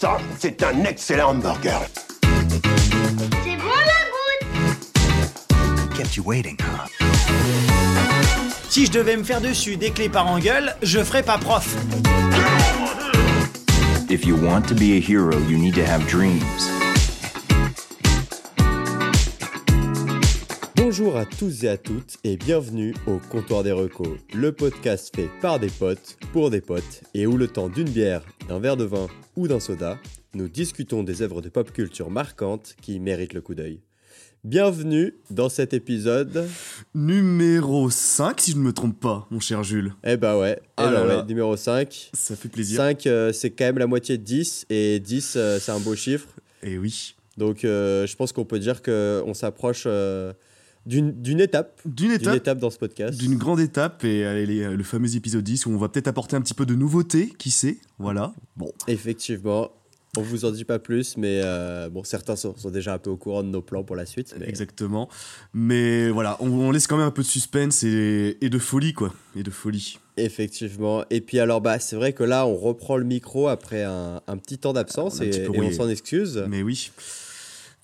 [0.00, 1.80] Ça, c'est un excellent hamburger.
[2.22, 3.98] C'est bon la
[4.70, 6.86] goutte Kept you waiting, huh?
[8.68, 11.74] Si je devais me faire dessus dès que les parents gueulent, je ferais pas prof.
[14.08, 16.77] If you want to be a hero, you need to have dreams.
[20.88, 25.28] Bonjour à tous et à toutes et bienvenue au Comptoir des Recos, le podcast fait
[25.42, 28.84] par des potes, pour des potes, et où le temps d'une bière, d'un verre de
[28.84, 29.98] vin ou d'un soda,
[30.32, 33.82] nous discutons des œuvres de pop culture marquantes qui méritent le coup d'œil.
[34.44, 36.48] Bienvenue dans cet épisode.
[36.94, 39.92] Numéro 5, si je ne me trompe pas, mon cher Jules.
[40.04, 41.24] Eh bah ouais, eh Ah bah là ouais, là.
[41.28, 42.12] numéro 5.
[42.14, 42.78] Ça fait plaisir.
[42.78, 45.94] 5, euh, c'est quand même la moitié de 10, et 10, euh, c'est un beau
[45.94, 46.28] chiffre.
[46.62, 47.14] Et oui.
[47.36, 49.86] Donc euh, je pense qu'on peut dire qu'on s'approche
[50.86, 53.18] d'une étape, D'une étape, étape dans ce podcast.
[53.18, 56.36] d'une grande étape, et euh, les- le fameux épisode 10 où on va peut-être apporter
[56.36, 57.78] un petit peu de nouveauté, qui sait.
[57.98, 58.32] Voilà.
[58.56, 58.72] Bon.
[58.86, 59.70] Effectivement,
[60.16, 63.10] on vous en dit pas plus, mais euh, bon, certains sont, sont déjà un peu
[63.10, 64.34] au courant de nos plans pour la suite.
[64.40, 65.08] Mais Exactement.
[65.52, 68.94] Mais voilà, on, on laisse quand même un peu de suspense et, et de folie,
[68.94, 69.12] quoi.
[69.36, 69.98] Et de folie.
[70.16, 71.04] effectivement.
[71.10, 74.36] Et puis alors, bah, c'est vrai que là, on reprend le micro après un, un
[74.38, 76.42] petit temps d'absence et, et on s'en excuse.
[76.48, 76.90] Mais oui.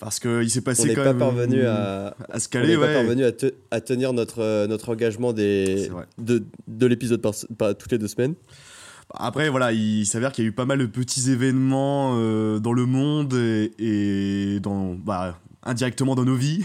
[0.05, 1.19] Parce qu'il s'est passé on n'est quand pas même.
[1.19, 2.87] parvenu à, à se on caler, n'est ouais.
[2.87, 5.89] pas parvenu à, te- à tenir notre, euh, notre engagement des,
[6.19, 8.35] de, de l'épisode par, par- toutes les deux semaines.
[9.15, 12.73] Après, voilà, il s'avère qu'il y a eu pas mal de petits événements euh, dans
[12.73, 16.65] le monde et, et dans, bah, indirectement dans nos vies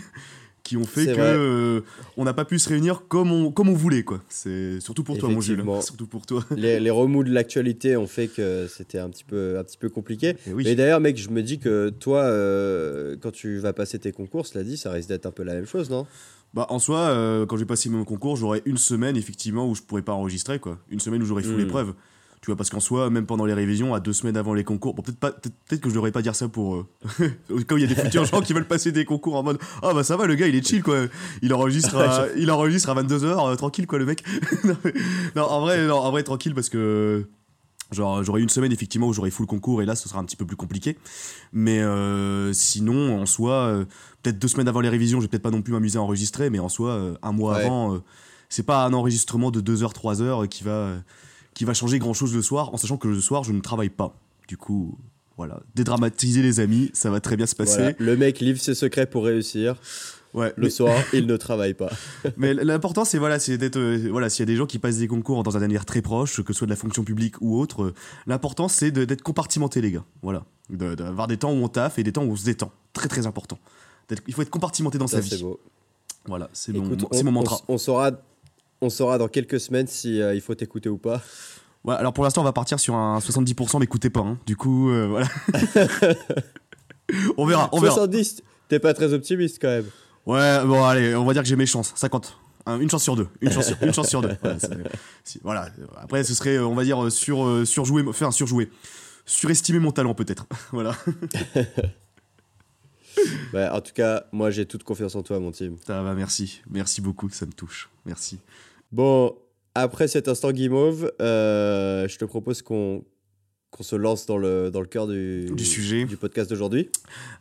[0.69, 1.81] qui ont fait que euh,
[2.15, 4.21] on n'a pas pu se réunir comme on, comme on voulait, quoi.
[4.29, 5.53] C'est surtout pour toi, mon Jules.
[5.55, 5.81] Effectivement.
[5.89, 6.45] Surtout pour toi.
[6.55, 9.89] Les, les remous de l'actualité ont fait que c'était un petit peu, un petit peu
[9.89, 10.35] compliqué.
[10.47, 10.67] Et oui.
[10.67, 14.45] Et d'ailleurs, mec, je me dis que toi, euh, quand tu vas passer tes concours,
[14.45, 16.05] cela dit, ça risque d'être un peu la même chose, non?
[16.53, 19.81] Bah, en soi, euh, quand j'ai passé mon concours, j'aurais une semaine, effectivement, où je
[19.81, 20.77] pourrais pas enregistrer, quoi.
[20.89, 21.61] Une semaine où j'aurais full Mm.
[21.61, 21.93] épreuve.
[22.41, 24.93] Tu vois, parce qu'en soi, même pendant les révisions, à deux semaines avant les concours,
[24.93, 26.75] bon, peut-être pas, peut-être que je devrais pas dire ça pour.
[26.75, 26.87] euh,
[27.67, 29.93] Quand il y a des futurs gens qui veulent passer des concours en mode Ah
[29.93, 30.99] bah ça va, le gars il est chill quoi.
[31.41, 34.23] Il enregistre à, il enregistre à 22h, tranquille quoi, le mec.
[34.63, 34.93] non, mais-
[35.35, 37.27] non, en vrai, non, en vrai, tranquille parce que.
[37.91, 40.35] Genre, j'aurais une semaine effectivement où j'aurais full concours et là ce sera un petit
[40.35, 40.95] peu plus compliqué.
[41.53, 43.85] Mais euh, sinon, en soi, euh,
[44.21, 46.51] peut-être deux semaines avant les révisions, je vais peut-être pas non plus m'amuser à enregistrer,
[46.51, 47.63] mais en soi, euh, un mois Ouais.
[47.65, 47.99] avant, euh,
[48.47, 50.99] c'est pas un enregistrement de 2 heures, 3 heures euh, qui va, euh,
[51.59, 53.89] qui va changer grand chose le soir, en sachant que le soir je ne travaille
[53.89, 54.15] pas.
[54.47, 54.97] Du coup,
[55.35, 57.79] voilà, dédramatiser les amis, ça va très bien se passer.
[57.81, 57.95] Voilà.
[57.99, 59.75] Le mec livre ses secrets pour réussir.
[60.33, 61.89] Ouais, Le mais- soir, il ne travaille pas.
[62.37, 64.99] Mais l'important, c'est voilà, c'est d'être euh, voilà, s'il y a des gens qui passent
[64.99, 67.59] des concours dans un avenir très proche, que ce soit de la fonction publique ou
[67.59, 67.93] autre, euh,
[68.25, 70.05] l'important c'est de- d'être compartimenté, les gars.
[70.21, 72.71] Voilà, De- d'avoir des temps où on taffe et des temps où on se détend.
[72.93, 73.59] Très très important.
[74.29, 75.43] Il faut être compartimenté dans Ça, sa vie.
[75.43, 75.59] beau.
[76.25, 77.59] Voilà, c'est mon, on, mon on- mantra.
[77.67, 78.11] on saura,
[78.81, 81.21] on saura dans quelques semaines si euh, il faut t'écouter ou pas.
[81.83, 84.21] Ouais, alors pour l'instant, on va partir sur un 70%, mais écoutez pas.
[84.21, 84.37] hein.
[84.45, 85.27] Du coup, euh, voilà.
[87.37, 87.95] on verra, on verra.
[87.95, 89.85] 70, t'es pas très optimiste quand même.
[90.25, 91.93] Ouais, bon, allez, on va dire que j'ai mes chances.
[91.95, 92.37] 50.
[92.65, 93.27] Hein, une chance sur deux.
[93.41, 94.29] Une chance sur, une chance sur deux.
[95.43, 96.01] Voilà, voilà.
[96.01, 98.69] Après, ce serait, on va dire, euh, sur, surjouer, enfin, surjouer.
[99.25, 100.45] Surestimer mon talent, peut-être.
[100.71, 100.95] voilà.
[103.53, 105.77] Bah, en tout cas, moi j'ai toute confiance en toi, mon team.
[105.85, 106.61] Ça va, merci.
[106.69, 107.89] Merci beaucoup, ça me touche.
[108.05, 108.39] Merci.
[108.91, 109.35] Bon,
[109.75, 113.03] après cet instant guimauve, euh, je te propose qu'on
[113.71, 116.05] qu'on se lance dans le, dans le cœur du, Du sujet.
[116.05, 116.89] du podcast d'aujourd'hui.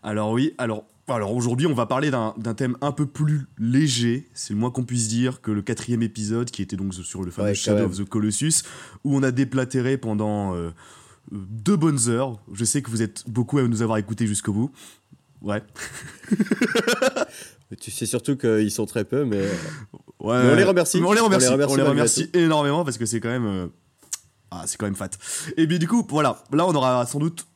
[0.02, 0.84] Alors, oui, alors.
[1.10, 4.84] Alors aujourd'hui, on va parler d'un thème un peu plus léger, c'est le moins qu'on
[4.84, 7.86] puisse dire, que le quatrième épisode, qui était donc sur le fameux Ouais, Shadow même.
[7.86, 8.62] of the Colossus,
[9.04, 10.68] où on a déplatéré pendant euh,
[11.32, 12.38] deux bonnes heures.
[12.52, 14.70] Je sais que vous êtes beaucoup à nous avoir écoutés jusqu'au bout.
[15.40, 15.62] Ouais.
[17.80, 19.44] Tu sais surtout qu'ils sont très peu, mais
[20.20, 21.00] Ouais, on les remercie.
[21.04, 21.48] On les remercie.
[21.48, 23.46] On les remercie On les malgré remercie énormément parce que c'est quand même.
[23.46, 23.66] euh,
[24.50, 25.10] Ah, c'est quand même fat.
[25.56, 26.42] Et bien, du coup, voilà.
[26.52, 27.46] Là, on aura sans doute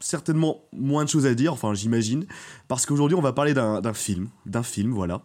[0.00, 2.26] certainement moins de choses à dire, enfin, j'imagine.
[2.68, 4.28] Parce qu'aujourd'hui, on va parler d'un film.
[4.46, 5.22] D'un film, voilà.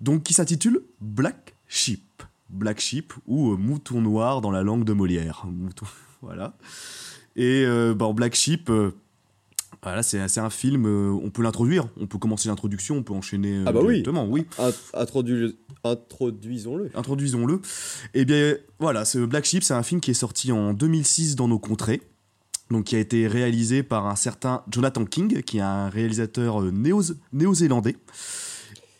[0.00, 2.22] Donc, qui s'intitule Black Sheep.
[2.50, 5.44] Black Sheep ou euh, Mouton Noir dans la langue de Molière.
[5.46, 5.86] Mouton.
[6.22, 6.54] Voilà.
[7.34, 8.70] Et euh, bah, en Black Sheep.
[8.70, 8.92] euh,
[9.82, 13.14] voilà, c'est c'est un film, euh, on peut l'introduire, on peut commencer l'introduction, on peut
[13.14, 14.02] enchaîner euh, Ah bah oui.
[14.02, 14.46] directement, oui.
[14.94, 16.90] introdu- introduisons-le.
[16.94, 17.60] introduisons-le.
[18.14, 21.48] Eh bien, voilà, ce Black Sheep, c'est un film qui est sorti en 2006 dans
[21.48, 22.00] nos contrées.
[22.70, 26.70] Donc, qui a été réalisé par un certain Jonathan King, qui est un réalisateur euh,
[26.70, 27.02] néo-
[27.32, 27.96] néo-zélandais.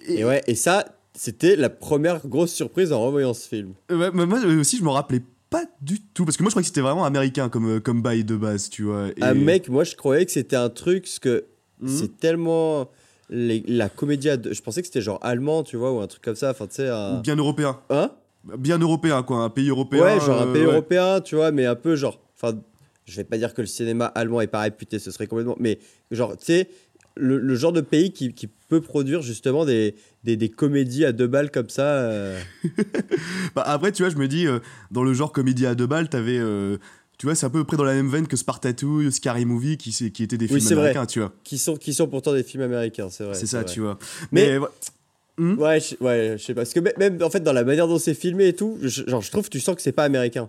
[0.08, 0.84] Et ouais, et ça,
[1.14, 3.73] c'était la première grosse surprise en revoyant ce film.
[3.90, 5.23] Euh, moi euh, aussi, je me rappelais
[5.53, 6.25] pas du tout.
[6.25, 8.69] Parce que moi, je croyais que c'était vraiment américain comme, euh, comme bail de base,
[8.71, 9.09] tu vois.
[9.11, 11.45] Et- Ah mec, moi je croyais que c'était un truc, parce que
[11.81, 11.89] Mhm.
[11.89, 12.91] c'est tellement...
[13.31, 16.23] les- la comédia, de- je pensais que c'était genre allemand, tu vois, ou un truc
[16.23, 17.21] comme ça, enfin tu sais, un...
[17.21, 17.81] Bien européen.
[17.89, 18.11] Hein?
[18.59, 19.39] Bien européen, quoi.
[19.39, 20.03] Un pays européen.
[20.03, 20.73] Ouais, genre un euh, pays ouais.
[20.73, 22.21] européen, tu vois, mais un peu genre...
[22.37, 22.59] Enfin,
[23.07, 25.57] je vais pas dire que le cinéma allemand est pas réputé, ce serait complètement.
[25.59, 25.79] Mais
[26.11, 26.69] genre, tu sais,
[27.17, 29.94] le, le genre de pays qui, qui peut produire justement des,
[30.25, 31.82] des, des comédies à deux balles comme ça.
[31.82, 32.41] euh,
[33.55, 34.59] Bah, après, tu vois, je me dis, euh,
[34.91, 36.38] dans le genre comédie à deux balles, t'avais.
[36.38, 36.79] euh,
[37.19, 39.91] tu vois, c'est à peu près dans la même veine que Spartacus, Scary Movie, qui,
[40.11, 40.85] qui étaient des Oui, films c'est vrai.
[40.91, 41.32] américains, tu vois.
[41.44, 43.35] qui, sont, qui sont pourtant des films américains, c'est vrai.
[43.35, 43.73] c'est ça, vrai.
[43.73, 43.99] tu vois.
[44.32, 44.69] Mais- Mais, ouais,
[45.56, 46.61] Ouais, je, ouais, je sais pas.
[46.62, 49.23] Parce que même- en fait, dans la manière dont c'est filmé et tout, je, genre,
[49.23, 50.49] je trouve que tu sens que c'est pas américain.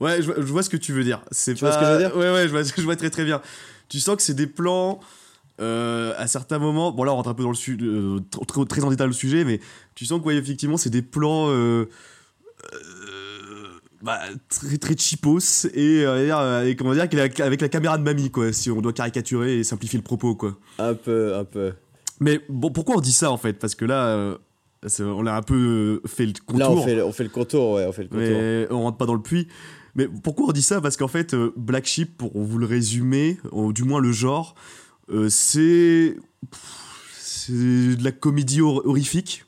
[0.00, 1.22] Ouais, je, vois- je vois ce que tu veux dire.
[1.32, 2.16] C'est Tu vois pas- ce que je veux dire?
[2.16, 3.40] Ouais, ouais, je vois, je vois très très bien.
[3.88, 5.00] Tu sens que c'est des plans.
[5.60, 7.78] Euh, à certains moments, bon là on rentre un peu dans le sujet,
[8.46, 9.60] très, très en détail le sujet, mais
[9.94, 11.86] tu sens que ouais, effectivement c'est des plans euh,
[12.74, 17.98] euh, bah, très très cheapos et, euh, et comment dire avec la, avec la caméra
[17.98, 20.56] de mamie quoi, si on doit caricaturer et simplifier le propos quoi.
[20.78, 21.72] Un peu, un peu.
[22.20, 23.54] Mais bon, pourquoi on dit ça en fait?
[23.54, 24.36] Parce que là, euh,
[25.00, 26.58] on a un peu fait le contour.
[26.58, 28.24] Là, on fait, le- on fait le contour, ouais, on fait le contour.
[28.24, 29.48] Mais on rentre pas dans le puits.
[29.94, 30.80] Mais pourquoi on dit ça?
[30.80, 34.54] Parce qu'en fait, euh, Black Sheep, pour vous le résumer, ou du moins le genre,
[34.56, 34.87] euh,
[35.28, 36.16] c'est.
[36.50, 36.60] pff,
[37.18, 39.44] C'est de la comédie hor- horrifique.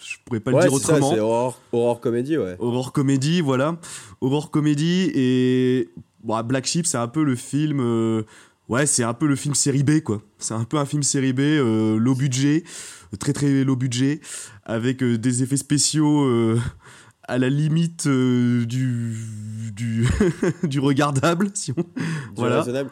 [0.00, 1.10] Je pourrais pas le dire autrement.
[1.12, 2.56] c'est horror, horror comédie, ouais.
[2.58, 3.78] Horror comédie, voilà.
[4.20, 5.88] Horror comédie et.
[6.24, 7.80] Bon, Black Sheep, c'est un peu le film.
[7.80, 8.22] euh,
[8.68, 10.22] Ouais, c'est un peu le film série B, quoi.
[10.38, 12.62] C'est un peu un film série B, euh, low budget,
[13.18, 14.20] très très low budget,
[14.64, 16.58] avec euh, des effets spéciaux euh,
[17.24, 19.16] à la limite euh, du,
[19.74, 20.06] du,
[20.62, 21.82] du regardable, si on.
[21.82, 21.86] du
[22.36, 22.60] Voilà.
[22.60, 22.90] raisonnable.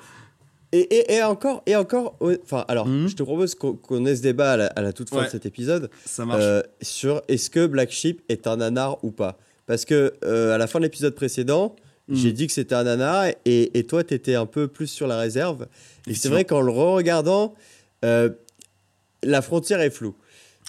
[0.73, 3.09] Et, et, et encore, et encore, enfin, alors, Mhm.
[3.09, 5.25] je te propose qu'on ait ce débat à la, à la toute fin Ouais.
[5.27, 6.41] de cet épisode Ça marche.
[6.43, 9.37] euh, sur est-ce que Black Sheep est un nanar ou pas?
[9.67, 11.75] Parce que euh, à la fin de l'épisode précédent,
[12.09, 12.17] Mhm.
[12.17, 15.07] j'ai dit que c'était un nanar et, et toi, tu étais un peu plus sur
[15.09, 15.67] la réserve.
[16.07, 17.55] Et c'est vrai qu'en le re-regardant,
[18.05, 18.31] euh,
[19.23, 20.15] la frontière est floue.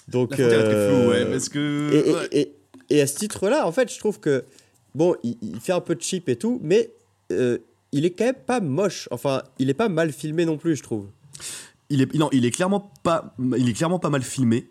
[0.08, 2.28] Donc, La frontière est floue, ouais, parce que.
[2.32, 2.52] et,
[2.90, 3.00] ouais.
[3.00, 4.44] à ce titre-là, en fait, je trouve que,
[4.96, 6.90] bon, il, il fait un peu de cheap et tout, mais
[7.92, 9.08] il est quand même pas moche.
[9.10, 11.06] Enfin, il est pas mal filmé non plus, je trouve.
[11.90, 14.70] il est non, il est clairement pas il est clairement pas mal filmé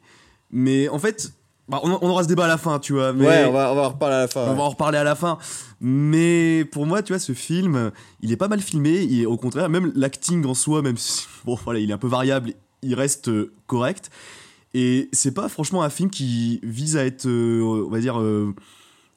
[0.50, 1.32] mais en fait
[1.70, 3.72] bah, on, on aura ce débat à la fin tu vois mais Ouais, on va,
[3.72, 4.42] on va en reparler à la fin.
[4.46, 4.56] on ouais.
[4.58, 5.38] va en reparler à la fin
[5.80, 7.92] mais pour moi tu vois ce film
[8.22, 11.56] il est pas mal filmé et au contraire même l'acting en soi même si bon
[11.64, 14.10] voilà il est un peu variable il reste euh, correct
[14.74, 18.54] et c'est pas franchement un film qui vise à être euh, on va dire euh,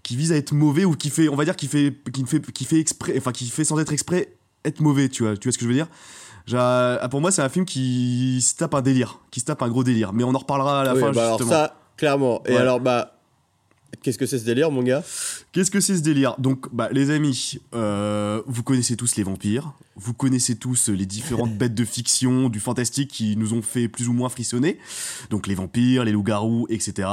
[0.04, 2.40] qui vise à être mauvais ou qui fait on va dire qui fait qui fait
[2.52, 5.52] qui fait exprès enfin qui fait sans être exprès être mauvais tu vois tu vois
[5.52, 5.88] ce que je veux dire?
[6.52, 9.68] Ah, pour moi, c'est un film qui se tape un délire, qui se tape un
[9.68, 10.12] gros délire.
[10.12, 12.42] Mais on en reparlera à la Oui, fin, bah alors ça, clairement.
[12.44, 12.58] Et Ouais.
[12.58, 13.18] alors, bah,
[14.02, 15.02] qu'est-ce que c'est ce délire, mon gars?
[15.52, 16.34] Qu'est-ce que c'est ce délire?
[16.38, 21.54] Donc, bah, les amis, euh, vous connaissez tous les vampires, vous connaissez tous les différentes
[21.56, 24.78] bêtes de fiction, du fantastique qui nous ont fait plus ou moins frissonner.
[25.30, 27.08] Donc, les vampires, les loups-garous, etc.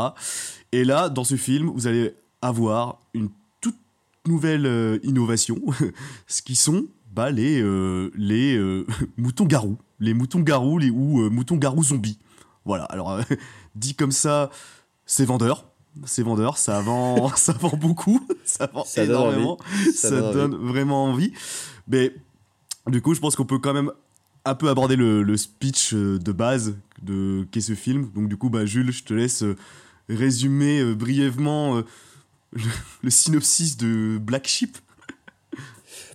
[0.74, 3.30] Et là, dans ce film, vous allez avoir une
[3.62, 3.78] toute
[4.28, 5.60] nouvelle euh, innovation,
[6.28, 8.86] ce qui sont bah, les, euh, les euh,
[9.18, 9.78] moutons-garous.
[10.00, 12.18] Les moutons-garous les, ou moutons-garous zombies.
[12.66, 13.20] Voilà, alors,
[13.76, 14.50] dit comme ça,
[15.06, 15.68] c'est vendeur.
[16.06, 19.58] C'est vendeur, ça vend, ça vend beaucoup, ça vend Ça donne énormément,
[19.94, 21.34] ça, Ça donne donne vraiment envie.
[21.90, 22.16] Mais
[22.88, 23.92] du coup, je pense qu'on peut quand même
[24.46, 28.10] un peu aborder le, le speech de base de qu'est ce film.
[28.16, 29.44] Donc du coup, bah, Jules, je te laisse
[30.08, 31.84] résumer brièvement
[32.54, 32.62] le,
[33.04, 34.78] le synopsis de Black Sheep.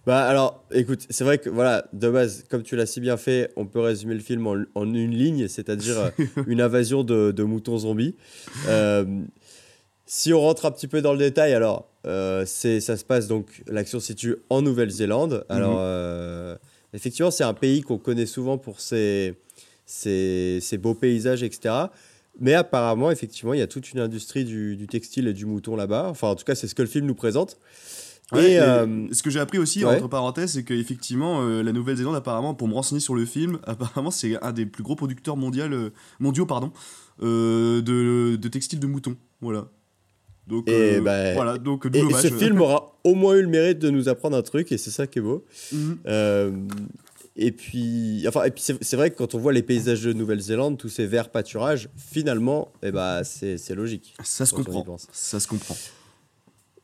[0.07, 3.53] Bah alors, écoute, c'est vrai que voilà, de base, comme tu l'as si bien fait,
[3.57, 6.11] on peut résumer le film en, en une ligne, c'est-à-dire euh,
[6.47, 8.15] une invasion de, de moutons zombies.
[8.69, 9.05] Euh,
[10.07, 13.27] si on rentre un petit peu dans le détail, alors, euh, c'est, ça se passe
[13.27, 15.45] donc, l'action se situe en Nouvelle-Zélande.
[15.49, 15.81] Alors, Mhm.
[15.81, 16.57] euh,
[16.95, 19.35] effectivement, c'est un pays qu'on connaît souvent pour ses,
[19.87, 21.75] ses, ses beaux paysages, etc.
[22.39, 25.77] Mais apparemment, effectivement, il y a toute une industrie du, du textile et du mouton
[25.77, 26.09] là-bas.
[26.11, 27.59] Enfin, en tout cas, c'est ce que le film nous présente.
[28.33, 29.97] Ouais, et euh, ce que j'ai appris aussi, ouais.
[29.97, 34.11] entre parenthèses, c'est qu'effectivement, euh, la Nouvelle-Zélande, apparemment, pour me renseigner sur le film, apparemment,
[34.11, 36.73] c'est un des plus gros producteurs mondial, euh, mondiaux pardon,
[37.21, 37.81] de,
[38.37, 39.17] de textiles de moutons.
[39.41, 39.69] Voilà.
[40.49, 43.91] Donc, Et bah, voilà, donc, Et, ce film aura au moins eu le mérite de
[43.91, 45.45] nous apprendre un truc, et c'est ça qui est beau.
[45.73, 46.69] Mhm.
[47.37, 50.79] Et puis, enfin, et puis c'est vrai que quand on voit les paysages de Nouvelle-Zélande,
[50.79, 54.15] tous ces verts pâturages, finalement, eh ben, c'est logique.
[54.25, 54.85] Ça se comprend.
[55.13, 55.77] Ça se comprend.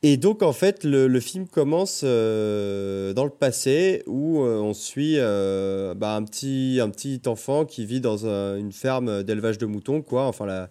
[0.05, 4.75] Et donc, en fait, le, le film commence euh, dans le passé où euh, on
[4.75, 9.59] suit euh, bah, un, petit, un petit enfant qui vit dans un- une ferme d'élevage
[9.59, 10.25] de moutons, quoi.
[10.27, 10.71] Enfin, la,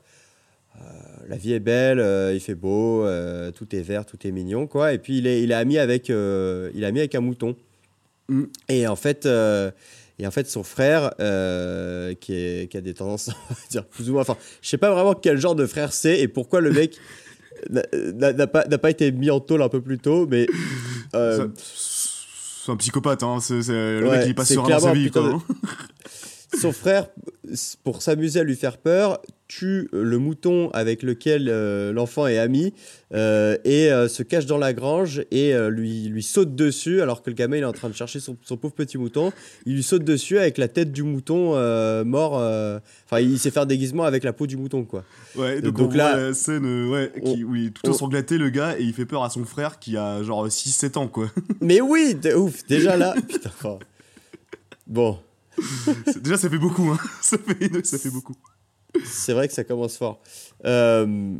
[1.30, 2.00] la vie est belle,
[2.34, 3.06] il fait beau,
[3.56, 4.92] tout est vert, tout est mignon, quoi.
[4.94, 6.14] Et puis, il est, il est, ami, avec, il
[6.84, 7.56] est ami avec un mouton.
[8.32, 8.44] Mm.
[8.70, 9.26] Et en fait...
[9.26, 9.72] euh,
[10.20, 13.86] et en fait, son frère, euh, qui, est, qui a des tendances, on va dire,
[13.86, 14.22] plus ou moins.
[14.22, 16.96] Enfin, je sais pas vraiment quel genre de frère c'est et pourquoi le mec
[17.72, 20.46] n'a- n'a pas, été mis en tôle un peu plus tôt, mais.
[21.16, 23.40] euh, C'est un psychopathe, hein.
[23.50, 25.24] Le Ouais, mec, il passe dans sa vie, quoi.
[25.24, 25.44] de- hein.
[26.60, 27.08] Son frère,
[27.84, 32.74] pour s'amuser à lui faire peur, tue le mouton avec lequel euh, l'enfant est ami
[33.14, 37.30] euh, et euh, se cache dans la grange et lui, lui saute dessus alors que
[37.30, 39.32] le gamin il est en train de chercher son, son pauvre petit mouton.
[39.66, 41.52] Il lui saute dessus avec la tête du mouton
[42.06, 42.34] mort.
[42.34, 45.04] Enfin, il sait faire déguisement avec la peau du mouton, quoi.
[45.36, 47.82] Ouais, donc, Donc on là, voit la scène ouais, qui, on- où il est tout
[47.88, 50.98] on- ensanglanté, le gars, et il fait peur à son frère qui a genre 6-7
[50.98, 51.28] ans, quoi.
[51.62, 53.14] Mais oui, de ouf, déjà là.
[53.30, 53.52] Putain.
[54.88, 55.18] Bon,
[56.22, 56.98] Déjà, ça fait beaucoup, hein.
[57.22, 58.36] Ça fait, ça fait beaucoup.
[59.06, 60.22] c'est vrai que ça commence fort.
[60.66, 61.36] Euh,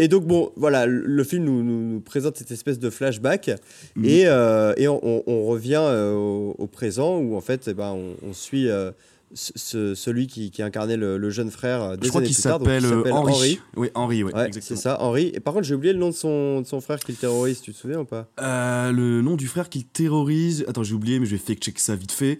[0.00, 3.50] et donc, bon, voilà, le- film nous, nous- nous présente cette espèce de flashback
[3.96, 4.04] Mhm.
[4.04, 7.74] et, euh, et on, on- on revient euh, au, au présent où, en fait, eh
[7.74, 8.92] ben, on, on suit euh,
[9.34, 12.84] ce- ce- celui qui, qui incarnait le, le jeune frère des Je crois qu'il s'appelle
[13.12, 13.60] Henri.
[13.76, 15.32] Oui, Henri, Ouais, c'est ça, Henri.
[15.34, 17.60] Et par contre, j'ai oublié le nom de son, de son frère qui le terrorise,
[17.60, 18.28] tu te souviens ou pas?
[18.40, 20.64] Euh, le nom du frère qui terrorise.
[20.68, 22.38] Attends, j'ai oublié, mais je vais fake check ça vite fait.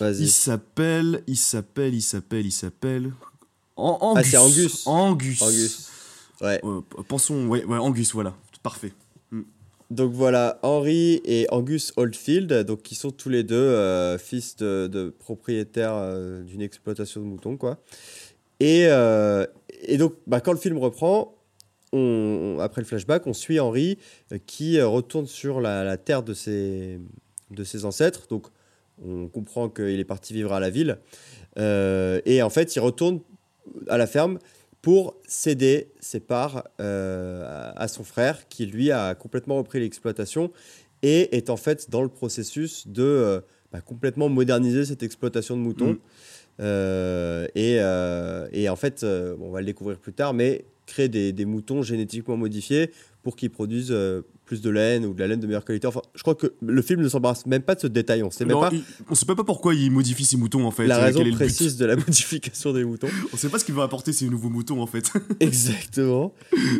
[0.00, 3.12] Il s'appelle, il s'appelle, il s'appelle, il s'appelle.
[3.76, 4.30] An- Ah, Angus.
[4.30, 4.86] c'est Angus.
[4.86, 5.42] Angus.
[5.42, 5.88] Angus.
[6.40, 6.60] Ouais.
[6.64, 8.34] Euh, pensons, ouais, ouais, Angus, voilà.
[8.62, 8.92] Parfait.
[9.90, 14.86] Donc voilà, Henry et Angus Oldfield, donc qui sont tous les deux euh, fils de,
[14.86, 17.78] de propriétaires euh, d'une exploitation de moutons, quoi.
[18.60, 18.82] Et,
[19.82, 21.34] et donc, bah, quand le film reprend,
[21.92, 23.98] on, on- après le flashback, on suit Henry
[24.46, 27.00] qui retourne sur la, la terre de ses,
[27.50, 28.26] de ses ancêtres.
[28.28, 28.46] Donc,
[29.04, 30.98] on comprend qu'il est parti vivre à la ville.
[31.58, 33.20] Euh, et en fait, il retourne
[33.88, 34.38] à la ferme
[34.82, 40.50] pour céder ses parts euh, à, son frère qui lui a complètement repris l'exploitation
[41.02, 43.40] et est en fait dans le processus de euh,
[43.72, 45.92] bah, complètement moderniser cette exploitation de moutons.
[45.92, 45.98] Mm.
[47.54, 47.76] Et,
[48.52, 52.36] et en fait, on va le découvrir plus tard, mais créer des, des moutons génétiquement
[52.36, 52.90] modifiés
[53.22, 55.86] pour qu'ils produisent euh, plus de laine ou de la laine de meilleure qualité.
[55.86, 58.22] Enfin, je crois que le film ne s'embarrasse même pas de ce détail.
[58.22, 60.86] On sait même pas il- on sait pas pourquoi il modifie ses moutons en fait.
[60.86, 63.08] la euh, raison est précise de la modification des moutons.
[63.32, 65.12] On sait pas ce qu'il va apporter ces nouveaux moutons en fait.
[65.40, 66.32] Exactement.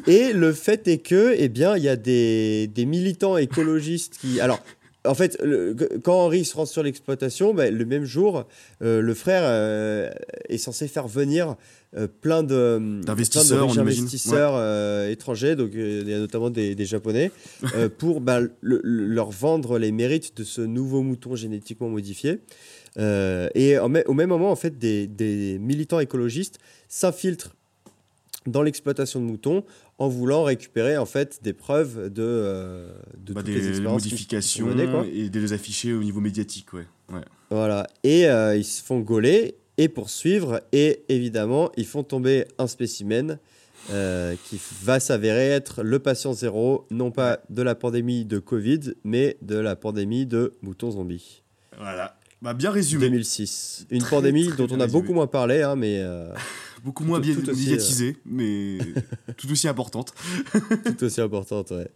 [0.07, 4.41] Et le fait est que, eh bien, il y a des, des militants écologistes qui.
[4.41, 4.61] Alors,
[5.07, 8.45] en fait, le- quand Henri se rend sur l'exploitation, ben, le même jour,
[8.83, 10.11] euh, le frère euh,
[10.49, 11.57] est censé faire venir
[11.97, 16.85] euh, plein de D'investisseurs, plein de investisseurs étrangers, donc il y a notamment des, des
[16.85, 17.31] Japonais,
[17.99, 22.39] pour le- le- leur vendre les mérites de ce nouveau mouton génétiquement modifié.
[22.99, 27.55] Et en au même moment, en fait, des, des militants écologistes s'infiltrent
[28.51, 29.65] dans l'exploitation de moutons
[29.99, 34.67] en voulant récupérer en fait des preuves de, euh, de Bah, toutes les expériences modifications
[34.69, 35.07] sont menées, quoi.
[35.13, 36.87] et de les afficher au niveau médiatique, ouais.
[37.13, 37.21] ouais.
[37.51, 37.87] Voilà.
[38.05, 40.61] Et euh, ils se font gauler et poursuivre.
[40.73, 43.39] Et évidemment, ils font tomber un spécimen
[43.91, 48.93] euh, qui va s'avérer être le patient zéro, non pas de la pandémie de Covid,
[49.05, 51.43] mais de la pandémie de moutons zombies.
[51.79, 52.20] Voilà.
[52.43, 53.09] Bah, bien résumé.
[53.09, 53.87] 2006.
[53.91, 55.01] Une Très, pandémie très dont on a résumé.
[55.01, 56.33] beaucoup moins parlé, hein, mais euh,
[56.85, 58.79] Beaucoup moins bien médiatisée, mais
[59.37, 60.15] tout aussi importante.
[60.85, 61.73] tout aussi importante.
[61.73, 61.91] Ouais.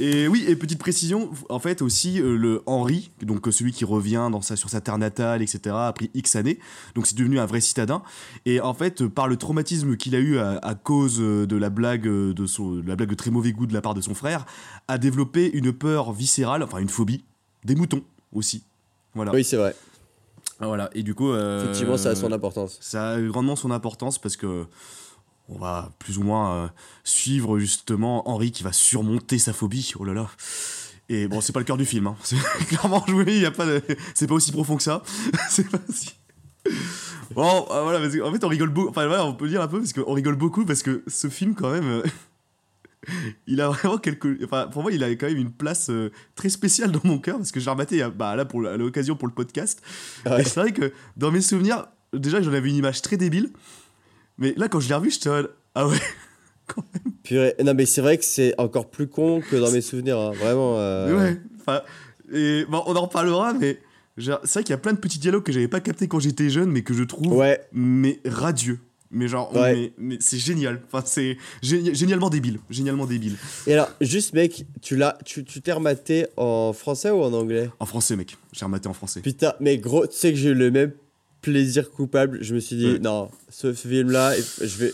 [0.00, 3.84] Et oui, et petite précision, en fait aussi euh, le Henri, donc euh, celui qui
[3.84, 6.58] revient dans sa, sur sa terre natale, etc., après X années,
[6.94, 8.02] donc c'est devenu un vrai citadin.
[8.46, 11.56] Et en fait, euh, par le traumatisme qu'il a eu à, à cause euh, de
[11.56, 13.92] la blague euh, de son, de la blague de très mauvais goût de la part
[13.92, 14.46] de son frère,
[14.88, 17.22] a développé une peur viscérale, enfin une phobie,
[17.66, 18.62] des moutons aussi.
[19.14, 19.32] Voilà.
[19.32, 19.74] Oui, c'est vrai.
[20.60, 20.90] Ah, Voilà.
[20.94, 22.78] Et du coup, euh, Effectivement, ça a son importance.
[22.80, 24.64] ça a grandement son importance parce que
[25.48, 26.68] on va plus ou moins euh,
[27.04, 29.92] suivre justement Henri qui va surmonter sa phobie.
[29.98, 30.28] Oh là là.
[31.08, 32.06] Et bon, c'est pas le cœur du film.
[32.06, 32.16] Hein.
[32.22, 32.36] C'est
[32.68, 33.24] clairement joué.
[33.28, 33.66] Il y a pas.
[33.66, 33.82] de-
[34.14, 35.02] C'est pas aussi profond que ça.
[35.50, 36.10] c'est pas si.
[37.34, 37.98] Bon, euh, voilà.
[37.98, 38.88] Parce en fait, on rigole beaucoup.
[38.90, 41.54] Enfin, voilà, on peut dire un peu parce qu'on rigole beaucoup parce que ce film,
[41.54, 42.02] quand même.
[43.46, 44.38] Il a vraiment quelque.
[44.44, 47.36] Enfin, pour moi, il a quand même une place euh, très spéciale dans mon cœur
[47.38, 49.82] parce que j'ai rematé bah, là pour à l'occasion pour le podcast.
[50.26, 50.42] Ouais.
[50.42, 53.50] Et c'est vrai que dans mes souvenirs, déjà, j'en avais une image très débile.
[54.38, 55.42] Mais là, quand je l'ai revu, j'étais en
[55.74, 55.98] Ah ouais,
[57.24, 57.54] Purée.
[57.64, 60.18] Non, mais c'est vrai que c'est encore plus con que dans mes souvenirs.
[60.18, 60.32] hein.
[60.32, 60.78] Vraiment.
[60.78, 61.40] euh, ouais.
[61.60, 61.82] Enfin,
[62.32, 63.78] et bon, on en reparlera, mais
[64.18, 66.50] c'est vrai qu'il y a plein de petits dialogues que j'avais pas capté quand j'étais
[66.50, 67.60] jeune, mais que je trouve Ouais.
[67.72, 68.78] mais radieux.
[69.14, 69.74] Mais genre, Ouais.
[69.74, 70.80] mais, mais c'est génial.
[70.86, 72.58] Enfin, c'est géni- génialement débile.
[72.70, 73.36] Génialement débile.
[73.66, 77.68] Et alors, juste, mec, tu l'as, tu, tu t'es rematé en français ou en anglais?
[77.78, 78.36] En français, mec.
[78.52, 79.20] J'ai rematé en français.
[79.20, 80.92] Putain, mais gros, tu sais que j'ai eu le même
[81.42, 82.38] plaisir coupable.
[82.40, 82.98] Je me suis dit, Ouais.
[83.00, 84.92] non, ce film-là, je vais.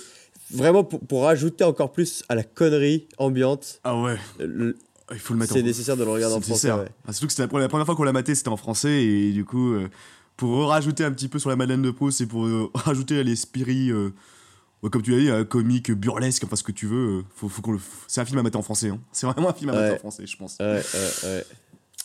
[0.51, 4.77] Vraiment, pour, pour rajouter encore plus à la connerie ambiante, Ah ouais, le-
[5.13, 6.69] il faut le mettre c'est en nécessaire de le regarder en C'est français.
[6.69, 6.85] nécessaire.
[6.85, 6.91] ouais.
[7.07, 9.05] Ah, surtout que c'était la, première- la première fois qu'on l'a maté, c'était en français,
[9.05, 9.89] et du coup, euh,
[10.39, 13.23] pour rajouter un petit peu sur la Madeleine de Proust, et pour euh, rajouter à
[13.23, 14.11] l'esprit, euh,
[14.91, 17.61] comme tu l'as dit, un comique, burlesque, enfin ce que tu veux, euh, faut, faut
[17.61, 17.81] qu'on le.
[18.07, 19.01] C'est un film à mettre en français, hein.
[19.13, 19.81] C'est vraiment un film à Ouais.
[19.91, 20.57] mettre en français, je pense.
[20.61, 21.45] Ouais, ouais, ouais.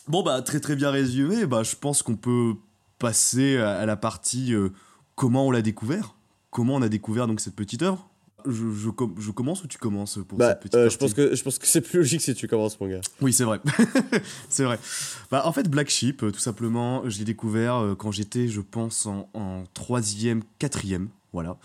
[0.07, 1.45] Bon, bah, très très bien résumé.
[1.45, 2.55] Bah, je pense qu'on peut
[2.99, 4.69] passer à, à la partie euh,
[5.15, 6.15] comment on l'a découvert.
[6.49, 8.09] Comment on a découvert donc cette petite œuvre.
[8.47, 11.13] Je, je, com- je commence ou tu commences pour Bah, cette petite euh, je pense
[11.13, 13.01] que je pense que c'est plus logique si tu commences, mon gars.
[13.21, 13.59] Oui, c'est vrai.
[14.49, 14.79] c'est vrai.
[15.31, 18.61] Bah, en fait, Black Sheep, euh, tout simplement, je l'ai découvert euh, quand j'étais, je
[18.61, 21.09] pense, en, en troisième, quatrième.
[21.31, 21.57] Voilà.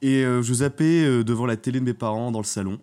[0.00, 2.80] Et euh, je zappais devant la télé de mes parents dans le salon.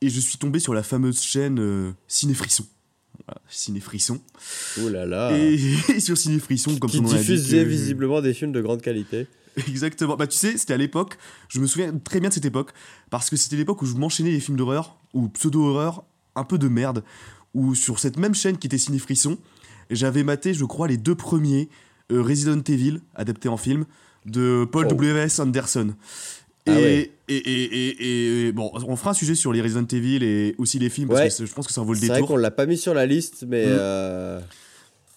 [0.00, 2.64] Et je suis tombé sur la fameuse chaîne euh, Ciné Frisson.
[3.26, 4.18] Voilà, Ciné Frisson.
[4.80, 5.36] Ouh là là.
[5.36, 5.58] Et,
[5.94, 8.80] et sur Ciné Frisson, comme qui son nom l'indique, diffusait visiblement des films de grande
[8.80, 9.26] qualité.
[9.68, 10.16] Exactement.
[10.16, 11.16] Bah, tu sais, c'était à l'époque,
[11.48, 12.70] je me souviens très bien de cette époque,
[13.10, 16.04] parce que c'était l'époque où je m'enchaînais les films d'horreur, ou pseudo-horreur,
[16.36, 17.02] un peu de merde,
[17.54, 19.38] où sur cette même chaîne qui était Ciné Frisson,
[19.90, 21.68] j'avais maté, je crois, les deux premiers
[22.12, 23.84] euh, Resident Evil, adaptés en film,
[24.26, 24.94] de Paul Oh.
[24.94, 25.38] W.S.
[25.40, 25.94] Anderson.
[26.66, 27.10] Et, Ah ouais.
[27.28, 30.90] et, et, et- bon, on fera un sujet sur les Resident Evil et aussi les
[30.90, 31.28] films, parce Ouais.
[31.38, 32.28] que je pense que ça en vaut le C'est vrai détour.
[32.28, 33.70] qu'on l'a pas mis sur la liste, mais Mm.
[33.70, 34.40] euh,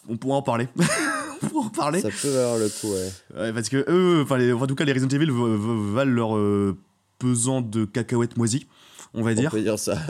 [0.09, 0.67] On pourra en parler.
[1.59, 2.01] on pourra en parler.
[2.01, 3.11] ça peut avoir le coup, ouais.
[3.35, 6.77] Ouais, parce que eux, enfin, les- en tout cas, les Resident Evil valent leur euh,
[7.19, 8.67] pesant de cacahuètes moisies,
[9.13, 9.51] on va On dire.
[9.51, 9.97] peut dire ça.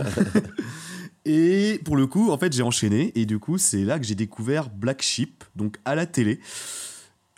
[1.26, 4.16] Et pour le coup, en fait, j'ai enchaîné, et du coup, c'est là que j'ai
[4.16, 6.40] découvert Black Sheep, donc à la télé.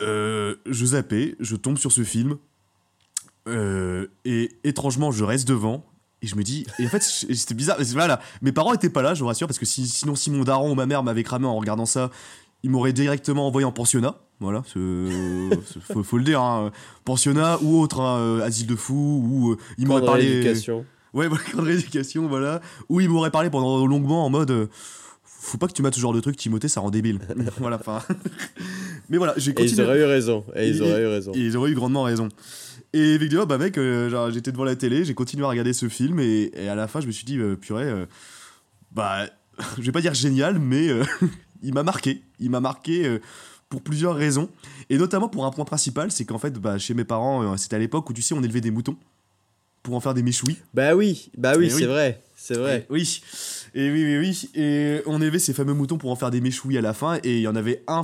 [0.02, 2.36] Euh, je zappais, je tombe sur ce film,
[3.48, 5.84] euh, et étrangement, je reste devant.
[6.22, 7.76] Et je me dis, et en fait, c'était bizarre.
[7.92, 10.42] Voilà, mes parents étaient pas là, je vous rassure, parce que si- sinon, si mon
[10.44, 12.10] daron ou ma mère m'avait cramé en regardant ça,
[12.66, 14.16] ils m'auraient directement envoyé en pensionnat.
[14.40, 16.72] Voilà, c'est- faut, faut le dire, hein.
[17.04, 19.56] pensionnat ou autre, hein, euh, asile de fous, ou euh,
[19.86, 20.54] m'auraient de parlé.
[21.14, 22.60] Ouais, voilà, camp de rééducation, voilà.
[22.88, 24.50] Où il m'aurait parlé pendant longuement en mode.
[24.50, 24.66] euh,
[25.24, 27.20] faut pas que tu mates ce genre de truc, Timothée, ça rend débile.
[27.58, 28.02] voilà, enfin.
[29.08, 29.84] Mais voilà, j'ai Et ils continué.
[29.86, 30.44] auraient eu raison.
[30.56, 31.32] Et ils auraient eu raison.
[31.32, 32.28] Et ils auraient eu grandement raison.
[32.92, 36.18] Et effectivement, bah mec, euh, j'étais devant la télé, j'ai continué à regarder ce film,
[36.18, 38.06] et, et à la fin, je me suis dit, euh, purée, euh,
[38.92, 39.26] bah,
[39.78, 41.04] je vais pas dire génial, mais euh,
[41.62, 42.22] il m'a marqué.
[42.40, 43.20] Il m'a marqué euh,
[43.68, 44.48] pour plusieurs raisons.
[44.90, 47.76] Et notamment pour un point principal, c'est qu'en fait, bah, chez mes parents, euh, c'était
[47.76, 48.96] à l'époque où, tu sais, on élevait des moutons
[49.82, 50.56] pour en faire des méchouis.
[50.74, 51.84] Bah oui, bah oui, Eh c'est oui.
[51.84, 52.22] vrai.
[52.34, 52.86] C'est vrai.
[52.88, 53.22] Et oui.
[53.74, 54.50] Et oui, oui, oui.
[54.60, 57.18] Et on élevait ces fameux moutons pour en faire des méchouis à la fin.
[57.22, 58.02] Et il y en avait un,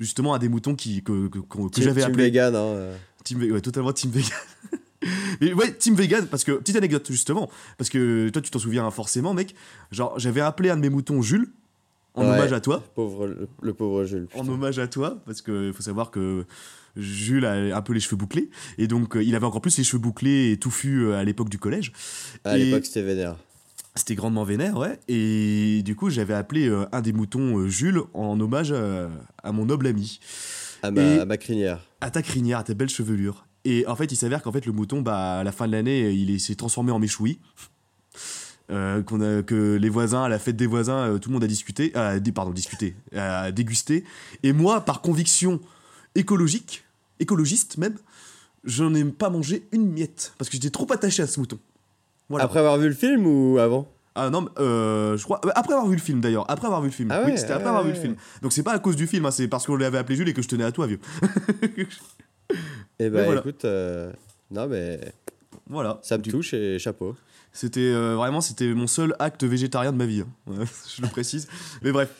[0.00, 2.24] justement, un des moutons qui, que, que, que- que Team- j'avais Team appelé.
[2.24, 2.58] vegan, hein.
[2.58, 2.96] euh.
[3.24, 4.30] Team ouais, totalement Team Vegan.
[5.40, 8.90] Mais ouais, Team Vegan, parce que, petite anecdote justement, parce que toi tu t'en souviens
[8.90, 9.54] forcément, mec.
[9.92, 11.48] Genre, j'avais appelé un de mes moutons Jules,
[12.18, 12.36] en Ouais.
[12.36, 12.82] hommage à toi.
[12.94, 14.28] Pauvre, le, le pauvre Jules.
[14.34, 16.44] En hommage à toi, parce qu'il faut savoir que
[16.96, 18.50] Jules a un peu les cheveux bouclés.
[18.78, 21.48] Et donc, euh, il avait encore plus les cheveux bouclés et touffus euh, à l'époque
[21.48, 21.92] du collège.
[22.44, 23.36] À Et- l'époque, c'était vénère.
[23.94, 24.98] C'était grandement vénère, ouais.
[25.08, 29.08] Et du coup, j'avais appelé euh, un des moutons Jules en hommage à,
[29.42, 30.20] à mon noble ami,
[30.82, 31.80] À ma, à crinière.
[32.00, 33.46] à ta crinière, à ta belle chevelure.
[33.64, 36.12] Et en fait, il s'avère qu'en fait, le mouton, bah, à la fin de l'année,
[36.12, 37.40] il est- s'est transformé en méchoui.
[38.70, 41.44] Euh, qu'on a, que les voisins, à la fête des voisins, euh, tout le monde
[41.44, 44.04] a discuté, euh, dé- pardon, discuté, a dégusté.
[44.42, 45.58] Et moi, par conviction
[46.14, 46.84] écologique,
[47.18, 47.94] écologiste même,
[48.64, 51.58] je n'ai pas mangé une miette parce que j'étais trop attaché à ce mouton.
[52.28, 52.44] Voilà.
[52.44, 53.88] Après avoir vu le film ou avant?
[54.14, 55.40] Ah non, euh, je crois.
[55.54, 56.44] Après avoir vu le film d'ailleurs.
[56.50, 57.10] Après avoir vu le film.
[57.10, 58.16] Ah oui, c'était après ah avoir vu le film.
[58.42, 60.34] Donc c'est pas à cause du film, hein, c'est parce qu'on l'avait appelé Jules et
[60.34, 61.00] que je tenais à toi, vieux.
[62.98, 63.40] Eh ben voilà.
[63.40, 64.12] écoute, euh,
[64.50, 65.00] non mais
[65.68, 65.98] voilà.
[66.02, 67.16] ça me Du- touche et chapeau.
[67.52, 70.20] C'était euh, vraiment c'était mon seul acte végétarien de ma vie.
[70.22, 70.64] hein.
[70.96, 71.48] Je le précise.
[71.82, 72.10] Mais bref.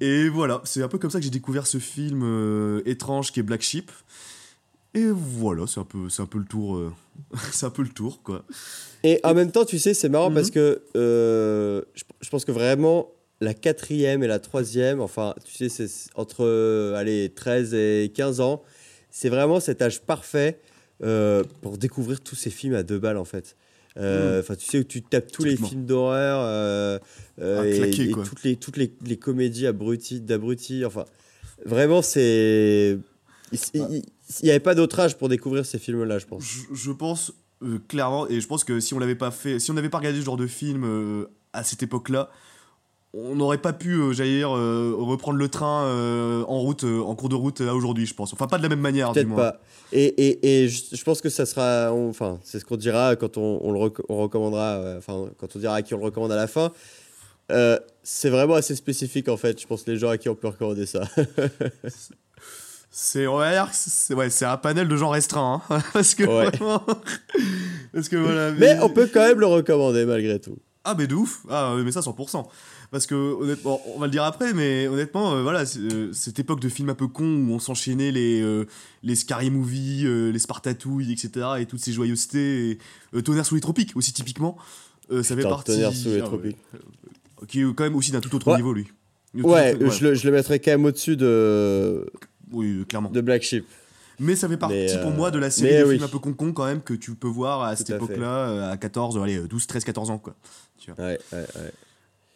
[0.00, 3.40] Et voilà, c'est un peu comme ça que j'ai découvert ce film euh, étrange qui
[3.40, 3.90] est Black Sheep.
[4.94, 6.76] Et voilà, c'est un peu c'est un peu le tour.
[6.76, 6.92] euh,
[7.52, 8.44] c'est un peu le tour quoi.
[9.04, 10.34] Et en même temps, tu sais, c'est marrant Mhm.
[10.36, 13.08] parce que euh, je, je pense que vraiment
[13.40, 18.62] la quatrième et la troisième, enfin, tu sais, c'est entre allez, 13 et 15 ans,
[19.10, 20.60] c'est vraiment cet âge parfait
[21.02, 23.56] euh, pour découvrir tous ces films à deux balles en fait.
[23.98, 26.98] Euh, Enfin, tu sais, où tu tapes tous les films d'horreur euh,
[27.38, 30.84] À et, toutes, les, toutes les, les comédies abruties, d'abrutis.
[30.84, 31.04] Enfin,
[31.66, 32.98] vraiment, c'est.
[33.74, 34.02] Il
[34.44, 36.42] n'y avait pas d'autre âge pour découvrir ces films-là, je pense.
[36.42, 37.34] Je, je pense
[37.86, 40.18] clairement, et je pense que si on l'avait pas fait, si on n'avait pas regardé
[40.20, 42.30] ce genre de film à cette époque-là,
[43.14, 47.00] on n'aurait pas pu, euh, j'allais dire, euh, reprendre le train euh, en route, euh,
[47.02, 48.32] en cours de route à aujourd'hui, je pense.
[48.32, 49.36] Enfin, pas de la même manière, du moins.
[49.36, 49.60] pas.
[49.92, 51.92] Et, et, et je, je pense que ça sera.
[51.92, 54.94] on- Enfin, c'est ce qu'on dira quand on, on le rec- on recommandera.
[54.96, 56.72] Enfin, quand on dira à qui on le recommande à la fin.
[58.02, 59.60] C'est vraiment assez spécifique en fait.
[59.60, 61.02] Je pense les gens à qui on peut recommander ça.
[62.90, 66.14] C'est on va dire que c'est ouais, c'est un panel de gens restreints, hein, parce
[66.14, 66.50] que Ouais.
[66.50, 66.82] vraiment-
[67.92, 68.52] parce que voilà.
[68.52, 70.56] Mais on peut quand même le recommander malgré tout.
[70.84, 72.44] Ah mais de ouf Ah mais ça 100%
[72.92, 76.60] Parce que honnêtement, on va le dire après, mais honnêtement, euh, voilà, euh, cette époque
[76.60, 78.66] de films un peu cons où on s'enchaînait les, euh,
[79.02, 81.46] les Scary Movie, euh, les Spartatouilles, etc.
[81.58, 82.78] et toutes ces joyeusetés,
[83.14, 84.58] et, Tonnerre sous les tropiques aussi typiquement,
[85.10, 85.72] ça fait partie...
[85.72, 86.58] Tonnerre sous les ah tropiques.
[87.48, 88.56] Qui est quand même aussi d'un tout autre Ouais.
[88.56, 88.88] niveau lui.
[89.34, 92.04] Ouais, Je, le, je le mettrais quand même au-dessus de,
[92.52, 93.08] Oui, clairement.
[93.08, 93.64] de Black Sheep.
[94.20, 95.94] Mais ça fait partie pour moi de la série de oui.
[95.94, 98.70] films un peu con-con quand même que tu peux voir à cette Tout à époque-là,
[98.70, 100.34] à 14, allez, 12, 13, 14 ans quoi.
[100.86, 101.72] Ouais, ouais, ouais.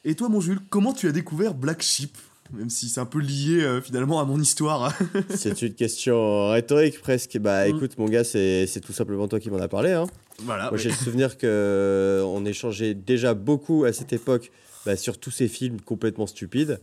[0.08, 2.16] Et toi, mon Jules, comment tu as découvert Black Sheep?
[2.52, 4.96] Même si c'est un peu lié euh, finalement à mon histoire.
[5.34, 7.36] C'est une question rhétorique presque.
[7.38, 7.74] Bah Mm.
[7.76, 9.90] écoute, mon gars, c'est tout simplement toi qui m'en as parlé.
[9.90, 10.06] Hein.
[10.44, 10.68] voilà.
[10.70, 14.52] Moi, j'ai le souvenir que on échangeait déjà beaucoup à cette époque
[14.84, 16.78] bah, sur tous ces films complètement stupides.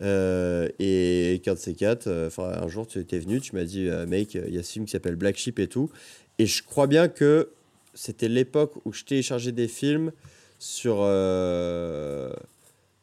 [0.00, 3.64] Euh, et qu'un de ces quatre, euh, enfin un jour tu étais venu, tu m'as
[3.64, 5.90] dit, euh, mec, il y a ce film qui s'appelle Black Sheep et tout.
[6.38, 7.50] Et je crois bien que
[7.92, 10.12] c'était l'époque où je téléchargeais des films
[10.62, 10.98] sur.
[11.00, 12.30] euh,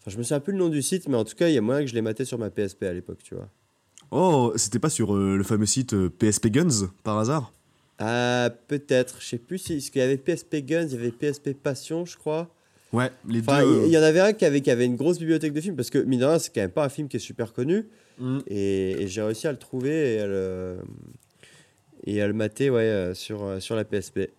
[0.02, 1.58] Enfin, je me souviens plus le nom du site, mais en tout cas, il y
[1.58, 3.50] a moyen que je les matais sur ma PSP à l'époque, tu vois.
[4.12, 7.52] Oh, c'était pas sur euh, le fameux site euh, PSP Guns par hasard?
[8.00, 9.18] Ah, peut-être.
[9.20, 9.74] Je sais plus si.
[9.74, 12.48] Parce qu'il y avait PSP Guns, il y avait PSP Passion, je crois.
[12.94, 13.82] Ouais, les Enfin, deux.
[13.86, 15.76] il y, y en avait un qui avait, qui avait une grosse bibliothèque de films,
[15.76, 17.86] parce que, mine de rien, c'est quand même pas un film qui est super connu.
[18.20, 18.40] Mm.
[18.48, 20.78] Et, et j'ai réussi à le trouver et à le,
[22.06, 24.32] et à le mater ouais, euh, sur, euh, sur la PSP.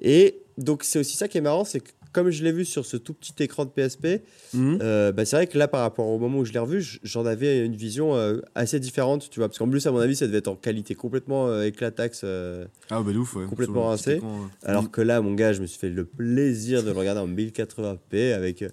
[0.00, 2.86] Et donc, c'est aussi ça qui est marrant, c'est que comme je l'ai vu sur
[2.86, 4.22] ce tout petit écran de PSP,
[4.54, 4.78] Mhm.
[4.80, 7.26] euh, bah, c'est vrai que là, par rapport au moment où je l'ai revu, j'en
[7.26, 9.48] avais une vision euh, assez différente, tu vois.
[9.48, 12.22] Parce qu'en plus, à mon avis, ça devait être en qualité complètement euh, éclataxe.
[12.24, 13.44] euh, Ah, bah de ouf, ouais.
[13.46, 14.14] complètement rincé.
[14.14, 14.20] ouais.
[14.62, 17.28] alors que là, mon gars, je me suis fait le plaisir de le regarder en
[17.28, 18.64] 1080p avec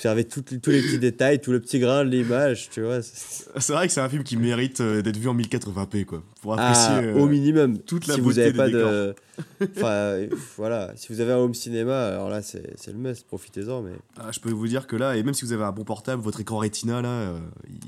[0.00, 3.02] observer tout- tous les petits détails, tout le petit grain de l'image, tu vois.
[3.02, 6.22] c'est- vrai que c'est un film qui mérite euh, d'être vu en 1080p, quoi.
[6.40, 7.10] Pour Ah, apprécier.
[7.12, 7.78] euh, au minimum.
[7.80, 9.14] toute la si vous beauté avez des pas de,
[9.76, 10.16] enfin,
[10.56, 13.26] voilà, si vous avez un home cinéma, alors là, c'est le must.
[13.26, 13.92] Profitez-en, mais.
[14.18, 16.22] Ah, je peux vous dire que là, et même si vous avez un bon portable,
[16.22, 17.38] votre écran Retina, là, euh,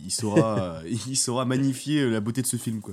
[0.05, 2.93] il saura, il saura magnifier la beauté de ce film, quoi.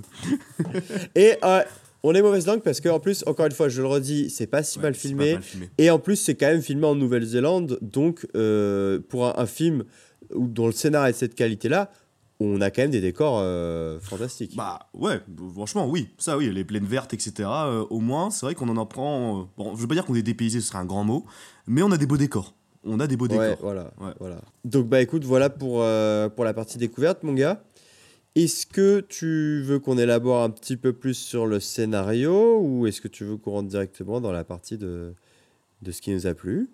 [1.15, 1.62] Et euh,
[2.03, 4.63] on est mauvaise langue parce qu'en plus, encore une fois, je le redis, c'est pas
[4.63, 5.33] si Ouais, mal pas filmé.
[5.33, 5.69] mal filmé.
[5.77, 7.77] Et en plus, c'est quand même filmé en Nouvelle-Zélande.
[7.81, 9.83] Donc, euh, pour un, un film
[10.35, 11.91] dont le scénario est de cette qualité-là,
[12.41, 14.55] on a quand même des décors euh, fantastiques.
[14.55, 15.19] Bah ouais,
[15.53, 17.33] franchement oui, ça oui, les plaines vertes, etc.
[17.49, 19.49] euh, au moins, c'est vrai qu'on en apprend.
[19.57, 21.25] bon, je veux pas dire qu'on est dépaysé, ce serait un grand mot,
[21.67, 22.53] mais on a des beaux décors.
[22.85, 23.57] On a des beaux ouais, décors.
[23.62, 24.13] voilà, Ouais.
[24.21, 24.39] voilà.
[24.63, 25.83] Donc, bah écoute, voilà pour,
[26.35, 27.62] pour la partie découverte, mon gars.
[28.35, 33.01] Est-ce que tu veux qu'on élabore un petit peu plus sur le scénario ou est-ce
[33.01, 35.13] que tu veux qu'on rentre directement dans la partie de,
[35.81, 36.69] de ce qui nous a plu?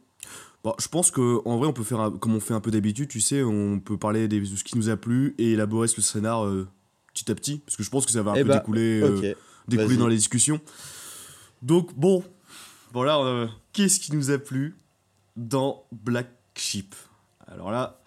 [0.64, 2.72] Bon, je pense que en vrai, on peut faire un- comme on fait un peu
[2.72, 5.88] d'habitude, tu sais, on peut parler des, de ce qui nous a plu et élaborer
[5.96, 6.68] le scénar euh,
[7.14, 9.02] petit à petit, parce que je pense que ça va un Eh peu bah, découler,
[9.02, 9.34] euh,
[9.68, 10.60] découler dans les discussions.
[11.62, 12.24] Donc bon,
[12.94, 14.76] voilà, euh, qu'est-ce qui nous a plu
[15.38, 16.96] dans Black Sheep?
[17.48, 18.02] Alors là,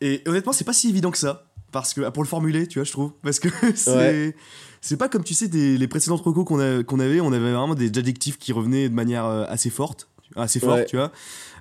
[0.00, 2.78] et honnêtement, c'est pas si évident que ça, parce que ah, pour le formuler, tu
[2.78, 4.36] vois, je trouve, parce que c'est Ouais.
[4.82, 7.74] c'est pas comme tu sais des, les précédentes recos qu'on qu'on avait, on avait vraiment
[7.74, 10.84] des adjectifs qui revenaient de manière euh, assez forte, assez Ouais.
[10.86, 11.10] tu vois.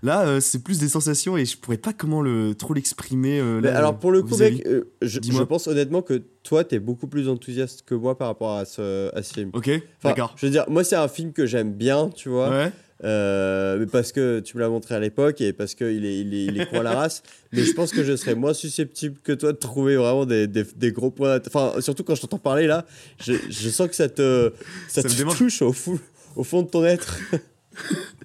[0.03, 3.39] Là, euh, c'est plus des sensations et je pourrais pas comment le trop l'exprimer.
[3.39, 7.07] euh, alors pour le coup, mec, euh, je, je pense honnêtement que toi, t'es beaucoup
[7.07, 9.49] plus enthousiaste que moi par rapport à ce, à ce film.
[9.53, 10.33] Ok, Enfin, d'accord.
[10.37, 12.49] Je veux dire, moi, c'est un film que j'aime bien, tu vois.
[12.49, 12.71] Ouais.
[13.01, 16.45] Mais parce que tu me l'as montré à l'époque et parce qu'il est, il est,
[16.45, 17.23] il est à la race.
[17.53, 20.63] mais je pense que je serais moins susceptible que toi de trouver vraiment des, des,
[20.75, 21.39] des gros points.
[21.47, 22.85] Enfin, surtout quand je t'entends parler là,
[23.21, 24.51] je, je sens que ça te,
[24.89, 25.99] ça te touche au, fou,
[26.35, 27.17] au fond de ton être.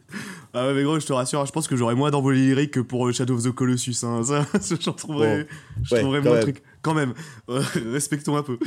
[0.56, 2.80] Ah ouais, mais gros, je te rassure, je pense que j'aurais moins d'envolée lyrique que
[2.80, 3.96] pour euh, Shadow of the Colossus.
[4.04, 4.22] Hein.
[4.22, 4.46] Ça,
[4.80, 5.48] j'en trouverais,
[5.82, 6.46] je ouais, trouverais moins même.
[6.46, 6.62] le truc.
[6.80, 7.12] Quand même,
[7.48, 7.60] Euh,
[7.92, 8.58] respectons un peu.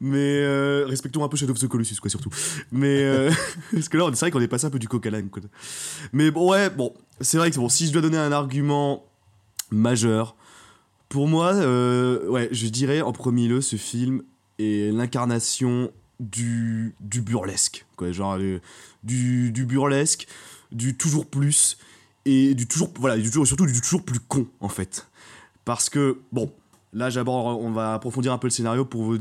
[0.00, 2.30] Mais euh, respectons un peu Shadow of the Colossus, quoi, surtout.
[2.72, 3.30] Mais euh,
[3.72, 5.40] parce que là, c'est vrai qu'on est passé un peu du coq à l'âne, quoi.
[6.12, 9.04] Mais bon, ouais, bon, c'est vrai que bon, si je dois donner un argument
[9.70, 10.34] majeur,
[11.08, 14.22] pour moi, ouais, je dirais en premier lieu, ce film
[14.58, 18.38] est l'incarnation du, du burlesque, quoi, genre
[19.04, 20.26] du, du burlesque,
[20.72, 21.78] du toujours plus
[22.24, 25.08] et du toujours, voilà, du toujours, surtout du toujours plus con en fait,
[25.64, 26.52] parce que bon,
[26.92, 29.18] là j'aborde, on va approfondir un peu le scénario pour vous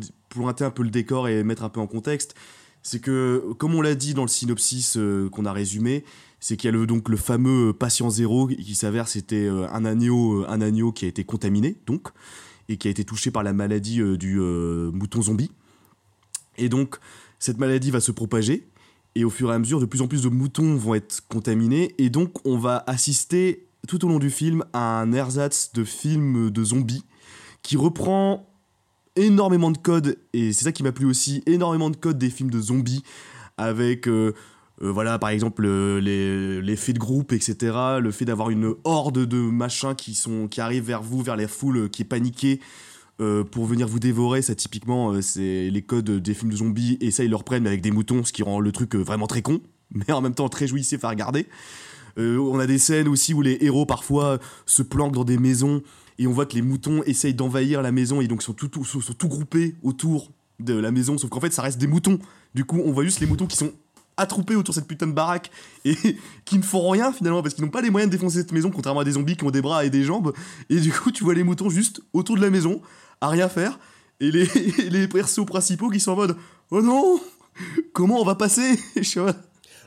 [0.48, 2.36] un peu le décor et mettre un peu en contexte.
[2.84, 6.06] C'est que, comme on l'a dit dans le synopsis euh, qu'on a résumé,
[6.40, 9.86] c'est qu'il y a le, donc le fameux patient zéro qui s'avère c'était euh, un
[9.86, 12.10] agneau, un agneau qui a été contaminé donc
[12.70, 15.52] et qui a été touché par la maladie euh, du euh, mouton zombie.
[16.58, 16.98] Et donc
[17.40, 18.68] cette maladie va se propager
[19.18, 21.96] et au fur et à mesure de plus en plus de moutons vont être contaminés.
[21.98, 26.52] Et donc on va assister tout au long du film à un ersatz de film
[26.52, 27.04] de zombies
[27.64, 28.48] qui reprend
[29.16, 30.18] énormément de codes.
[30.34, 33.04] Et c'est ça qui m'a plu aussi énormément de codes des films de zombies
[33.58, 34.34] avec euh,
[34.84, 39.38] euh, voilà par exemple euh, les de groupe etc le fait d'avoir une horde de
[39.38, 42.60] machins qui sont qui arrivent vers vous vers la foule euh, qui est paniquée
[43.20, 46.98] euh, pour venir vous dévorer ça typiquement euh, c'est les codes des films de zombies
[47.02, 49.00] et ça ils le reprennent mais avec des moutons ce qui rend le truc euh,
[49.00, 49.60] vraiment très con
[49.92, 51.48] mais en même temps très jouissif à regarder
[52.20, 55.84] on a des scènes aussi où les héros parfois se planquent dans des maisons
[56.18, 58.84] et on voit que les moutons essayent d'envahir la maison et donc sont tout, tout-
[58.84, 62.18] sont tout groupés autour de la maison, sauf qu'en fait ça reste des moutons.
[62.56, 63.72] Du coup, on voit juste les moutons qui sont
[64.18, 65.50] attroupés autour de cette putain de baraque
[65.86, 65.96] et
[66.46, 68.70] qui ne font rien finalement parce qu'ils n'ont pas les moyens de défoncer cette maison,
[68.72, 70.34] contrairement à des zombies qui ont des bras et des jambes.
[70.70, 72.82] Et du coup, tu vois les moutons juste autour de la maison
[73.22, 73.80] à rien faire
[74.20, 74.48] et les,
[74.80, 76.36] et les persos principaux qui sont en mode
[76.72, 77.20] Oh non
[77.94, 78.78] Comment on va passer?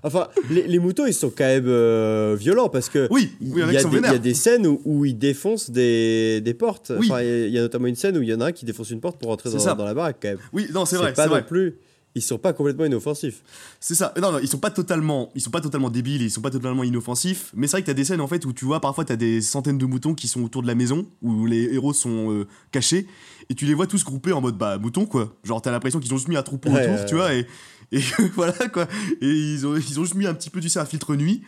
[0.02, 3.06] Enfin, les, les moutons, ils sont quand même euh, violents parce que.
[3.10, 6.90] Oui, il oui, y a y, des- scènes où, où ils défoncent des, des portes.
[6.98, 7.08] Oui.
[7.10, 8.46] Enfin, il y a- il y a notamment une scène où il y en a
[8.46, 10.38] un qui défonce une porte pour rentrer C'est dans, la baraque quand même.
[10.52, 11.46] Oui, non, c'est vrai, pas non vrai.
[11.46, 11.74] plus.
[12.16, 13.42] Ils sont pas complètement inoffensifs.
[13.78, 14.12] C'est ça.
[14.20, 16.82] Non, non, ils sont pas totalement, ils sont pas totalement débiles, ils sont pas totalement
[16.82, 17.52] inoffensifs.
[17.54, 19.40] Mais c'est vrai que t'as des scènes en fait où tu vois parfois t'as des
[19.40, 23.06] centaines de moutons qui sont autour de la maison où les héros sont euh, cachés
[23.48, 25.36] et tu les vois tous groupés en mode bah moutons quoi.
[25.44, 27.46] Genre t'as l'impression qu'ils ont juste mis un troupeau Ouais, autour, tu vois et
[27.92, 28.00] et
[28.34, 28.88] voilà quoi.
[29.20, 31.42] Et ils ont ils ont juste mis un petit peu tu sais un filtre nuit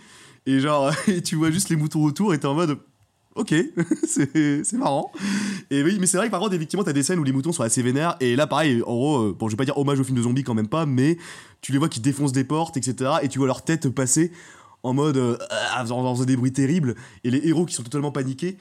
[0.47, 2.79] et genre et tu vois juste les moutons autour et t'es en mode
[3.35, 3.55] Ok,
[4.07, 5.11] c'est marrant.
[5.71, 7.53] Et oui, mais c'est vrai que par contre, effectivement, t'as des scènes où les moutons
[7.53, 8.17] sont assez vénères.
[8.21, 10.23] Et là, pareil, en gros, euh, bon, je vais pas dire hommage au film de
[10.23, 11.17] zombies quand même pas, mais
[11.63, 13.13] tu les vois qui défoncent des portes, etc.
[13.23, 14.33] Et tu vois leur tête passer
[14.83, 15.17] en mode.
[15.17, 16.95] euh, ah, en en faisant des bruits terribles.
[17.25, 18.59] Et les héros qui sont totalement paniqués.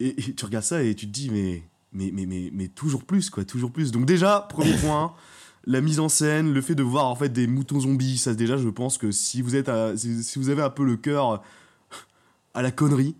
[0.00, 3.04] Et, et tu regardes ça et tu te dis, mais, mais, mais, mais, mais toujours
[3.04, 3.92] plus, quoi, toujours plus.
[3.92, 5.12] Donc, déjà, premier point.
[5.66, 8.56] La mise en scène, le fait de voir en fait des moutons zombies, ça déjà
[8.56, 11.42] je pense que si vous êtes à- si, si vous avez un peu le cœur
[12.54, 13.16] à la connerie,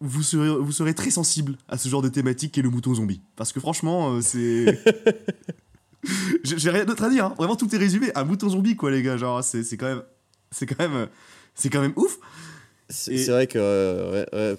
[0.00, 2.94] vous serez, vous serez très sensible à ce genre de thématique qui est le mouton
[2.94, 3.20] zombie.
[3.36, 4.78] Parce que franchement, euh, c'est.
[6.44, 7.34] J'ai rien d'autre à dire, hein.
[7.36, 8.10] vraiment tout est résumé.
[8.14, 9.16] Un mouton zombie, quoi, les gars.
[9.16, 10.02] Genre, c'est quand même.
[10.50, 11.08] C'est quand même.
[11.54, 12.18] C'est quand même ouf.
[12.88, 13.58] C'est Et- vrai que.
[13.58, 14.56] euh, ouais, ouais,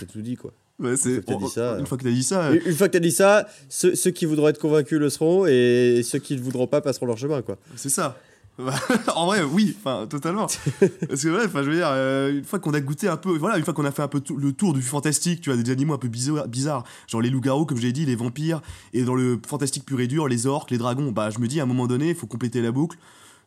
[0.00, 0.52] t'as tout dit quoi.
[0.78, 2.50] Ouais, Une fois que t'as dit ça, Une fois que t'as dit ça.
[2.52, 5.46] Une une fois que t'as dit ça, ceux, ceux qui voudront être convaincus le seront
[5.46, 7.56] et ceux qui ne voudront pas passeront leur chemin quoi.
[7.76, 8.18] C'est ça.
[9.16, 10.46] en vrai, oui, enfin, totalement.
[11.08, 13.56] Parce que, enfin, je veux dire, euh, une fois qu'on a goûté un peu, voilà,
[13.58, 15.94] une fois qu'on a fait un peu le tour du fantastique, tu vois, des animaux
[15.94, 18.60] un peu bizarres, bizarres genre les loups-garous, comme je l'ai dit, les vampires,
[18.92, 21.60] et dans le fantastique pur et dur, les orques, les dragons, bah, je me dis,
[21.60, 22.98] à un moment donné, il faut compléter la boucle.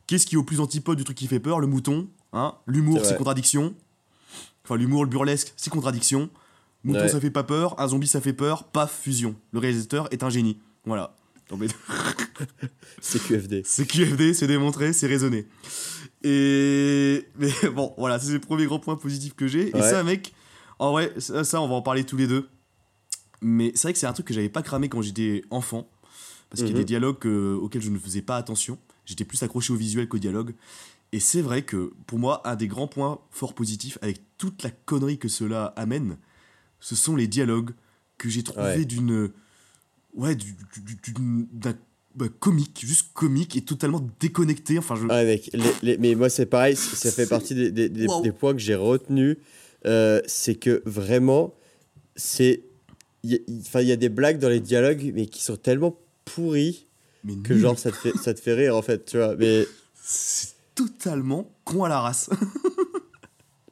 [0.07, 1.59] Qu'est-ce qui est au plus antipode du truc qui fait peur?
[1.59, 2.55] Le mouton, hein?
[2.67, 3.73] L'humour, C'est contradiction.
[4.63, 6.29] Enfin, l'humour, le burlesque, c'est contradiction.
[6.83, 7.07] Mouton, Ouais.
[7.09, 7.79] ça fait pas peur.
[7.79, 8.63] Un zombie, ça fait peur.
[8.65, 9.35] Paf, fusion.
[9.51, 10.59] Le réalisateur est un génie.
[10.85, 11.15] Voilà.
[11.51, 11.67] Non, mais-
[13.01, 13.61] C'est QFD.
[13.65, 15.45] c'est QFD, c'est démontré, c'est raisonné.
[16.23, 17.27] Et.
[17.37, 19.69] Mais bon, voilà, c'est le premier grand point positif que j'ai.
[19.69, 19.81] Et Ouais.
[19.89, 20.33] ça, mec,
[20.79, 22.49] en vrai, ça, ça, on va en parler tous les deux.
[23.41, 25.89] Mais c'est vrai que c'est un truc que j'avais pas cramé quand j'étais enfant.
[26.49, 26.79] Parce qu'il y a Mhm.
[26.79, 28.77] des dialogues que- auxquels je ne faisais pas attention.
[29.05, 30.53] J'étais plus accroché au visuel qu'au dialogue.
[31.11, 34.71] Et c'est vrai que pour moi, un des grands points fort positifs, avec toute la
[34.71, 36.17] connerie que cela amène,
[36.79, 37.71] ce sont les dialogues
[38.17, 38.85] que j'ai trouvé Ouais.
[38.85, 39.29] d'une.
[40.15, 41.75] Ouais, du- du- d'un
[42.15, 44.77] bah, comique, juste comique et totalement déconnecté.
[44.79, 45.05] Enfin, je.
[45.05, 48.21] Ouais, mec, les- les- mais moi c'est pareil, ça fait partie des, des- des- Wow.
[48.21, 49.37] des points que j'ai retenus.
[49.85, 51.53] Euh, c'est que vraiment,
[52.15, 52.63] c'est.
[53.23, 55.43] Il y, a- il- enfin, il y a des blagues dans les dialogues, mais qui
[55.43, 56.87] sont tellement pourries
[57.23, 57.61] mais que nul.
[57.61, 59.35] genre ça te, fait, ça te fait rire en fait, tu vois.
[59.35, 59.67] Mais
[60.01, 62.29] C'est totalement con à la race.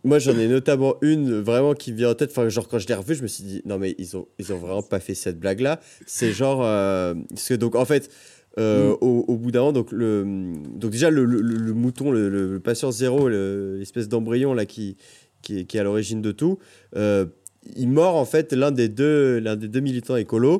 [0.03, 2.31] moi j'en ai notamment une vraiment qui me vient en tête.
[2.31, 4.51] Enfin, genre quand je l'ai revu, je me suis dit, non mais ils ont, ils
[4.53, 5.79] ont vraiment pas fait cette blague là.
[6.05, 6.61] C'est genre.
[6.63, 8.09] euh, parce que donc en fait.
[8.59, 8.97] euh, Mm.
[9.01, 10.23] au, au bout d'un moment, donc, le,
[10.75, 14.95] donc déjà le, le- mouton, le, le- patient zéro, le- l'espèce d'embryon là qui,
[15.41, 16.59] qui, est- qui est à l'origine de tout,
[16.95, 17.25] euh,
[17.75, 20.59] il mord en fait l'un des deux, l'un des deux militants écolos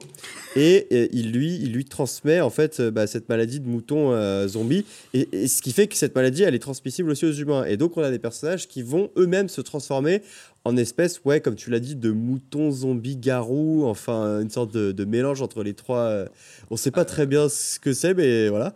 [0.56, 4.48] et, il lui, il lui transmet en fait euh, bah, cette maladie de mouton euh,
[4.48, 7.66] zombie et, et ce qui fait que cette maladie elle est transmissible aussi aux humains
[7.66, 10.22] et donc on a des personnages qui vont eux-mêmes se transformer
[10.66, 14.94] en espèces, ouais, comme tu l'as dit, de moutons zombies garous, enfin une sorte de,
[14.94, 15.98] de mélange entre les trois.
[16.06, 16.26] euh,
[16.72, 18.74] on sait pas très bien ce que c'est, mais voilà.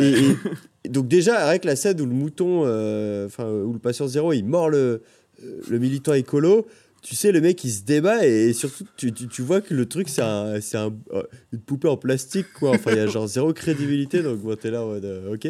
[0.00, 0.36] Et, et-
[0.84, 4.32] et donc déjà, avec la scène où le mouton, euh, enfin où le patient zéro,
[4.32, 5.02] il mord le,
[5.68, 6.66] le militant écolo,
[7.02, 9.86] tu sais, le mec il se débat et, surtout tu, tu, tu vois que le
[9.86, 12.70] truc c'est un, c'est un, euh, une poupée en plastique quoi.
[12.70, 15.48] Enfin il y a genre zéro crédibilité donc bon, t'es là en mode euh, ok.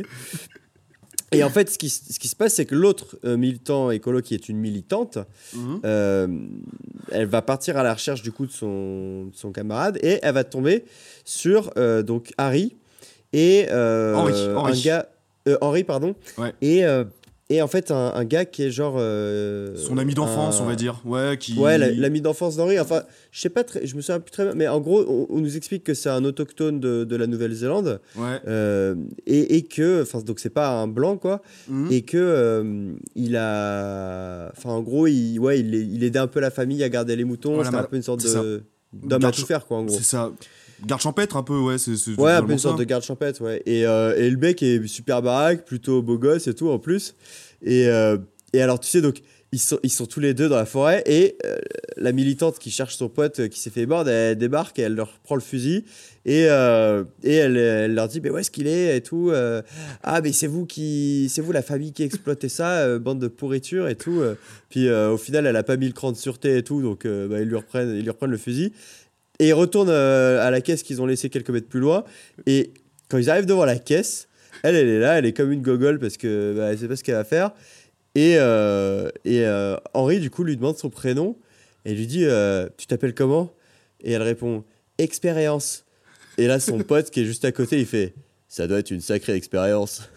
[1.35, 4.21] Et en fait, ce qui, ce qui se passe, c'est que l'autre euh, militant écolo,
[4.21, 5.17] qui est une militante,
[5.55, 5.81] Mhm.
[5.87, 6.29] euh,
[7.11, 10.35] elle va partir à la recherche du coup de son, de son camarade et elle
[10.35, 10.85] va tomber
[11.25, 12.77] sur euh, donc Harry
[13.33, 14.79] et Henri, Henri.
[14.79, 15.09] un gars
[15.63, 16.53] Henri pardon Ouais.
[16.61, 16.83] et
[17.55, 20.67] et en fait un, un gars qui est genre euh, Son ami d'enfance, un- on
[20.67, 21.01] va dire.
[21.05, 21.59] Ouais, qui.
[21.59, 22.79] Ouais, la- l'ami d'enfance d'Henri.
[22.81, 25.27] Enfin, je sais pas, très, je me souviens plus très bien, mais en gros, on,
[25.31, 28.41] on nous explique que c'est un autochtone de, de la Nouvelle-Zélande Ouais.
[28.49, 28.95] euh,
[29.27, 31.89] et, et que, enfin, donc c'est pas un blanc quoi, Mhm.
[31.91, 36.41] et que euh, il a, enfin, en gros, il, ouais, il, il aidait un peu
[36.41, 37.55] la famille à garder les moutons.
[37.55, 38.63] Voilà, C'était un peu une sorte de
[38.93, 39.97] d'homme à tout faire quoi, en gros.
[39.97, 40.31] C'est ça.
[40.87, 41.79] Garde champêtre un peu, ouais.
[41.79, 43.63] C'est, c'est Ouais, un totalement peu une sorte de garde champêtre, ouais.
[43.67, 47.15] Et, euh, et le mec est super baraque, plutôt beau gosse et tout en plus.
[47.63, 48.17] Et, euh,
[48.53, 49.23] et alors, tu sais, donc,
[49.55, 51.57] ils sont, ils sont tous les deux dans la forêt et euh,
[51.99, 55.19] la militante qui cherche son pote qui s'est fait mordre, elle débarque et elle leur
[55.19, 55.85] prend le fusil
[56.25, 59.29] et, euh, et elle, elle leur dit mais où est-ce qu'il est et tout.
[59.31, 59.61] euh,
[60.03, 63.89] ah mais c'est vous qui, c'est vous la famille qui exploitait ça, bande de pourriture
[63.89, 64.23] et tout.
[64.71, 67.39] Puis au final elle a pas mis le cran de sûreté et tout donc bah,
[67.43, 68.73] ils lui reprennent, ils lui reprennent le fusil
[69.43, 72.05] et ils retournent euh, à la caisse qu'ils ont laissé quelques mètres plus loin
[72.47, 72.73] et
[73.09, 74.29] quand ils arrivent devant la caisse,
[74.63, 77.03] elle elle est là, elle est comme une gogole parce que bah, sait pas ce
[77.03, 77.51] qu'elle va faire.
[78.15, 81.37] Et, euh, et euh, Henri, du coup, lui demande son prénom
[81.85, 82.25] et lui dit
[82.77, 83.53] Tu t'appelles comment?
[84.01, 84.63] Et elle répond
[84.99, 85.87] Expérience.
[86.39, 88.15] Et là, son pote qui est juste à côté, il fait
[88.49, 90.09] Ça doit être une sacrée expérience.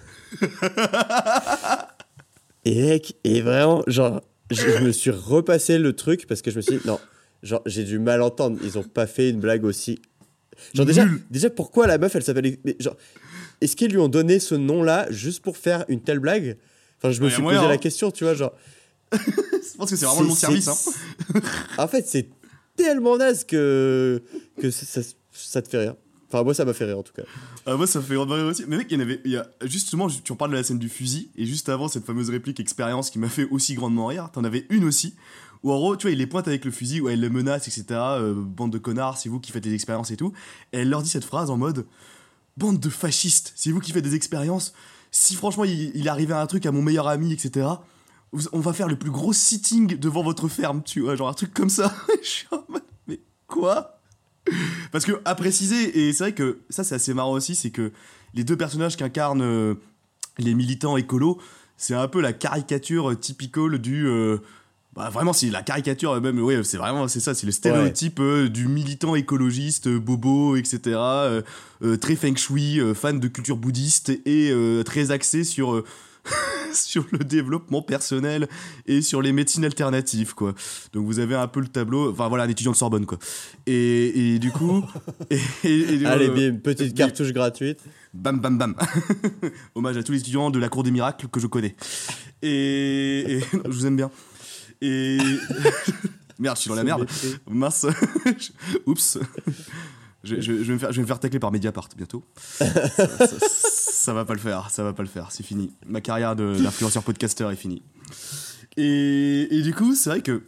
[2.64, 6.58] et mec, et vraiment, genre, je, je me suis repassé le truc parce que je
[6.58, 7.00] me suis dit Non,
[7.46, 8.60] genre, j'ai du mal entendre.
[8.62, 10.00] Ils ont pas fait une blague aussi.
[10.74, 12.58] Genre, déjà, déjà pourquoi la meuf, elle s'appelle.
[12.66, 12.98] mais Genre,
[13.62, 16.58] est-ce qu'ils lui ont donné ce nom-là juste pour faire une telle blague?
[16.98, 17.78] Enfin, je me Ouais, suis moyen, posé la hein.
[17.78, 18.52] question, tu vois, genre.
[19.16, 20.68] Je pense que c'est vraiment le C'est- service.
[20.68, 21.42] Hein.
[21.78, 22.30] En fait, c'est
[22.78, 24.22] tellement naze que,
[24.60, 25.96] que ça, ça- ça te fait rire.
[26.30, 27.24] Enfin, moi, ça m'a fait rire en tout cas.
[27.66, 28.64] Ah, moi, ça fait rire aussi.
[28.68, 29.22] Mais mec, il y en avait.
[29.26, 31.88] Il y a, justement, tu en parles de la scène du fusil, et juste avant
[31.88, 35.16] cette fameuse réplique expérience qui m'a fait aussi grandement rire, t'en avais une aussi,
[35.64, 37.68] où en gros, tu vois, il les pointe avec le fusil, où elle les menace,
[37.68, 37.86] etc.
[37.92, 40.34] euh, bande de connards, c'est vous qui faites des expériences et tout.
[40.74, 41.86] Et elle leur dit cette phrase en mode
[42.58, 44.74] Bande de fascistes, c'est vous qui faites des expériences.
[45.12, 47.68] Si franchement, il, arrivait un truc à mon meilleur ami, etc.
[48.54, 51.54] On va faire le plus gros sitting devant votre ferme, tu vois, genre un truc
[51.54, 51.94] comme ça.
[52.22, 54.00] Je suis en mode, mais quoi?
[54.92, 57.92] Parce que, à préciser, et c'est vrai que ça c'est assez marrant aussi, c'est que
[58.34, 59.76] les deux personnages qu'incarnent euh,
[60.38, 61.42] les militants écolos,
[61.76, 64.08] c'est un peu la caricature typical du.
[64.08, 64.38] euh,
[64.96, 68.20] bah vraiment, c'est la caricature, euh, même, ouais, c'est vraiment, c'est ça, c'est le stéréotype
[68.22, 70.80] euh, du militant écologiste, euh, bobo, etc.
[70.96, 71.42] euh,
[72.00, 74.52] très feng shui, fan de culture bouddhiste et
[74.86, 75.84] très axé sur.
[76.74, 78.48] sur le développement personnel
[78.88, 80.56] et sur les médecines alternatives quoi.
[80.92, 83.20] Donc vous avez un peu le tableau, enfin voilà un étudiant de Sorbonne quoi.
[83.68, 84.84] Et, et du coup,
[85.30, 87.80] et, et- et- Allez, bien, une petite cartouche gratuite.
[88.16, 88.76] Bam bam bam.
[89.76, 91.76] Hommage à tous les étudiants de la cour des miracles que je connais.
[92.42, 94.10] Et, et- je vous aime bien.
[94.88, 95.18] Et
[96.40, 97.08] merde, je suis dans la merde.
[97.50, 97.86] Mince.
[98.86, 99.18] Oups.
[100.24, 102.24] Je, je- je vais me faire, je vais me faire tacler par Mediapart bientôt.
[102.36, 102.66] ça,
[103.06, 105.72] ça- ça va pas le faire, ça va pas le faire, c'est fini.
[105.88, 107.82] Ma carrière de- d'influenceur podcasteur est finie.
[108.78, 110.44] Et, et du coup, c'est vrai que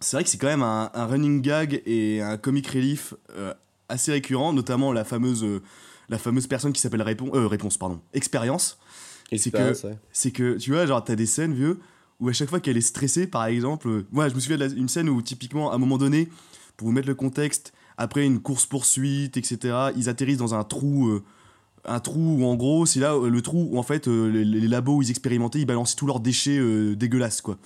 [0.00, 3.54] c'est vrai que c'est quand même un, un running gag et un comic relief euh,
[3.88, 5.62] assez récurrent, notamment la fameuse euh,
[6.08, 8.78] la fameuse personne qui s'appelle Répon- euh, réponse pardon expérience.
[9.30, 9.98] C'est que Expérience, ouais.
[10.12, 11.78] c'est que tu vois genre t'as des scènes vieux
[12.22, 15.08] où à chaque fois qu'elle est stressée par exemple euh, je me souviens d'une scène
[15.08, 16.28] où typiquement à un moment donné
[16.76, 21.08] pour vous mettre le contexte après une course poursuite etc ils atterrissent dans un trou
[21.08, 21.24] euh,
[21.84, 24.68] un trou où en gros c'est là euh, le trou où en fait euh, les,
[24.68, 26.60] labos où ils expérimentaient ils balançaient tous leurs déchets
[26.94, 27.58] dégueulasses quoi.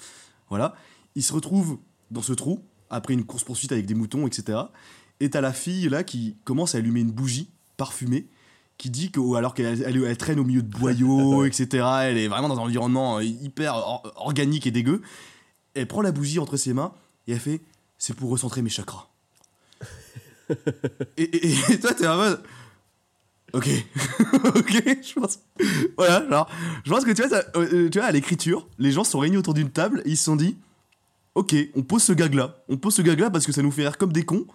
[0.49, 0.75] Voilà.
[1.17, 1.79] Ils se retrouvent
[2.11, 4.59] dans ce trou après une course poursuite avec des moutons etc
[5.21, 8.27] et t'as la fille là qui commence à allumer une bougie parfumée
[8.79, 11.85] qui dit que alors qu'elle elle- elle traîne au milieu de boyaux, etc.
[12.03, 15.01] Elle est vraiment dans un environnement euh, hyper or- organique et dégueu.
[15.75, 16.93] Elle prend la bougie entre ses mains
[17.27, 17.61] et elle fait
[17.99, 19.09] c'est pour recentrer mes chakras.
[21.17, 22.41] et, et, et toi t'es en mode
[23.53, 23.69] ok
[24.55, 25.39] ok je pense
[25.97, 26.49] voilà genre
[26.85, 29.19] je pense que tu vois, ça- euh, tu vois à l'écriture les gens se sont
[29.19, 30.57] réunis autour d'une table et ils se sont dit
[31.35, 33.71] ok on pose ce gag là on pose ce gag là parce que ça nous
[33.73, 34.47] fait rire comme des cons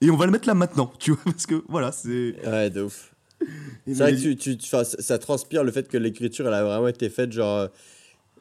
[0.00, 2.82] et on va le mettre là maintenant tu vois parce que voilà c'est Ouais, de
[2.82, 3.14] ouf.
[3.86, 6.88] C'est vrai que tu, tu, ça, ça transpire le fait que l'écriture, elle a vraiment
[6.88, 7.68] été faite, genre, euh,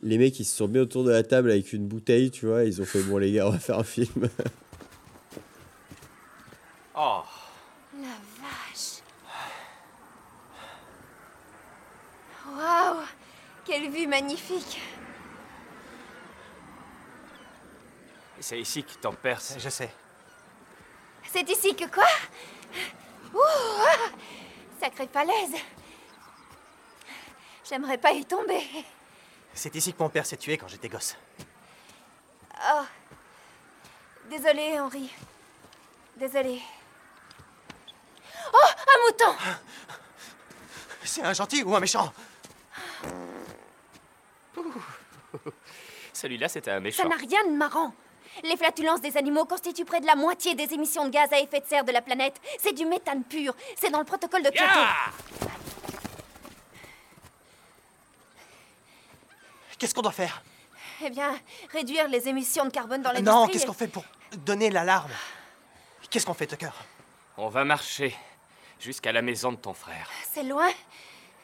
[0.01, 2.63] les mecs, ils se sont mis autour de la table avec une bouteille, tu vois,
[2.63, 4.29] ils ont fait, bon les gars, on va faire un film.
[6.99, 7.21] Oh,
[8.01, 8.07] La
[8.41, 9.03] vache.
[12.47, 13.03] Waouh
[13.65, 14.79] Quelle vue magnifique
[18.39, 19.37] c'est ici que ton père.
[19.37, 19.89] s- Je sais.
[21.31, 22.05] C'est ici que quoi?
[23.33, 24.09] Ouh ah
[24.79, 25.55] Sacrée falaise
[27.67, 28.63] J'aimerais pas y tomber.
[29.53, 31.17] C'est ici que mon père s'est tué quand j'étais gosse.
[32.55, 32.83] Oh.
[34.29, 35.11] Désolé, Henri.
[36.15, 36.61] Désolé.
[38.53, 39.35] Oh Un mouton
[41.03, 42.13] C'est un gentil ou un méchant?
[46.13, 47.09] Celui-là, c'était un Ça méchant.
[47.09, 47.93] n'a rien de marrant.
[48.43, 51.59] Les flatulences des animaux constituent près de la moitié des émissions de gaz à effet
[51.59, 52.39] de serre de la planète.
[52.59, 53.55] C'est du méthane pur.
[53.75, 54.79] C'est dans le protocole de Kyoto.
[59.77, 60.41] Qu'est-ce qu'on doit faire?
[61.03, 61.39] Eh bien,
[61.71, 63.35] réduire les émissions de carbone dans l'industrie.
[63.35, 64.03] Non, qu'est-ce qu'on fait pour
[64.37, 65.11] donner l'alarme?
[66.09, 66.71] Qu'est-ce qu'on fait, Tucker?
[67.37, 68.15] On va marcher
[68.79, 70.09] jusqu'à la maison de ton frère.
[70.31, 70.69] C'est loin?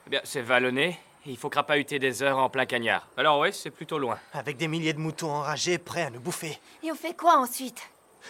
[0.07, 3.07] Eh bien, c'est vallonné Il faut crapahuter des heures en plein cagnard.
[3.15, 4.19] Alors ouais, c'est plutôt loin.
[4.34, 6.59] Avec des milliers de moutons enragés prêts à nous bouffer.
[6.84, 7.82] Et on fait quoi ensuite?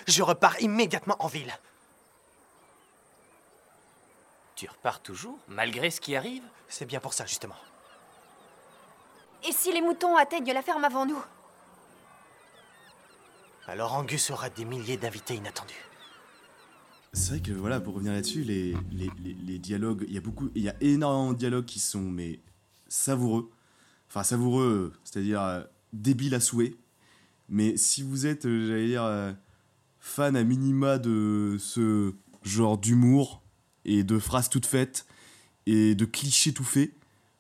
[0.07, 1.51] Je repars immédiatement en ville.
[4.55, 6.43] Tu repars toujours, malgré ce qui arrive?
[6.69, 7.55] C'est bien pour ça, justement.
[9.47, 11.21] Et si les moutons atteignent la ferme avant nous?
[13.67, 15.73] Alors Angus aura des milliers d'invités inattendus.
[17.11, 20.21] C'est vrai que voilà, pour revenir là-dessus, les, les, les- les dialogues, il y a
[20.21, 22.39] beaucoup, il y a énormément de dialogues qui sont mais
[22.93, 23.49] savoureux,
[24.07, 25.61] enfin savoureux, c'est-à-dire euh,
[25.93, 26.75] débiles à souhait.
[27.49, 29.33] Mais si vous êtes, euh, j'allais dire, euh,
[29.99, 32.13] fan à minima de ce
[32.43, 33.41] genre d'humour
[33.85, 35.05] et de phrases toutes faites
[35.65, 36.91] et de clichés tout faits,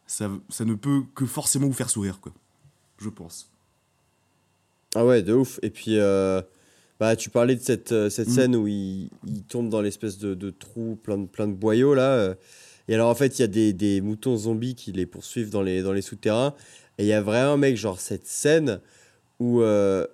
[0.07, 2.33] ça, ça ne peut que forcément vous faire sourire, quoi.
[2.97, 3.49] Je pense.
[4.95, 5.59] Ah ouais, de ouf.
[5.61, 6.41] Et puis, euh,
[6.99, 8.31] bah, tu parlais de cette, cette Mm.
[8.31, 11.93] scène où il, il tombe dans l'espèce de, de trou plein de, plein de boyaux,
[11.93, 12.35] là.
[12.87, 15.61] Et alors, en fait, il y a des, des moutons zombies qui les poursuivent dans
[15.61, 16.53] les, dans les souterrains.
[16.97, 18.79] Et il y a vraiment, mec, genre, cette scène
[19.39, 20.05] où euh,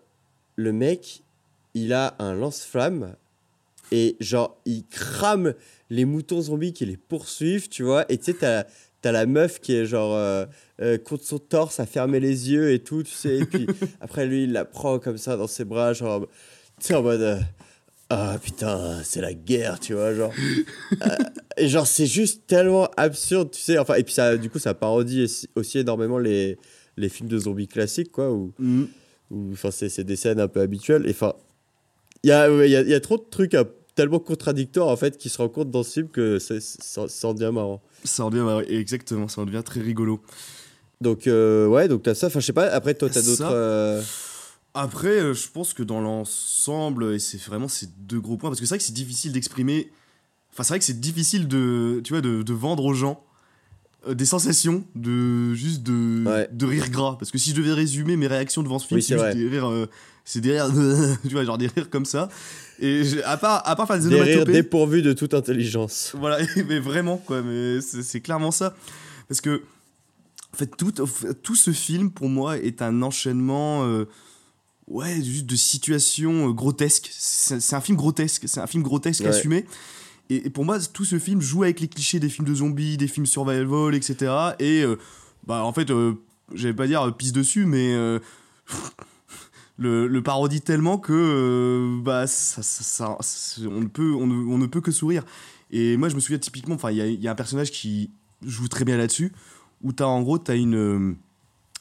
[0.55, 1.23] le mec,
[1.73, 3.15] il a un lance-flamme
[3.91, 5.53] et, genre, il crame
[5.89, 8.05] les moutons zombies qui les poursuivent, tu vois.
[8.11, 8.65] Et tu sais, t'as
[9.01, 10.45] t'as la meuf qui est, genre, euh,
[10.81, 13.39] euh, contre son torse à fermer les yeux et tout, tu sais.
[13.39, 13.65] Et puis
[14.01, 16.27] après, lui, il la prend comme ça dans ses bras, genre,
[16.79, 17.41] tu sais, en mode.
[18.09, 20.33] Ah putain, c'est la guerre, tu vois, genre.
[21.01, 21.15] Euh,
[21.57, 23.77] et genre, c'est juste tellement absurde, tu sais.
[23.77, 25.23] Enfin, et puis, ça, du coup, ça parodie
[25.55, 26.57] aussi- énormément les,
[26.97, 28.83] les films de zombies classiques, quoi, où, Mm.
[29.31, 31.05] où c'est c'est des scènes un peu habituelles.
[31.05, 31.33] Et enfin,
[32.23, 33.63] il y a, y, a, y a trop de trucs euh,
[33.95, 37.33] tellement contradictoires, en fait, qui se rencontrent dans ce film que c'est- ça ça en
[37.33, 37.81] devient marrant.
[38.03, 40.21] Ça en devient, ouais, exactement, ça en devient très rigolo.
[41.01, 42.27] Donc, euh, ouais, donc t'as ça.
[42.27, 43.37] Enfin, je sais pas, après, toi, t'as d'autres.
[43.37, 43.51] Ça.
[43.51, 44.01] euh,
[44.81, 48.59] Après, euh, je pense que dans l'ensemble, et c'est vraiment ces deux gros points, parce
[48.59, 49.91] que c'est vrai que c'est difficile d'exprimer.
[50.53, 53.23] Enfin, c'est vrai que c'est difficile de, tu vois, de, de vendre aux gens
[54.07, 56.49] euh, des sensations de juste de, Ouais.
[56.51, 57.17] de rire gras.
[57.19, 59.47] Parce que si je devais résumer mes réactions devant ce film, Oui, c'est juste des
[59.49, 59.87] rires, euh,
[60.25, 60.71] c'est des rires,
[61.23, 62.29] tu vois, genre des rires comme ça.
[62.79, 66.13] Et j'ai- à part, à part faire des des rires dépourvus de toute intelligence.
[66.17, 68.73] voilà, mais vraiment, quoi, mais c'est c'est clairement ça.
[69.27, 69.61] Parce que,
[70.53, 70.91] en fait, tout,
[71.43, 74.05] tout ce film, pour moi, est un enchaînement, euh,
[74.89, 77.09] ouais, juste de situations euh, grotesques.
[77.11, 79.29] C'est un film grotesque, c'est un film grotesque Ouais.
[79.29, 79.65] assumé.
[80.29, 82.97] Et, et pour moi, tout ce film joue avec les clichés des films de zombies,
[82.97, 84.31] des films survival, etc.
[84.59, 84.97] Et, euh,
[85.47, 86.13] bah, en fait, euh,
[86.53, 87.93] j'allais pas dire euh, pisse dessus, mais.
[87.93, 88.19] euh,
[89.77, 94.33] le, le parodie tellement que bah ça, ça- ça- c'est- on ne peut on ne,
[94.33, 95.23] on ne peut que sourire
[95.71, 98.11] et moi je me souviens typiquement enfin il y y a un personnage qui
[98.45, 99.31] joue très bien là-dessus
[99.81, 101.15] où t'as en gros t'as une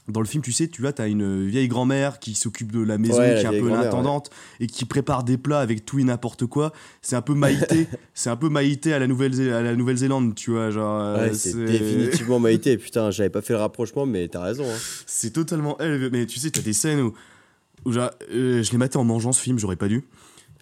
[0.09, 2.96] dans le film tu sais tu vois t'as une vieille grand-mère qui s'occupe de la
[2.98, 6.04] maison Ouais, qui est un peu l'intendante et qui prépare des plats avec tout et
[6.04, 9.74] n'importe quoi c'est un peu Maïté c'est un peu Maïté à la Nouvelle à la
[9.76, 12.76] Nouvelle-Zélande tu vois genre euh, Ouais, c'est définitivement Maïté.
[12.78, 14.64] Putain, j'avais pas fait le rapprochement, mais t'as raison.
[14.64, 14.78] hein.
[15.06, 17.12] c'est totalement elle mais tu sais t'as des scènes où,
[17.84, 20.04] où genre, euh, je l'ai maté en mangeant ce film j'aurais pas dû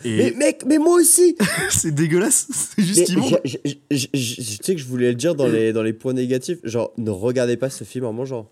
[0.05, 1.36] et Mais mec, mais moi aussi
[1.70, 3.57] c'est dégueulasse c'est juste immonde Tu
[3.90, 6.59] sais que je voulais le dire dans les, dans les points négatifs.
[6.64, 8.51] Genre, ne regardez pas ce film en mangeant.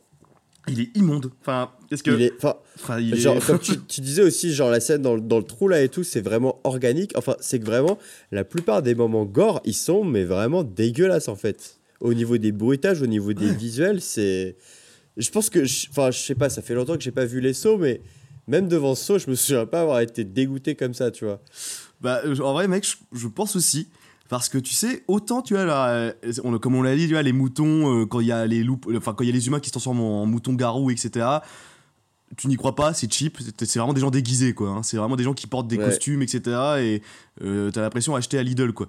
[0.68, 4.00] Il est immonde enfin qu'est-ce que Il est, enfin, il est- genre, comme tu, tu
[4.00, 6.60] disais aussi, genre la scène dans, le- dans le trou là et tout, c'est vraiment
[6.64, 7.12] organique.
[7.16, 7.98] Enfin, c'est que vraiment,
[8.32, 11.78] la plupart des moments gore, ils sont mais vraiment dégueulasses en fait.
[12.00, 14.56] Au niveau des bruitages, au niveau des visuels, c'est.
[15.16, 15.60] Je pense que,
[15.90, 18.00] enfin, je sais pas, ça fait longtemps que j'ai pas vu les sauts, mais
[18.48, 21.40] même devant ce saut, je me souviens pas avoir été dégoûté comme ça, tu vois.
[22.00, 23.88] Bah, euh, en vrai, mec, je, je pense aussi.
[24.38, 26.12] Parce que tu sais, autant tu vois, là, euh,
[26.42, 28.64] on, comme on l'a dit, tu vois, les moutons, euh, quand il y a les
[28.64, 30.90] loups, enfin, quand il y a les humains qui se transforment en, en moutons garous,
[30.90, 31.26] etc.,
[32.36, 34.70] tu n'y crois pas, c'est cheap, c'est vraiment des gens déguisés, quoi.
[34.70, 34.82] hein.
[34.82, 35.84] C'est vraiment des gens qui portent des Ouais.
[35.84, 36.40] costumes, etc.,
[36.80, 37.02] et
[37.44, 38.88] euh, t'as l'impression d'acheter à Lidl, quoi.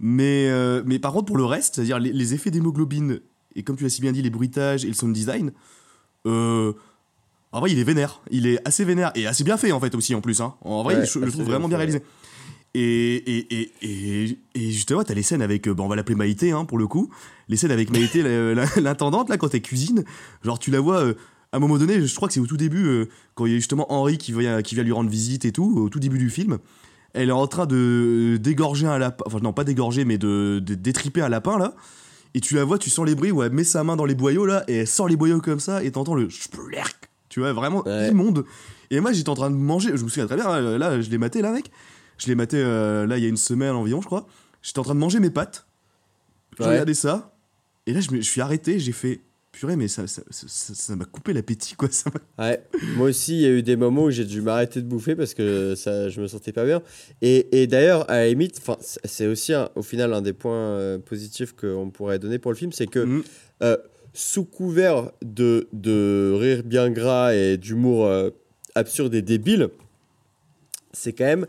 [0.00, 3.20] Mais, euh, mais par contre, pour le reste, c'est-à-dire les, les effets d'hémoglobine,
[3.54, 5.52] et comme tu l'as si bien dit, les bruitages et le sound design,
[6.26, 6.72] euh,
[7.52, 8.22] en vrai, il est vénère.
[8.30, 10.40] Il est assez vénère, et assez bien fait, en fait, aussi, en plus.
[10.40, 10.54] hein.
[10.62, 12.02] En vrai, Ouais, je, le trouve vraiment bien réalisé.
[12.78, 16.52] Et, et, et, et, justement, t'as les scènes avec, euh, bah, on va l'appeler Maïté,
[16.52, 17.08] hein, pour le coup.
[17.48, 18.22] Les scènes avec Maïté,
[18.76, 20.04] l'intendante, là, quand elle cuisine.
[20.44, 21.14] Genre, tu la vois, euh,
[21.52, 23.54] à un moment donné, je crois que c'est au tout début, euh, quand il y
[23.54, 26.18] a justement Henri qui vient, qui vient lui rendre visite et tout, au tout début
[26.18, 26.58] du film.
[27.14, 30.74] Elle est en train de dégorger un lapin, enfin, non, pas dégorger, mais de, de
[30.74, 31.74] détriper un lapin, là.
[32.34, 34.14] Et tu la vois, tu sens les bruits où elle met sa main dans les
[34.14, 36.28] boyaux, là, et elle sort les boyaux comme ça, et t'entends le.
[37.30, 38.10] Tu vois, vraiment Ouais.
[38.10, 38.44] immonde.
[38.90, 41.08] Et moi, j'étais en train de manger, je me souviens très bien, hein, là, je
[41.08, 41.70] l'ai maté, là, mec.
[42.18, 44.26] Je l'ai maté, euh, là, il y a une semaine environ, je crois.
[44.62, 45.66] J'étais en train de manger mes pâtes.
[46.58, 46.70] Je Ouais.
[46.70, 47.34] regardais ça.
[47.86, 49.20] Et là, je, me, je suis arrêté, j'ai fait,
[49.52, 51.88] purée, mais ça ça- ça- ça- ça m'a coupé l'appétit, quoi.
[51.90, 52.62] Ça Ouais,
[52.96, 55.32] moi aussi, il y a eu des moments où j'ai dû m'arrêter de bouffer parce
[55.34, 56.82] que ça, je me sentais pas bien.
[57.22, 58.60] Et, et d'ailleurs, à la limite,
[59.04, 62.56] c'est aussi un- au final un des points euh, positifs qu'on pourrait donner pour le
[62.56, 63.22] film, c'est que Mhm.
[63.62, 63.76] euh,
[64.12, 68.30] sous couvert de, de rire bien gras et d'humour euh,
[68.74, 69.68] absurde et débile,
[70.92, 71.46] c'est quand même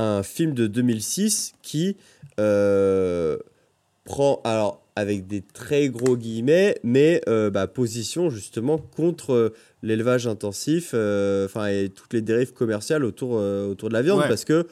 [0.00, 1.96] un film de 2006 qui
[2.38, 3.36] euh,
[4.04, 10.26] prend, alors avec des très gros guillemets, mais euh, bah, position justement contre euh, l'élevage
[10.26, 14.28] intensif, enfin et toutes les dérives commerciales autour, autour de la viande, Ouais.
[14.28, 14.66] parce que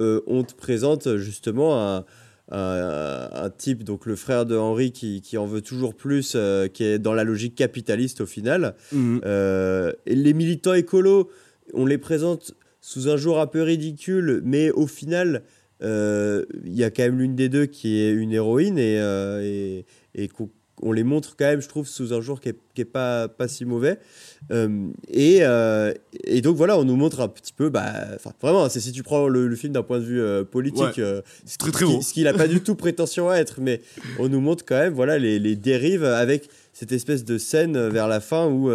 [0.00, 2.04] on te présente justement un,
[2.50, 6.68] un, un type, donc le frère de Henri, qui, qui en veut toujours plus, euh,
[6.68, 8.74] qui est dans la logique capitaliste au final.
[8.94, 11.28] Euh, et les militants écolos,
[11.74, 12.52] on les présente
[12.86, 15.42] sous un jour un peu ridicule, mais au final,
[15.82, 19.42] euh, il y a quand même l'une des deux qui est une héroïne et, euh,
[19.42, 20.50] et, et qu'on
[20.82, 23.28] on les montre quand même, je trouve, sous un jour qui est, qui est pas,
[23.28, 23.98] pas si mauvais.
[24.52, 25.92] Euh, et, euh,
[26.24, 29.02] et donc voilà, on nous montre un petit peu, bah, enfin, vraiment, c'est si tu
[29.02, 31.22] prends le, le film d'un point de vue euh, politique, Ouais.
[31.58, 32.00] Très, très beau.
[32.02, 33.80] ce qu'il n'a pas du tout prétention à être, mais
[34.18, 38.06] on nous montre quand même, voilà, les, les dérives avec cette espèce de scène vers
[38.06, 38.70] la fin où,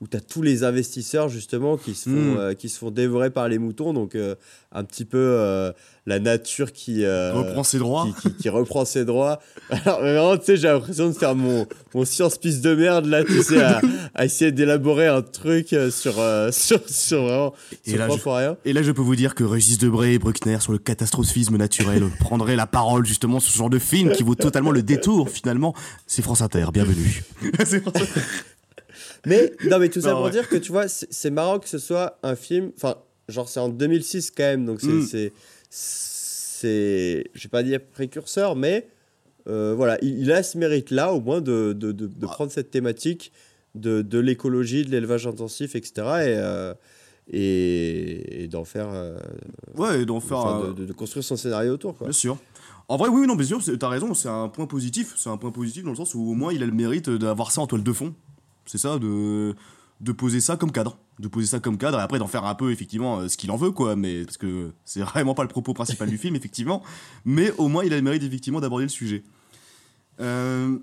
[0.00, 2.36] où tu as tous les investisseurs justement qui se font, Mm.
[2.38, 4.34] euh, qui se font dévorer par les moutons, donc euh,
[4.72, 5.72] un petit peu euh,
[6.06, 8.06] la nature qui, Reprend ses droits.
[8.22, 9.40] qui, qui- qui reprend ses droits.
[9.70, 13.42] Alors vraiment, tu sais, j'ai l'impression de faire mon, mon science-pisse de merde là, tu
[13.42, 13.82] sais, à,
[14.14, 16.14] à essayer d'élaborer un truc sur,
[16.50, 18.56] sur, sur vraiment, Et sur là, je- rien.
[18.64, 22.04] Et là, je peux vous dire que Régis Debray et Bruckner sur le catastrophisme naturel
[22.20, 25.74] prendraient la parole justement sur ce genre de film qui vaut totalement le détour finalement.
[26.06, 27.22] C'est France Inter, bienvenue.
[29.26, 30.30] Mais non, mais tout ça Non, pour ouais.
[30.30, 32.70] dire que tu vois, c'est marrant que ce soit un film.
[32.76, 32.96] Enfin,
[33.28, 34.88] genre, c'est en 2006 quand même, donc c'est.
[34.88, 35.02] Mm.
[35.06, 35.32] c'est
[35.70, 37.24] c'est.
[37.34, 38.88] Je vais pas dire précurseur, mais
[39.48, 42.26] euh, voilà, il, il a ce mérite-là, au moins, de, de, de, de Ah.
[42.26, 43.32] prendre cette thématique
[43.74, 45.92] de, de l'écologie, de l'élevage intensif, etc.
[45.96, 46.02] Et.
[46.38, 46.74] euh,
[47.32, 49.16] et, et d'en faire, euh,
[49.76, 51.96] Ouais, et d'en faire enfin, de, construire son scénario autour.
[51.96, 52.08] Quoi.
[52.08, 52.36] Bien sûr.
[52.88, 55.14] En vrai, oui, non, bien sûr, t'as raison, c'est un point positif.
[55.16, 57.52] C'est un point positif dans le sens où au moins il a le mérite d'avoir
[57.52, 58.14] ça en toile de fond.
[58.70, 59.54] C'est ça, de,
[60.00, 60.96] de poser ça comme cadre.
[61.18, 63.50] De poser ça comme cadre et après d'en faire un peu, effectivement, euh, ce qu'il
[63.50, 63.96] en veut, quoi.
[63.96, 66.82] Mais, parce que c'est vraiment pas le propos principal du film, effectivement.
[67.24, 69.22] Mais au moins il a le mérite, effectivement, d'aborder le sujet.
[70.20, 70.78] Euh,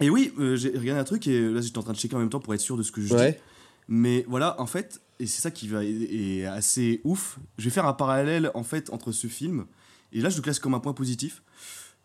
[0.00, 2.20] Et oui, euh, j'ai regardé un truc et là j'étais en train de checker en
[2.20, 3.14] même temps pour être sûr de ce que je dis.
[3.14, 3.40] Ouais.
[3.88, 7.38] Mais voilà, en fait, et c'est ça qui va est assez ouf.
[7.56, 9.64] Je vais faire un parallèle en fait entre ce film
[10.12, 11.42] et là je le classe comme un point positif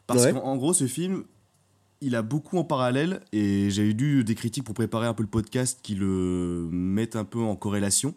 [0.08, 0.34] parce Ouais.
[0.34, 1.24] qu'en en gros ce film
[2.04, 5.30] il a beaucoup en parallèle et j'ai eu des critiques pour préparer un peu le
[5.30, 8.14] podcast qui le mettent un peu en corrélation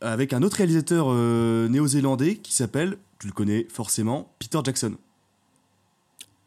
[0.00, 4.94] avec un autre réalisateur euh, néo-zélandais qui s'appelle, tu le connais forcément, Peter Jackson.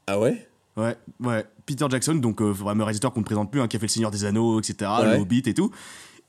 [0.06, 0.48] Ah ouais?
[0.78, 1.46] Ouais, ouais.
[1.66, 3.92] Peter Jackson, donc euh, vraiment réalisateur qu'on ne présente plus, hein, qui a fait Le
[3.92, 5.16] Seigneur des Anneaux, etc., Ouais.
[5.16, 5.72] Le Hobbit et tout.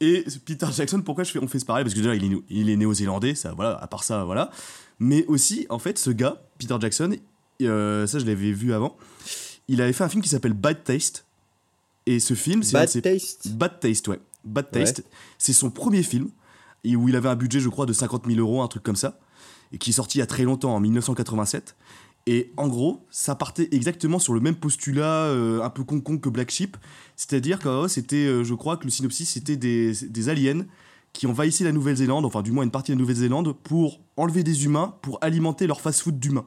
[0.00, 2.38] Et Peter Jackson, pourquoi je fais, on fait ce pareil Parce que déjà, il est,
[2.48, 4.50] il est néo-zélandais, ça, voilà, à part ça, voilà.
[4.98, 7.14] Mais aussi, en fait, ce gars, Peter Jackson,
[7.62, 8.96] euh, ça je l'avais vu avant,
[9.68, 11.24] il avait fait un film qui s'appelle Bad Taste.
[12.06, 14.20] Et ce film, c'est Bad Taste Bad Taste, ouais.
[14.44, 15.04] Bad Taste.
[15.36, 16.30] C'est son premier film,
[16.84, 18.96] et où il avait un budget, je crois, de 50 000 euros, un truc comme
[18.96, 19.18] ça,
[19.72, 21.76] et qui est sorti il y a très longtemps, en 1987.
[22.26, 26.28] Et en gros, ça partait exactement sur le même postulat, euh, un peu con-con que
[26.28, 26.76] Black Sheep.
[27.16, 30.66] C'est-à-dire que c'était, euh, je crois que le synopsis, c'était des, des aliens
[31.14, 34.64] qui envahissaient la Nouvelle-Zélande, enfin du moins une partie de la Nouvelle-Zélande, pour enlever des
[34.66, 36.46] humains, pour alimenter leur fast-food d'humains.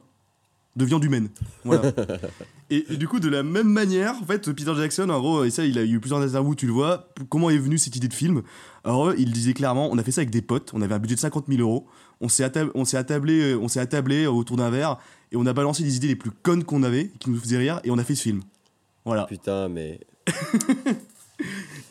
[0.74, 1.28] De viande humaine.
[1.64, 1.92] Voilà.
[2.70, 5.50] et, et du coup, de la même manière, en fait, Peter Jackson, en gros, et
[5.50, 8.14] ça, il a eu plusieurs interviews, tu le vois, comment est venue cette idée de
[8.14, 8.42] film
[8.82, 11.16] Alors, il disait clairement, on a fait ça avec des potes, on avait un budget
[11.16, 11.86] de 50 000 euros,
[12.22, 14.96] on s'est attab- on s'est attablé, on s'est attablé autour d'un verre,
[15.30, 17.80] et on a balancé les idées les plus connes qu'on avait, qui nous faisaient rire,
[17.84, 18.40] et on a fait ce film.
[19.04, 19.26] Voilà.
[19.26, 20.00] Putain, mais.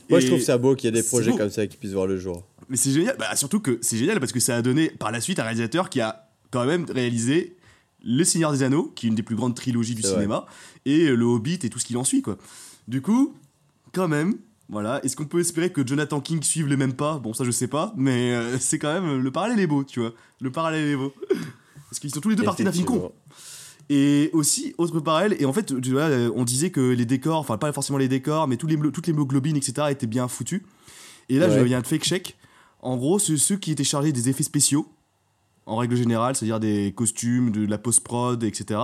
[0.10, 1.38] Moi, je trouve ça beau qu'il y ait des projets beau.
[1.38, 2.44] comme ça qui puissent voir le jour.
[2.70, 5.22] Mais c'est génial, bah, surtout que c'est génial parce que ça a donné par la
[5.22, 7.56] suite un réalisateur qui a quand même réalisé
[8.04, 10.12] Le Seigneur des Anneaux, qui est une des plus grandes trilogies du vrai.
[10.14, 10.46] cinéma,
[10.86, 12.38] et Le Hobbit et tout ce qui en suit, quoi.
[12.88, 13.34] Du coup,
[13.94, 14.36] quand même,
[14.70, 15.04] voilà.
[15.06, 17.18] Est-ce qu'on peut espérer que Jonathan King suive les mêmes pas?
[17.20, 19.18] Bon, ça je sais pas, mais euh, c'est quand même.
[19.22, 20.14] Le parallèle est beau, tu vois.
[20.40, 21.14] Le parallèle est beau.
[21.90, 23.12] Parce qu'ils sont tous les deux partis d'un film con.
[23.90, 27.38] Et aussi, autre parallèle, et en fait, tu vois, euh, on disait que les décors,
[27.40, 30.62] enfin pas forcément les décors, mais tous les, toutes les hémoglobines, etc., étaient bien foutus.
[31.28, 31.66] Et là, je Ouais.
[31.66, 32.38] viens de fake check.
[32.82, 34.88] En gros, ceux qui étaient chargés des effets spéciaux,
[35.66, 38.80] en règle générale, c'est-à-dire des costumes, de la post-prod, etc.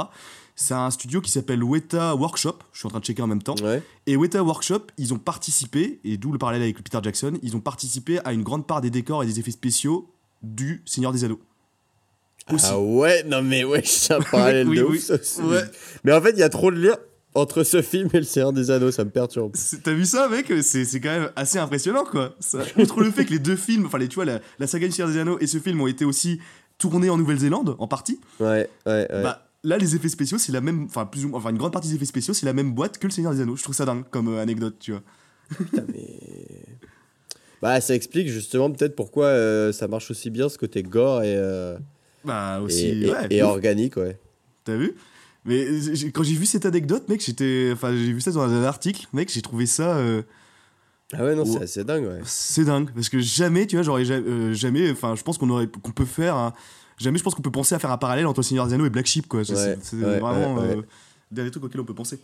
[0.55, 3.43] C'est un studio qui s'appelle Weta Workshop, je suis en train de checker en même
[3.43, 3.55] temps.
[3.61, 3.83] Ouais.
[4.07, 7.59] Et Weta Workshop, ils ont participé, et d'où le parallèle avec Peter Jackson, ils ont
[7.59, 10.09] participé à une grande part des décors et des effets spéciaux
[10.41, 11.39] du Seigneur des Anneaux.
[12.51, 12.65] Aussi.
[12.69, 15.03] Ah ouais, non mais ouais, c'est un parallèle Oui, de oui, ouf.
[15.03, 15.41] ça aussi.
[15.41, 15.61] ouais.
[16.03, 16.97] Mais en fait, il y a trop de liens
[17.35, 19.51] entre ce film et le Seigneur des Anneaux, ça me perturbe.
[19.83, 20.51] T'as vu ça, mec?
[20.63, 22.33] C'est c'est quand même assez impressionnant, quoi.
[22.39, 24.93] Ça, outre le fait que les deux films, enfin, tu vois, la, la saga du
[24.93, 26.39] Seigneur des Anneaux et ce film ont été aussi
[26.77, 29.23] tournés en Nouvelle-Zélande, en partie, Ouais, ouais, ouais.
[29.23, 30.85] bah, là, les effets spéciaux, c'est la même.
[30.85, 31.39] Enfin, plus ou moins.
[31.39, 33.41] Enfin, une grande partie des effets spéciaux, c'est la même boîte que le Seigneur des
[33.41, 33.55] Anneaux.
[33.55, 35.01] Je trouve ça dingue comme euh, anecdote, tu vois.
[35.57, 36.19] Putain, mais.
[37.59, 41.33] Bah, ça explique justement peut-être pourquoi euh, ça marche aussi bien ce côté gore et,
[41.35, 41.75] euh,
[42.23, 42.85] Bah, aussi.
[42.85, 44.19] et, ouais, et organique, ouais.
[44.63, 44.93] T'as vu?
[45.43, 45.65] Mais
[46.13, 47.71] quand j'ai vu cette anecdote, mec, j'étais.
[47.73, 49.97] Enfin, j'ai vu ça dans un article, mec, j'ai trouvé ça.
[51.13, 51.67] Ah ouais, non, Ouais.
[51.67, 52.19] c'est dingue, ouais.
[52.25, 52.91] C'est dingue.
[52.93, 54.91] Parce que jamais, tu vois, j'aurais ja- euh, jamais.
[54.91, 55.67] Enfin, je pense qu'on aurait.
[55.67, 56.35] qu'on peut faire.
[56.35, 56.53] un-
[56.97, 58.89] jamais, je pense qu'on peut penser à faire un parallèle entre Seigneur des Anneaux et
[58.89, 59.45] Black Sheep, quoi.
[59.45, 60.59] C'est Ouais, c'est ouais, vraiment.
[60.61, 60.81] euh,
[61.31, 62.19] dernier truc auquel on peut penser.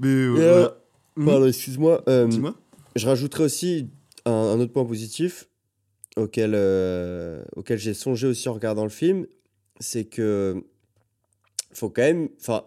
[0.00, 0.08] Mais.
[0.08, 0.76] euh, euh, voilà.
[1.16, 1.26] Mhm.
[1.26, 2.02] Pardon, excuse-moi.
[2.08, 2.54] euh, Dis-moi.
[2.96, 3.90] je rajouterais aussi
[4.24, 5.46] un, un autre point positif
[6.16, 9.26] auquel, euh, auquel j'ai songé aussi en regardant le film,
[9.78, 10.62] c'est que
[11.72, 12.64] faut quand même, enfin,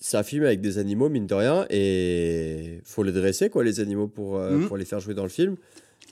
[0.00, 3.78] c'est un film avec des animaux mine de rien et faut les dresser quoi les
[3.80, 4.66] animaux pour euh, Mhm.
[4.68, 5.56] pour les faire jouer dans le film.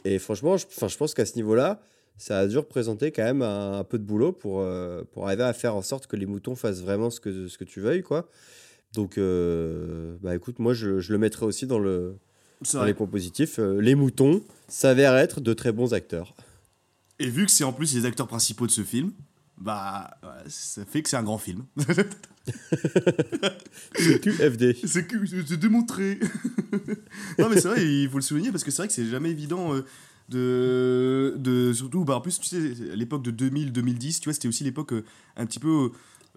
[0.05, 1.80] Et franchement, je, je pense qu'à ce niveau-là,
[2.18, 5.43] ça a dû représenter quand même un, un peu de boulot pour euh, pour arriver
[5.45, 8.03] à faire en sorte que les moutons fassent vraiment ce que ce que tu veuilles
[8.03, 8.28] quoi.
[8.95, 12.16] Donc, euh, bah écoute, moi je, je le mettrais aussi dans le,
[12.72, 13.59] dans les points positifs.
[13.59, 16.34] Euh, les moutons s'avèrent être de très bons acteurs.
[17.18, 19.12] Et vu que c'est en plus les acteurs principaux de ce film,
[19.61, 20.11] bah.
[20.46, 21.64] ça fait que c'est un grand film.
[23.94, 24.76] C'est QFD.
[24.86, 26.18] C'est que c'est démontré.
[27.38, 29.30] non mais c'est vrai, il faut le souligner parce que c'est vrai que c'est jamais
[29.30, 29.84] évident euh,
[30.28, 34.48] de, de surtout bah en plus tu sais à l'époque de 2000-2010, tu vois, c'était
[34.48, 35.04] aussi l'époque euh,
[35.36, 35.88] un petit peu euh,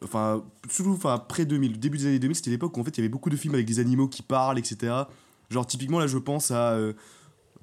[0.03, 3.01] enfin surtout enfin après 2000, début des années 2000, c'était l'époque où en fait il
[3.01, 4.93] y avait beaucoup de films avec des animaux qui parlent etc.
[5.49, 6.77] Genre typiquement là je pense à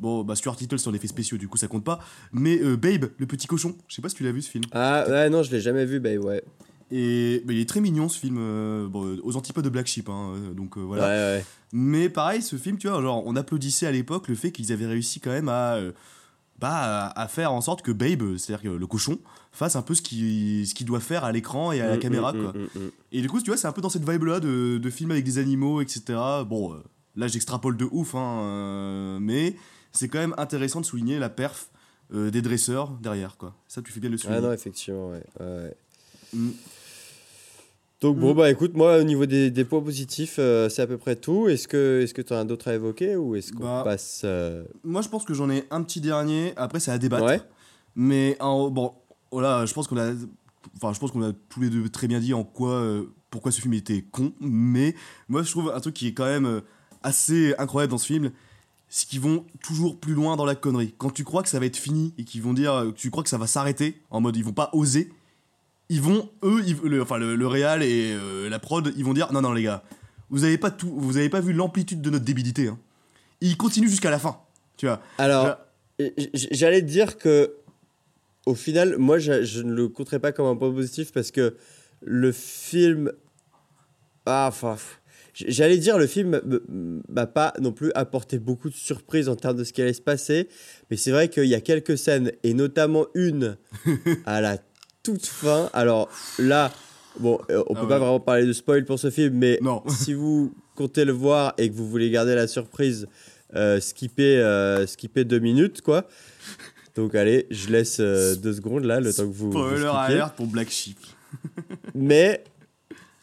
[0.00, 1.98] Bon, bah Stuart Little c'est en effets spéciaux, du coup ça compte pas.
[2.32, 4.64] Mais euh, Babe, le petit cochon, je sais pas si tu l'as vu ce film.
[4.72, 6.42] Ah ouais, non, je l'ai jamais vu, bah ouais.
[6.90, 10.08] Et bah, il est très mignon ce film, euh, bon, aux antipodes de Black Sheep,
[10.08, 11.02] hein, euh, donc euh, voilà.
[11.04, 11.44] Ouais, ouais.
[11.72, 14.86] Mais pareil, ce film, tu vois, genre, on applaudissait à l'époque le fait qu'ils avaient
[14.86, 15.92] réussi quand même à, euh,
[16.58, 19.18] bah, à faire en sorte que Babe, c'est-à-dire le cochon,
[19.52, 22.00] fasse un peu ce qu'il ce qu'il doit faire à l'écran et à la Mm,
[22.00, 22.52] caméra, mm, quoi.
[22.52, 22.90] mm.
[23.12, 25.24] Et du coup, tu vois, c'est un peu dans cette vibe-là de, de film avec
[25.24, 26.02] des animaux, etc.
[26.46, 26.76] Bon, euh,
[27.16, 29.56] là, j'extrapole de ouf, hein, euh, mais
[29.92, 31.70] c'est quand même intéressant de souligner la perf
[32.14, 33.54] euh, des dresseurs derrière, quoi.
[33.68, 34.38] Ça, tu fais bien de le souligner.
[34.38, 35.22] Ah non, effectivement, ouais.
[36.32, 36.50] Mm.
[38.00, 38.36] Donc bon, Mm.
[38.36, 41.48] bah écoute, moi au niveau des, des points positifs, euh, c'est à peu près tout.
[41.48, 44.62] Est-ce que est-ce que tu as d'autres à évoquer ou est-ce qu'on Bah, passe euh,
[44.84, 46.52] Moi, je pense que j'en ai un petit dernier.
[46.56, 47.24] Après, c'est à débattre.
[47.24, 47.40] Ouais.
[47.96, 48.92] Mais en, bon,
[49.32, 50.12] voilà, je pense qu'on a,
[50.76, 53.50] enfin, je pense qu'on a tous les deux très bien dit en quoi, euh, pourquoi
[53.50, 54.32] ce film était con.
[54.40, 54.94] Mais
[55.28, 56.62] moi, je trouve un truc qui est quand même
[57.02, 58.30] assez incroyable dans ce film,
[58.88, 60.94] c'est qu'ils vont toujours plus loin dans la connerie.
[60.98, 63.22] Quand tu crois que ça va être fini et qu'ils vont dire, euh, tu crois
[63.22, 65.12] que ça va s'arrêter, en mode ils vont pas oser.
[65.90, 69.14] Ils vont, eux, ils- le, enfin le, le réal et euh, la prod, ils vont
[69.14, 69.82] dire non non les gars,
[70.30, 72.68] vous avez pas tout, vous avez pas vu l'amplitude de notre débilité.
[72.68, 72.78] Hein.
[73.40, 74.38] Ils continuent jusqu'à la fin,
[74.76, 75.00] tu vois.
[75.16, 75.56] Alors,
[76.34, 77.54] j'allais te dire que
[78.46, 81.56] au final, moi je, je ne le compterais pas comme un point positif parce que
[82.02, 83.12] le film
[84.26, 84.97] ah enfin pff,
[85.46, 86.40] j'allais dire le film
[87.08, 90.00] m'a pas non plus apporté beaucoup de surprises en termes de ce qui allait se
[90.02, 90.48] passer,
[90.90, 93.56] mais c'est vrai qu'il y a quelques scènes et notamment une
[94.26, 94.58] à la
[95.02, 95.70] toute fin.
[95.72, 96.08] Alors
[96.38, 96.72] là,
[97.20, 97.88] bon, euh, on Ah peut ouais.
[97.88, 99.82] pas vraiment parler de spoil pour ce film, mais Non.
[99.88, 103.06] si vous comptez le voir et que vous voulez garder la surprise,
[103.54, 106.06] euh, skipper, euh, skipper deux minutes, quoi.
[106.96, 109.50] Donc allez, je laisse euh, deux secondes là, le temps que vous.
[109.52, 110.14] vous Spoiler skippiez.
[110.14, 110.98] alert pour Black Sheep.
[111.94, 112.42] Mais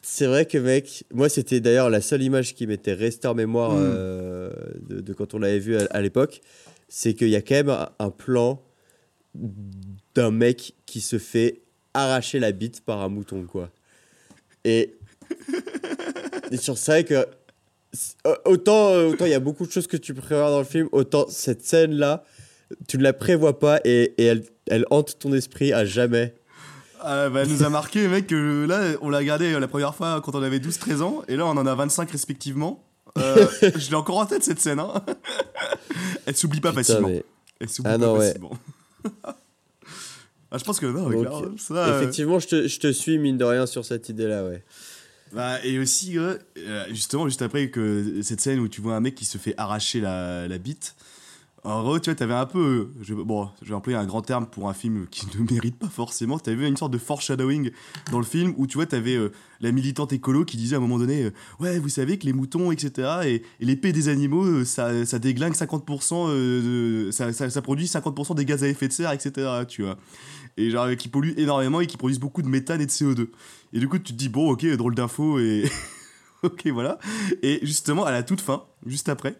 [0.07, 3.71] c'est vrai que, mec, moi, c'était d'ailleurs la seule image qui m'était restée en mémoire
[3.73, 3.77] Mm.
[3.81, 4.49] euh,
[4.87, 6.41] de, de quand on l'avait vu à, à l'époque.
[6.87, 8.61] C'est qu'il y a quand même un, un plan
[10.13, 11.61] d'un mec qui se fait
[11.95, 13.71] arracher la bite par un mouton, quoi.
[14.63, 14.93] Et,
[16.51, 17.25] et sur c'est vrai que
[18.45, 20.87] autant euh, autant il y a beaucoup de choses que tu prévois dans le film,
[20.91, 22.23] autant cette scène-là,
[22.87, 26.35] tu ne la prévois pas et, et elle, elle hante ton esprit à jamais.
[27.07, 30.21] Ah, bah, elle nous a marqué, mec, que là, on l'a regardé la première fois
[30.21, 32.83] quand on avait 12-13 ans, et là, on en a 25 respectivement.
[33.17, 34.79] Euh, je l'ai encore en tête, cette scène.
[34.79, 34.91] Hein.
[36.25, 37.07] Elle s'oublie pas Putain, facilement.
[37.09, 37.23] mais-
[37.59, 38.27] Elle s'oublie Ah pas non, ouais.
[38.27, 38.57] facilement.
[39.23, 43.45] ah, je pense que non, Donc, ça, Effectivement, je te, je te suis, mine de
[43.45, 44.63] rien, sur cette idée-là, ouais.
[45.31, 46.37] Bah, et aussi, euh,
[46.89, 49.99] justement, juste après que cette scène où tu vois un mec qui se fait arracher
[50.01, 50.95] la, la bite,
[51.65, 52.91] en gros, tu vois, t'avais un peu.
[53.01, 55.89] Je, bon, je vais employer un grand terme pour un film qui ne mérite pas
[55.89, 56.37] forcément.
[56.37, 57.71] T'avais une sorte de foreshadowing
[58.11, 60.81] dans le film où tu vois, t'avais euh, la militante écolo qui disait à un
[60.81, 64.63] moment donné euh, Ouais, vous savez que les moutons, etc., et, l'épée des animaux, euh,
[64.63, 69.63] ça, déglingue 50%, euh, de- ça, produit 50% des gaz à effet de serre, etc.,
[69.67, 69.97] tu vois.
[70.57, 73.29] Et genre, qui polluent énormément et qui produisent beaucoup de méthane et de CO2.
[73.73, 75.69] Et du coup, tu te dis, bon, ok, drôle d'info, et.
[76.43, 76.99] ok, voilà.
[77.41, 79.39] Et justement, à la toute fin, juste après,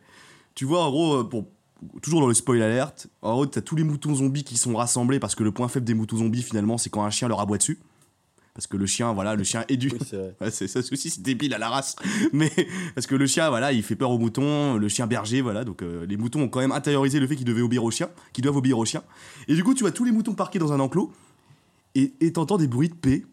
[0.55, 1.47] tu vois, en gros, bon,
[2.01, 5.19] toujours dans le spoil alert, en gros, t'as tous les moutons zombies qui sont rassemblés
[5.19, 7.57] parce que le point faible des moutons zombies, finalement, c'est quand un chien leur aboie
[7.57, 7.79] dessus.
[8.53, 9.89] Parce que le chien, voilà, le chien est du.
[9.91, 10.33] Oui, c'est.
[10.41, 11.97] Ouais, ça aussi, c'est débile à la race.
[12.33, 12.49] Mais
[12.95, 15.65] parce que le chien, voilà, il fait peur aux moutons, le chien berger, voilà.
[15.65, 18.09] Donc euh, les moutons ont quand même intériorisé le fait qu'ils devaient obéir au chien,
[18.31, 19.03] qu'ils doivent obéir au chien.
[19.49, 21.11] Et du coup, tu vois tous les moutons parqués dans un enclos
[21.95, 23.25] et t'entends des bruits de paix,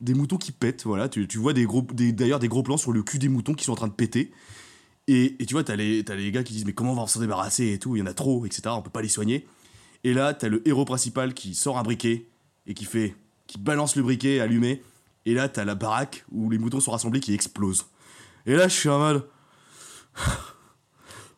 [0.00, 1.08] des moutons qui pètent, voilà.
[1.08, 3.54] Tu, tu vois des gros, des- d'ailleurs des gros plans sur le cul des moutons
[3.54, 4.30] qui sont en train de péter.
[5.08, 7.20] Et, et tu vois, t'as les, les gars qui disent mais comment on va s'en
[7.20, 8.62] débarrasser et tout, il y en a trop, etc.
[8.68, 9.46] On peut pas les soigner.
[10.04, 12.26] Et là, t'as le héros principal qui sort un briquet
[12.66, 13.14] et qui fait,
[13.46, 14.82] qui balance le briquet allumé.
[15.26, 17.86] Et là, t'as la baraque où les moutons sont rassemblés qui explose.
[18.46, 19.26] Et là, je suis en mode.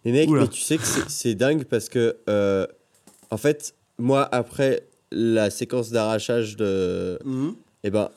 [0.05, 0.43] Mais mec, Oula.
[0.43, 2.67] mais tu sais que c'est- dingue parce que, euh,
[3.31, 7.19] en fait, moi, après la séquence d'arrachage de.
[7.85, 8.11] Eh ben,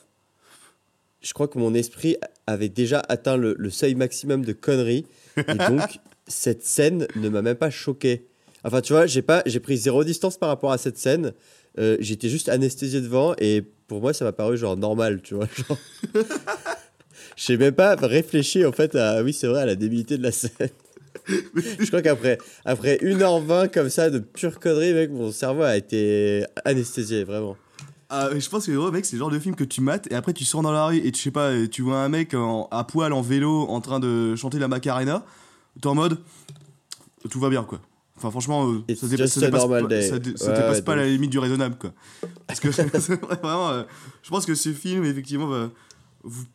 [1.22, 2.16] je crois que mon esprit
[2.46, 5.06] avait déjà atteint le, le seuil maximum de conneries.
[5.36, 8.26] Et donc, cette scène ne m'a même pas choqué.
[8.64, 11.32] Enfin, tu vois, j'ai pas, j'ai pris zéro distance par rapport à cette scène.
[11.78, 15.46] Euh, J'étais juste anesthésié devant et pour moi, ça m'a paru genre normal, tu vois.
[15.54, 15.78] Genre...
[17.36, 20.22] Je n'ai même pas réfléchi en fait à, oui, c'est vrai, à la débilité de
[20.22, 20.70] la scène.
[21.28, 26.44] je crois qu'après après 1h20 comme ça de pure connerie, mec, mon cerveau a été
[26.64, 27.56] anesthésié, vraiment.
[28.08, 30.32] Ah, je pense que mec, c'est le genre de film que tu mates et après
[30.32, 32.84] tu sors dans la rue et tu sais pas, tu vois un mec en- à
[32.84, 35.24] poil en vélo en train de chanter la Macarena.
[35.80, 36.18] T'es en mode.
[37.28, 37.80] Tout va bien, quoi.
[38.16, 41.00] Enfin, franchement, euh, ça dépasse, ça dépasse pas, ça ça Ouais, dépasse ouais, pas de
[41.00, 41.92] la limite du raisonnable, quoi.
[42.46, 42.68] Parce que
[43.42, 43.82] vraiment, euh,
[44.22, 45.70] je pense que ce film, effectivement, va,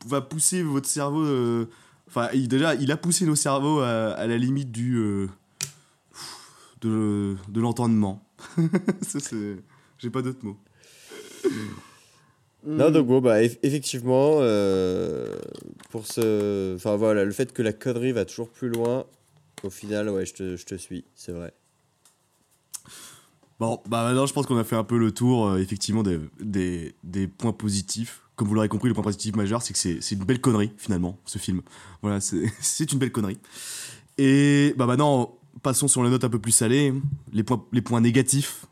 [0.08, 1.24] va pousser votre cerveau.
[1.24, 1.66] euh,
[2.08, 4.95] Enfin, il, déjà, il a poussé nos cerveaux à, à la limite du.
[4.97, 5.28] euh,
[6.82, 8.24] de, de l'entendement.
[9.99, 10.58] J'ai pas d'autres mots.
[12.65, 15.35] Non, donc bon, bah, eff- effectivement, euh,
[15.89, 16.75] pour ce.
[16.75, 19.05] Enfin voilà, le fait que la connerie va toujours plus loin,
[19.63, 21.53] au final, ouais, je te, je te suis, c'est vrai.
[23.59, 26.19] Bon, bah maintenant je pense qu'on a fait un peu le tour, euh, effectivement, des,
[26.39, 28.21] des, des points positifs.
[28.35, 31.17] Comme vous l'aurez compris, le point positif majeur, c'est que c'est une belle connerie, finalement,
[31.25, 31.61] ce film.
[32.01, 33.37] Voilà, c'est une belle connerie.
[34.17, 36.93] Et bah maintenant, passons sur les notes un peu plus salées,
[37.33, 38.65] les points, les points négatifs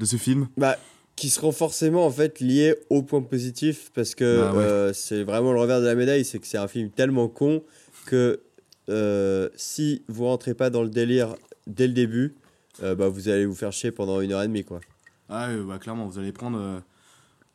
[0.00, 0.48] de ce film.
[0.56, 0.76] Bah,
[1.18, 4.62] qui seront forcément en fait liés au point positif parce que Bah ouais.
[4.64, 7.62] euh, c'est vraiment le revers de la médaille, c'est que c'est un film tellement con
[8.06, 8.40] que
[8.88, 11.34] euh, si vous rentrez pas dans le délire
[11.66, 12.34] dès le début,
[12.82, 14.80] euh, bah, vous allez vous faire chier pendant une heure et demie quoi.
[15.28, 16.82] Ah, ouais, bah clairement, vous allez prendre.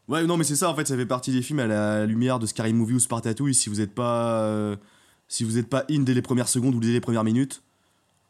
[0.07, 2.37] Ouais, non, mais c'est ça, en fait, ça fait partie des films à la lumière
[2.37, 3.55] de Scary Movie ou Spartatouille.
[3.55, 4.75] Si vous n'êtes pas.
[5.27, 7.63] Si vous n'êtes pas in dès les premières secondes ou dès les premières minutes,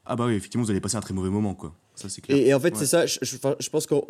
[0.06, 1.76] ah bah oui, effectivement, vous allez passer un très mauvais moment, quoi.
[1.96, 2.38] Ça, c'est clair.
[2.38, 2.80] Et, et en fait, Ouais.
[2.80, 4.06] c'est ça, je, je- je pense qu'on.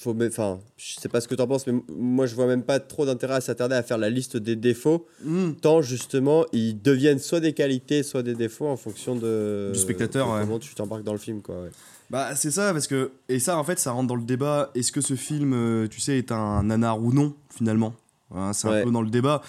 [0.00, 2.62] Faut enfin, je sais pas ce que tu en penses, mais moi je vois même
[2.62, 5.54] pas trop d'intérêt à s'attarder à faire la liste des défauts, Hmm.
[5.60, 9.70] tant justement ils deviennent soit des qualités, soit des défauts en fonction de.
[9.72, 10.40] Du spectateur, de ouais.
[10.42, 11.62] Comment tu t'embarques dans le film, quoi.
[11.62, 11.70] ouais.
[12.10, 14.92] Bah c'est ça parce que et ça en fait ça rentre dans le débat est-ce
[14.92, 17.92] que ce film euh, tu sais est un nanar ou non finalement?
[18.34, 18.80] Hein, c'est Ouais.
[18.80, 19.42] un peu dans le débat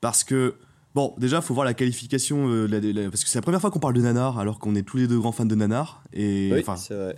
[0.00, 0.54] parce que
[0.94, 3.70] bon déjà faut voir la qualification euh, la- la- parce que c'est la première fois
[3.70, 6.50] qu'on parle de nanar alors qu'on est tous les deux grands fans de nanar et
[6.52, 7.16] Oui, c'est vrai.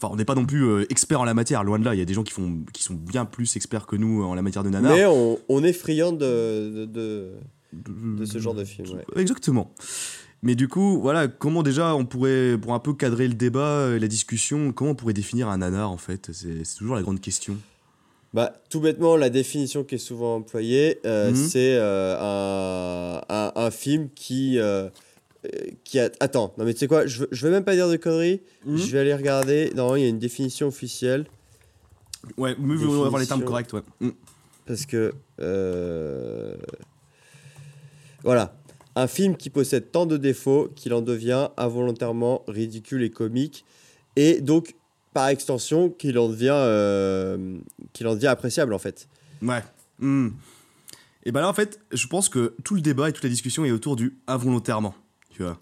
[0.00, 1.98] Enfin on n'est pas non plus euh, experts en la matière loin de là il
[1.98, 4.42] y a des gens qui font qui sont bien plus experts que nous en la
[4.42, 7.32] matière de nanar Mais on, on est friand de, de,
[7.72, 8.86] de, de ce genre de film.
[8.90, 9.04] ouais.
[9.20, 9.70] Exactement.
[10.42, 13.98] Mais du coup, voilà, comment déjà on pourrait, pour un peu cadrer le débat et
[13.98, 16.30] la discussion, comment on pourrait définir un nanar en fait?
[16.32, 17.56] C'est toujours la grande question.
[18.34, 21.34] Bah, tout bêtement, la définition qui est souvent employée, euh, Mhm.
[21.34, 24.58] c'est euh, un, un, un film qui.
[24.58, 24.90] euh, euh,
[25.84, 26.10] qui a...
[26.20, 28.76] Attends, non mais tu sais quoi, je je veux même pas dire de conneries, Mhm.
[28.76, 29.72] je vais aller regarder.
[29.74, 31.26] Non, il y a une définition officielle.
[32.36, 33.82] Ouais, mais on va avoir les termes corrects, ouais.
[34.00, 34.10] Mm.
[34.66, 35.12] Parce que.
[35.40, 36.54] euh,
[38.22, 38.54] Voilà.
[38.96, 43.64] Un film qui possède tant de défauts qu'il en devient involontairement ridicule et comique.
[44.16, 44.74] Et donc,
[45.14, 47.58] par extension, qu'il en devient, euh,
[47.92, 49.08] qu'il en devient appréciable en fait.
[49.40, 49.62] Ouais.
[50.00, 50.30] Mm.
[51.24, 53.64] Et ben là, en fait, je pense que tout le débat et toute la discussion
[53.64, 54.94] est autour du involontairement.
[55.38, 55.58] Tu vois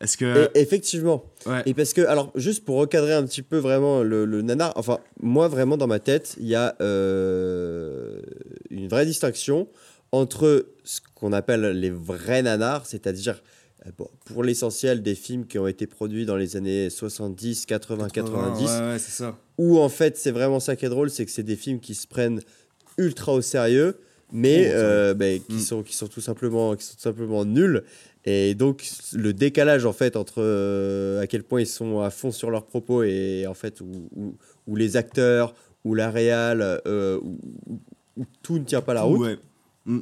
[0.00, 0.48] Est-ce que.
[0.54, 1.24] Et effectivement.
[1.44, 1.60] Ouais.
[1.66, 4.98] Et parce que, alors, juste pour recadrer un petit peu vraiment le, le nanar, enfin,
[5.20, 8.20] moi vraiment dans ma tête, il y a euh,
[8.70, 9.68] une vraie distinction
[10.12, 13.42] entre ce qu'on appelle les vrais nanars, c'est-à-dire,
[13.86, 18.08] euh, bon, pour l'essentiel, des films qui ont été produits dans les années 70, 80,
[18.08, 19.38] 90, Ouais, ouais, ça.
[19.58, 21.94] où en fait, c'est vraiment ça qui est drôle, c'est que c'est des films qui
[21.94, 22.40] se prennent
[22.98, 23.98] ultra au sérieux,
[24.32, 25.58] mais Oh, euh, ben, qui, Mm.
[25.60, 27.84] sont, qui, sont tout simplement, qui sont tout simplement nuls.
[28.26, 32.30] Et donc, le décalage, en fait, entre euh, à quel point ils sont à fond
[32.30, 34.34] sur leurs propos et en fait, où, où-
[34.66, 35.54] où les acteurs,
[35.84, 39.38] ou la réal, euh, où, tout ne tient pas la route.
[39.86, 40.00] Ouais.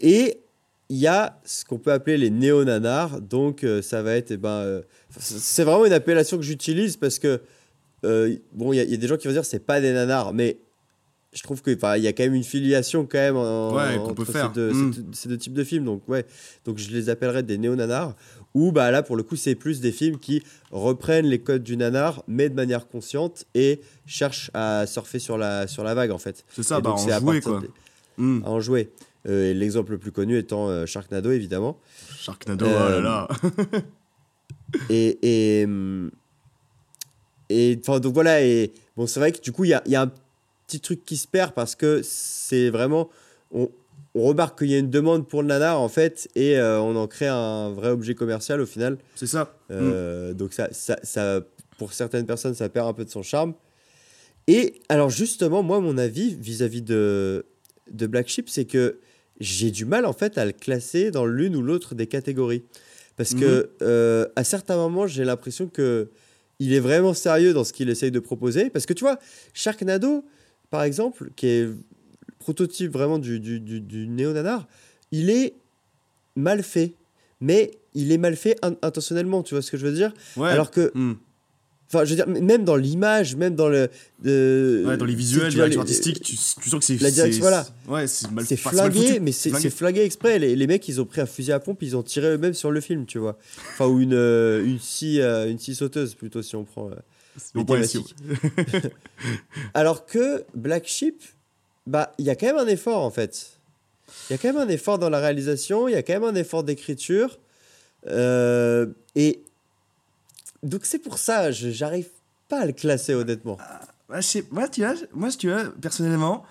[0.00, 0.40] Et
[0.88, 3.20] il y a ce qu'on peut appeler les néo-nanars.
[3.20, 4.30] Donc, euh, ça va être.
[4.32, 4.82] eh ben, euh,
[5.18, 7.40] c'est vraiment une appellation que j'utilise parce que.
[8.02, 10.58] bon, il y, y a des gens qui vont dire c'est pas des nanars, mais
[11.32, 14.04] je trouve que il y a quand même une filiation quand même en- Ouais, qu'on
[14.04, 14.48] entre peut faire.
[14.48, 15.84] Ces, deux, ces deux- ces deux types de films.
[15.84, 16.24] Donc ouais,
[16.64, 18.14] donc je les appellerais des néo-nanars.
[18.54, 21.76] Ou bah là pour le coup c'est plus des films qui reprennent les codes du
[21.76, 26.18] nanar mais de manière consciente et cherchent à surfer sur la sur la vague en
[26.18, 26.44] fait.
[26.48, 27.60] C'est ça, Et bah, donc, en c'est à jouer, quoi.
[27.60, 27.68] des-
[28.16, 28.42] Hmm.
[28.44, 28.90] à en jouer.
[29.28, 31.78] Euh, L'exemple le plus connu étant euh, Sharknado évidemment.
[32.16, 33.28] Sharknado, Euh, oh là là.
[34.90, 35.18] Et,
[35.60, 36.10] et, hum,
[37.48, 39.92] et enfin, donc voilà, et bon, c'est vrai que du coup, il y a, il
[39.92, 40.12] y a un
[40.68, 43.08] petit truc qui se perd parce que c'est vraiment.
[43.50, 43.68] On,
[44.14, 46.96] on remarque qu'il y a une demande pour le nanar en fait, et euh, on
[46.96, 48.98] en crée un vrai objet commercial au final.
[49.14, 49.54] C'est ça.
[49.70, 51.40] Euh, Donc, ça, ça, ça,
[51.78, 53.54] pour certaines personnes, ça perd un peu de son charme.
[54.46, 57.44] Et alors, justement, moi, mon avis vis-à-vis de,
[57.90, 58.98] de Black Sheep, c'est que
[59.40, 62.64] j'ai du mal en fait à le classer dans l'une ou l'autre des catégories.
[63.16, 66.08] Parce que euh, à certains moments, j'ai l'impression que
[66.60, 68.70] il est vraiment sérieux dans ce qu'il essaye de proposer.
[68.70, 69.18] Parce que tu vois,
[69.54, 70.24] Sharknado,
[70.70, 71.76] par exemple, qui est le
[72.38, 74.66] prototype vraiment du, du, du, du néo-nanar,
[75.12, 75.54] il est
[76.36, 76.94] mal fait.
[77.40, 80.12] Mais il est mal fait in- intentionnellement, tu vois ce que je veux dire?
[80.36, 80.48] Ouais.
[80.50, 81.14] Alors que, Hmm.
[81.88, 83.88] enfin, je veux dire, même dans l'image, même dans le.
[84.24, 87.00] de- Ouais, dans les visuels, vois, les- artistique, tu, tu sens que c'est.
[87.00, 87.66] la direction, voilà.
[87.86, 89.70] Ouais, c'est mal C'est flingué, mais c'est Flingué.
[89.70, 90.38] flingué exprès.
[90.40, 92.70] Les, les mecs, ils ont pris un fusil à pompe, ils ont tiré eux-mêmes sur
[92.72, 93.38] le film, tu vois.
[93.74, 96.90] Enfin, ou une, euh, une, scie, euh, une scie sauteuse, plutôt, si on prend.
[96.90, 96.94] euh,
[99.74, 101.22] Alors que Black Sheep,
[101.86, 103.58] bah, il y a quand même un effort, en fait.
[104.28, 106.24] Il y a quand même un effort dans la réalisation, il y a quand même
[106.24, 107.38] un effort d'écriture.
[108.06, 109.42] Euh, et
[110.62, 112.08] donc, c'est pour ça, je j'arrive
[112.48, 113.58] pas à le classer, honnêtement.
[114.12, 116.44] Je sais- moi, tu vois, moi, tu vois, personnellement,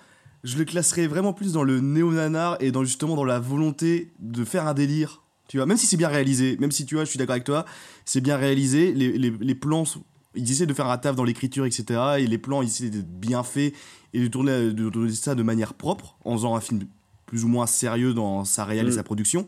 [0.44, 4.44] je le classerais vraiment plus dans le néo-nanar et dans justement dans la volonté de
[4.44, 5.22] faire un délire.
[5.48, 7.44] Tu vois, même si c'est bien réalisé, même si tu vois, je suis d'accord avec
[7.44, 7.64] toi,
[8.04, 10.04] c'est bien réalisé, les, les, les plans, sont-
[10.38, 12.00] ils essaient de faire un taf dans l'écriture, etc.
[12.18, 13.74] Et les plans, ils essaient d'être bien faits
[14.14, 16.84] et de tourner, de tourner ça de manière propre, en faisant un film
[17.26, 18.94] plus ou moins sérieux dans sa réelle et Mm.
[18.94, 19.46] sa production.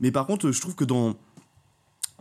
[0.00, 1.14] Mais par contre, je trouve que dans,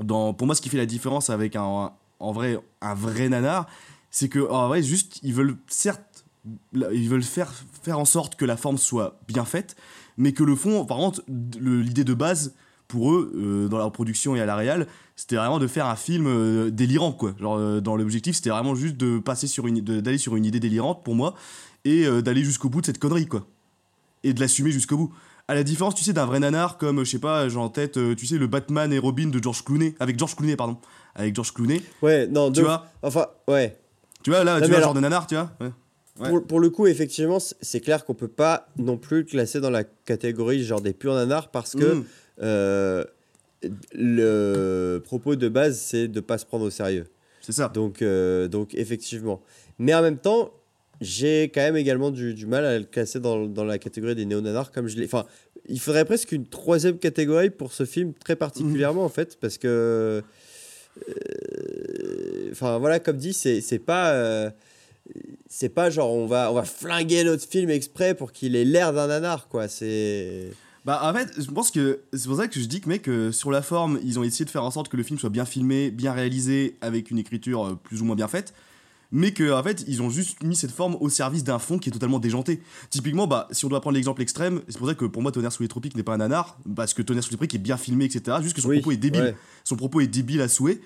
[0.01, 3.67] dans, pour moi, ce qui fait la différence avec un, en vrai, un vrai nanar,
[4.09, 6.25] c'est que en vrai, juste, ils veulent certes,
[6.73, 7.53] ils veulent faire,
[7.83, 9.75] faire en sorte que la forme soit bien faite,
[10.17, 11.21] mais que le fond, par contre,
[11.59, 12.55] l'idée de base
[12.87, 15.95] pour eux, euh, dans leur production et à la réal, c'était vraiment de faire un
[15.95, 17.33] film euh, délirant, quoi.
[17.39, 20.59] Genre, euh, dans l'objectif, c'était vraiment juste de passer sur une, d'aller sur une idée
[20.59, 21.33] délirante pour moi
[21.83, 23.45] et d'aller jusqu'au bout de cette connerie, quoi.
[24.23, 25.13] Et de l'assumer jusqu'au bout.
[25.47, 27.99] À la différence, tu sais, d'un vrai nanar comme, je sais pas, j'ai en tête,
[28.17, 30.77] tu sais, le Batman et Robin de George Clooney, avec George Clooney, pardon,
[31.13, 31.83] avec George Clooney.
[32.01, 33.77] Ouais, non, Tu de- vois Enfin, ouais.
[34.23, 35.67] Tu vois, là, Non, tu vois, alors- genre de nanar, tu vois ouais.
[36.19, 36.29] Ouais.
[36.29, 39.69] Pour, pour le coup, effectivement, c'est clair qu'on peut pas non plus le classer dans
[39.69, 42.05] la catégorie genre des purs nanars parce que Mm.
[42.41, 43.03] Euh,
[43.93, 47.05] le propos de base, c'est de pas se prendre au sérieux.
[47.41, 47.69] C'est ça.
[47.69, 49.41] Donc, euh, donc effectivement.
[49.79, 50.51] Mais en même temps,
[51.01, 54.25] j'ai quand même également du, du mal à le classer dans, dans la catégorie des
[54.25, 55.05] néo-nanars comme je l'ai.
[55.05, 55.25] Enfin,
[55.67, 59.67] il faudrait presque une troisième catégorie pour ce film très particulièrement en fait parce que.
[59.67, 60.21] euh,
[62.51, 64.13] Enfin voilà, comme dit, c'est c'est pas.
[64.13, 64.49] euh,
[65.47, 68.93] c'est pas genre on va, on va flinguer notre film exprès pour qu'il ait l'air
[68.93, 69.67] d'un nanar quoi.
[69.67, 70.49] C'est.
[70.85, 73.31] Bah en fait, je pense que c'est pour ça que je dis que mec, euh,
[73.31, 75.45] sur la forme, ils ont essayé de faire en sorte que le film soit bien
[75.45, 78.53] filmé, bien réalisé, avec une écriture euh, plus ou moins bien faite,
[79.11, 81.89] mais que en fait, ils ont juste mis cette forme au service d'un fond qui
[81.89, 82.61] est totalement déjanté.
[82.91, 85.51] Typiquement, bah si on doit prendre l'exemple extrême, c'est pour ça que pour moi Tonnerre
[85.51, 87.77] sous les tropiques n'est pas un nanar, parce que Tonnerre sous les tropiques est bien
[87.77, 88.37] filmé, etc.
[88.43, 89.21] Juste que son Oui, propos est débile.
[89.21, 89.35] ouais.
[89.63, 90.81] Son propos est débile à souhait.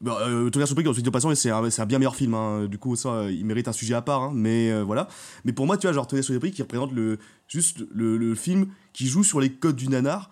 [0.00, 2.34] Bah, euh, les tropiques, ensuite de passant, c'est un, c'est un bien meilleur film.
[2.34, 2.66] hein.
[2.66, 4.22] Du coup, ça, euh, il mérite un sujet à part.
[4.22, 4.32] hein.
[4.34, 5.08] Mais euh, voilà.
[5.44, 7.18] Mais pour moi, tu vois, genre les tropiques, qui représente le,
[7.48, 10.30] juste le, le film qui joue sur les codes du nanar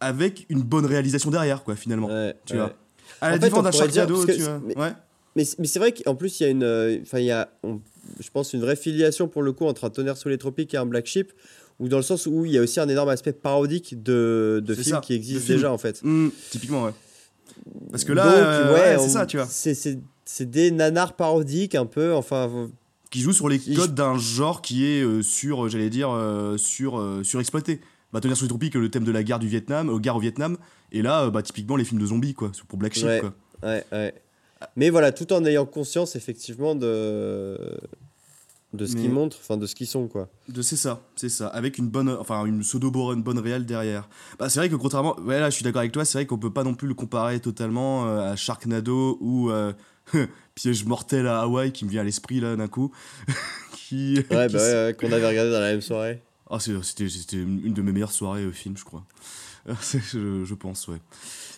[0.00, 2.08] avec une bonne réalisation derrière, quoi, finalement.
[2.08, 2.58] Ouais, tu ouais.
[2.60, 2.74] vois.
[3.20, 4.60] À la En différence d'un Sharknado, tu vois.
[4.76, 4.92] Ouais.
[5.36, 6.62] Mais, mais c'est vrai qu'en plus, il y a une.
[6.62, 7.80] euh, Enfin, il y a, on-
[8.20, 10.76] je pense, une vraie filiation pour le coup entre un tonnerre sous les tropiques et
[10.76, 11.32] un Black Sheep,
[11.78, 14.74] ou dans le sens où il y a aussi un énorme aspect parodique de, de
[14.74, 16.00] films ça, qui existent déjà en fait.
[16.02, 16.92] Hmm, typiquement, ouais.
[17.90, 19.46] Parce que là, Donc, euh, ouais, c'est ça, tu vois.
[19.46, 22.68] C'est, des nanars parodiques un peu, enfin.
[23.10, 26.58] Qui joue sur les codes d'un genre qui est euh, sur, euh, j'allais dire, euh,
[26.58, 27.80] sur, euh, surexploité.
[28.12, 30.20] Bah, Tonnerre sous les tropiques, le thème de la guerre du Vietnam, euh, guerre au
[30.20, 30.56] Vietnam.
[30.92, 32.50] Et là, euh, bah, typiquement, les films de zombies, quoi.
[32.54, 33.20] c'est Pour Black Sheep, Ouais.
[33.20, 33.32] quoi.
[33.62, 34.14] Ouais, ouais.
[34.76, 37.58] Mais voilà, tout en ayant conscience effectivement de
[38.74, 40.28] de ce qu'ils montrent, enfin de ce qu'ils sont quoi.
[40.48, 44.08] De c'est ça, c'est ça, avec une bonne, enfin une pseudo bonne, bonne réelle derrière.
[44.38, 46.38] Bah c'est vrai que contrairement, ouais là je suis d'accord avec toi, c'est vrai qu'on
[46.38, 49.72] peut pas non plus le comparer totalement euh, à Sharknado ou euh,
[50.54, 52.92] Piège mortel à Hawaï qui me vient à l'esprit là d'un coup,
[53.72, 56.22] qui, Ouais, qui bah ouais, ouais, qu'on avait regardé dans la même soirée.
[56.50, 57.04] Ah, c'était
[57.36, 59.04] une de mes meilleures soirées au film, je crois.
[60.12, 60.98] je, je pense, ouais.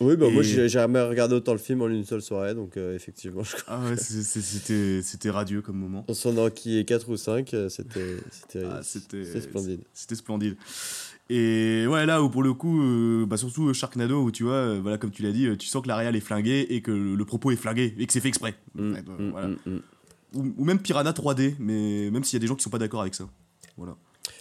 [0.00, 2.94] Oui, bah moi j'ai jamais regardé autant le film en une seule soirée, donc euh,
[2.94, 3.64] effectivement, je crois.
[3.78, 6.04] Ah ouais, c'était radieux comme moment.
[6.08, 9.80] On s'en enquillait 4 ou 5, c'était c'était Ah, splendide.
[9.92, 10.56] C'était splendide.
[11.32, 14.54] Et ouais, là où pour le coup, euh, bah surtout euh, Sharknado, où tu vois,
[14.54, 16.82] euh, voilà, comme tu l'as dit, euh, tu sens que la réal est flinguée et
[16.82, 18.56] que le, le propos est flingué et que c'est fait exprès.
[18.74, 19.48] Mm, mm, voilà.
[19.48, 19.80] mm,
[20.34, 22.78] ou, ou même Piranha 3D, mais même s'il y a des gens qui sont pas
[22.78, 23.28] d'accord avec ça.
[23.76, 23.96] Voilà.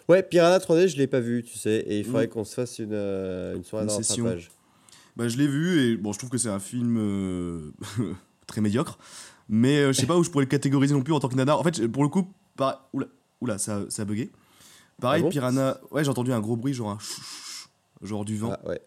[0.09, 2.29] Ouais, Piranha 3D, je l'ai pas vu, tu sais, et il faudrait Mm.
[2.31, 4.25] qu'on se fasse une, euh, une soirée Une de session.
[5.15, 7.71] Bah, je l'ai vu et bon, je trouve que c'est un film euh,
[8.47, 8.97] très médiocre,
[9.49, 11.35] mais euh, je sais pas où je pourrais le catégoriser non plus en tant que
[11.35, 11.59] nanar.
[11.59, 12.89] En fait, pour le coup, par...
[12.93, 13.05] oula,
[13.39, 14.31] oula, ça, ça a bugué.
[14.99, 16.97] Pareil, Ah bon Piranha, ouais, j'ai entendu un gros bruit, genre un
[18.05, 18.53] genre du vent.
[18.53, 18.81] Ah, ouais.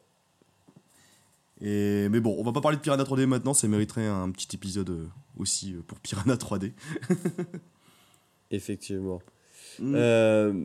[1.61, 4.57] Et, mais bon, on va pas parler de Piranha 3D maintenant, ça mériterait un petit
[4.57, 5.07] épisode euh,
[5.39, 6.73] aussi pour Piranha 3D.
[8.51, 9.23] Effectivement.
[9.79, 9.95] Mm.
[9.95, 10.65] Euh,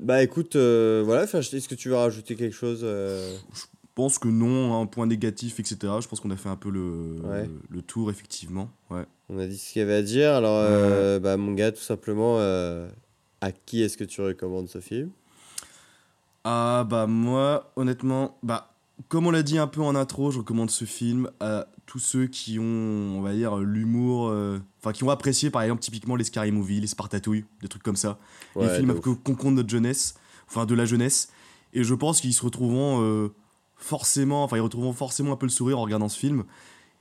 [0.00, 3.62] bah écoute, euh, voilà, est-ce que tu veux rajouter quelque chose euh, Je
[3.94, 5.76] pense que non, un point négatif, etc.
[6.00, 7.48] Je pense qu'on a fait un peu le, Ouais.
[7.68, 8.70] le tour, effectivement.
[8.90, 9.04] Ouais.
[9.28, 11.82] On a dit ce qu'il y avait à dire, alors euh, bah, mon gars, tout
[11.82, 15.10] simplement, à qui est-ce que tu recommandes ce film?
[16.44, 18.72] Ah bah moi, honnêtement, bah
[19.08, 22.26] comme on l'a dit un peu en intro, je recommande ce film à tous ceux
[22.28, 22.62] qui ont,
[23.18, 26.80] on va dire, l'humour, euh, enfin qui ont apprécié par exemple typiquement les Scary Movie,
[26.80, 28.20] les Spartatouilles, des trucs comme ça,
[28.62, 30.14] les films de qu'on compte notre jeunesse,
[30.48, 31.30] enfin de la jeunesse,
[31.74, 33.32] et je pense qu'ils se retrouveront euh,
[33.74, 36.44] forcément, enfin ils retrouveront forcément un peu le sourire en regardant ce film,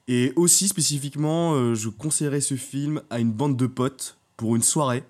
[0.08, 4.64] et aussi spécifiquement, euh, je conseillerais ce film à une bande de potes pour une
[4.64, 5.04] soirée.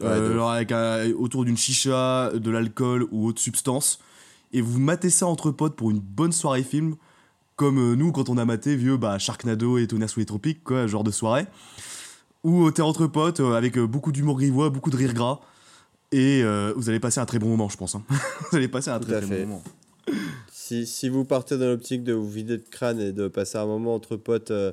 [0.00, 4.00] Ouais, de alors avec un- autour d'une chicha, de l'alcool ou autre substance,
[4.52, 6.96] et vous matez ça entre potes pour une bonne soirée film,
[7.56, 10.62] comme euh, nous quand on a maté vieux bah, Sharknado et Tonia sous les tropiques,
[10.64, 11.46] quoi, genre de soirée,
[12.44, 15.40] euh, t'es entre potes euh, avec euh, beaucoup d'humour grivois, beaucoup de rire gras,
[16.10, 17.94] et euh, vous allez passer un très bon moment, je pense.
[17.94, 18.02] hein.
[18.50, 19.42] vous allez passer un Tout très à très fait.
[19.44, 19.62] bon moment.
[20.50, 23.66] Si, si vous partez dans l'optique de vous vider de crâne et de passer un
[23.66, 24.72] moment entre potes, euh,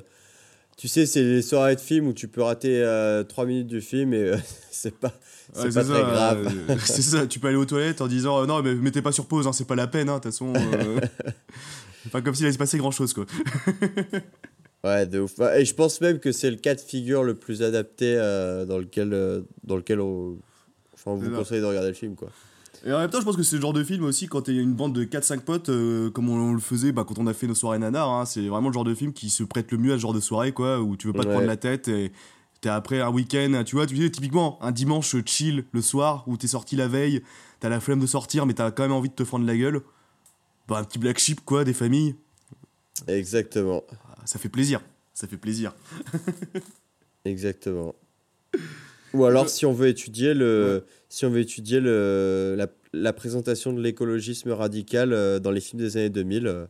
[0.76, 2.82] tu sais, c'est les soirées de film où tu peux rater
[3.28, 4.36] 3 minutes du film et euh,
[4.70, 5.12] c'est pas,
[5.56, 6.46] Ouais, pas très grave.
[6.70, 9.10] euh, c'est ça, tu peux aller aux toilettes en disant euh, non, mais mettez pas
[9.12, 10.52] sur pause, hein, c'est pas la peine, hein, de toute façon.
[12.12, 13.26] Pas comme s'il allait se passer grand chose, quoi.
[14.82, 15.38] Ouais, de ouf.
[15.58, 18.78] Et je pense même que c'est le cas de figure le plus adapté euh, dans
[18.78, 20.38] lequel, euh, dans lequel on,
[20.94, 22.14] enfin, on vous conseille de regarder le film.
[22.16, 22.30] Quoi.
[22.86, 24.54] Et en même temps, je pense que c'est le genre de film aussi, quand il
[24.54, 27.18] y a une bande de 4-5 potes, euh, comme on, on le faisait bah, quand
[27.18, 29.42] on a fait nos soirées nanar, hein, c'est vraiment le genre de film qui se
[29.44, 31.34] prête le mieux à ce genre de soirée, quoi, où tu veux pas te Ouais.
[31.34, 32.10] prendre la tête et
[32.62, 36.38] t'es après un week-end, tu vois, tu sais, typiquement un dimanche chill le soir, où
[36.38, 37.20] t'es sorti la veille,
[37.60, 39.82] t'as la flemme de sortir, mais t'as quand même envie de te fendre la gueule.
[40.70, 42.14] Bah, un petit black sheep, quoi, des familles,
[43.08, 43.82] Exactement.
[44.24, 44.80] ça fait plaisir.
[45.12, 45.74] Ça fait plaisir.
[47.24, 47.94] Exactement.
[49.12, 53.72] Ou alors, si on veut étudier, le, si on veut étudier le, la, la présentation
[53.72, 56.66] de l'écologisme radical euh, dans les films des années 2000, euh,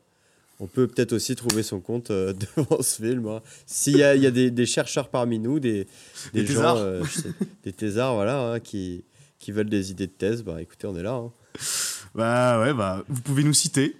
[0.58, 3.26] on peut peut-être aussi trouver son compte euh, devant ce film.
[3.28, 3.42] hein.
[3.66, 5.86] S'il y a, il y a des, des chercheurs parmi nous, des,
[6.32, 7.04] des, Des gens, thésards.
[7.04, 7.28] je sais-
[7.64, 9.04] des thésards, voilà, hein, qui,
[9.38, 11.12] qui veulent des idées de thèse, bah écoutez, on est là.
[11.14, 11.32] hein.
[12.14, 13.96] Bah ouais, bah, vous pouvez nous citer.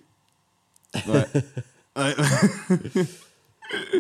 [1.07, 1.27] Ouais.
[1.97, 2.15] Ouais.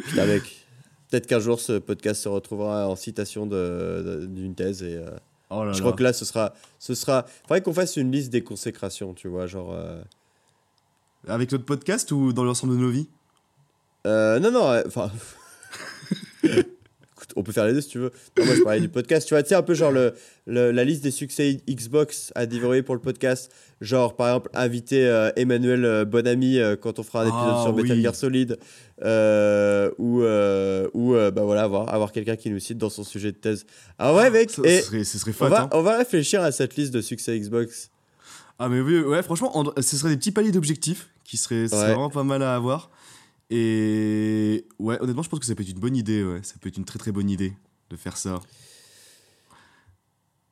[0.08, 0.64] Putain, mec.
[1.10, 5.10] Peut-être qu'un jour ce podcast se retrouvera en citation d'une thèse et euh,
[5.50, 5.80] Oh là je là.
[5.84, 9.26] crois que là ce sera ce sera faudrait qu'on fasse une liste des consécrations tu
[9.26, 10.00] vois genre euh,
[11.26, 13.08] Avec notre podcast ou dans l'ensemble de nos vies?
[14.06, 15.10] Euh, non non enfin
[17.36, 19.34] on peut faire les deux si tu veux non, moi je parlais du podcast tu
[19.34, 20.14] vois tu sais un peu genre le,
[20.46, 23.50] le- la liste des succès Xbox à dévorer pour le podcast
[23.80, 27.62] genre par exemple inviter euh, Emmanuel euh, Bonamy euh, quand on fera un épisode Ah,
[27.64, 28.02] sur Metal oui.
[28.02, 28.58] Gear Solid
[29.02, 30.22] euh, ou
[30.94, 33.64] ou bah voilà avoir, avoir quelqu'un qui nous cite dans son sujet de thèse
[33.98, 35.68] ah ouais mec Ça, et ce serait, ce serait on fat, va, hein.
[35.72, 37.90] on va réfléchir à cette liste de succès Xbox
[38.58, 41.86] Ah mais oui, ouais, franchement, en- ce serait des petits paliers d'objectifs qui seraient, Ouais.
[41.86, 42.90] vraiment pas mal à avoir.
[43.50, 46.40] Et ouais, honnêtement, je pense que ça peut être une bonne idée, ouais.
[46.42, 47.52] Ça peut être une très très bonne idée
[47.90, 48.40] de faire ça.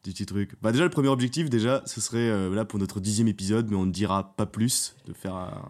[0.05, 0.61] Des petits trucs.
[0.63, 3.77] Bah déjà, le premier objectif, déjà, ce serait, euh, là, pour notre dixième épisode, mais
[3.77, 5.69] on ne dira pas plus, de faire un...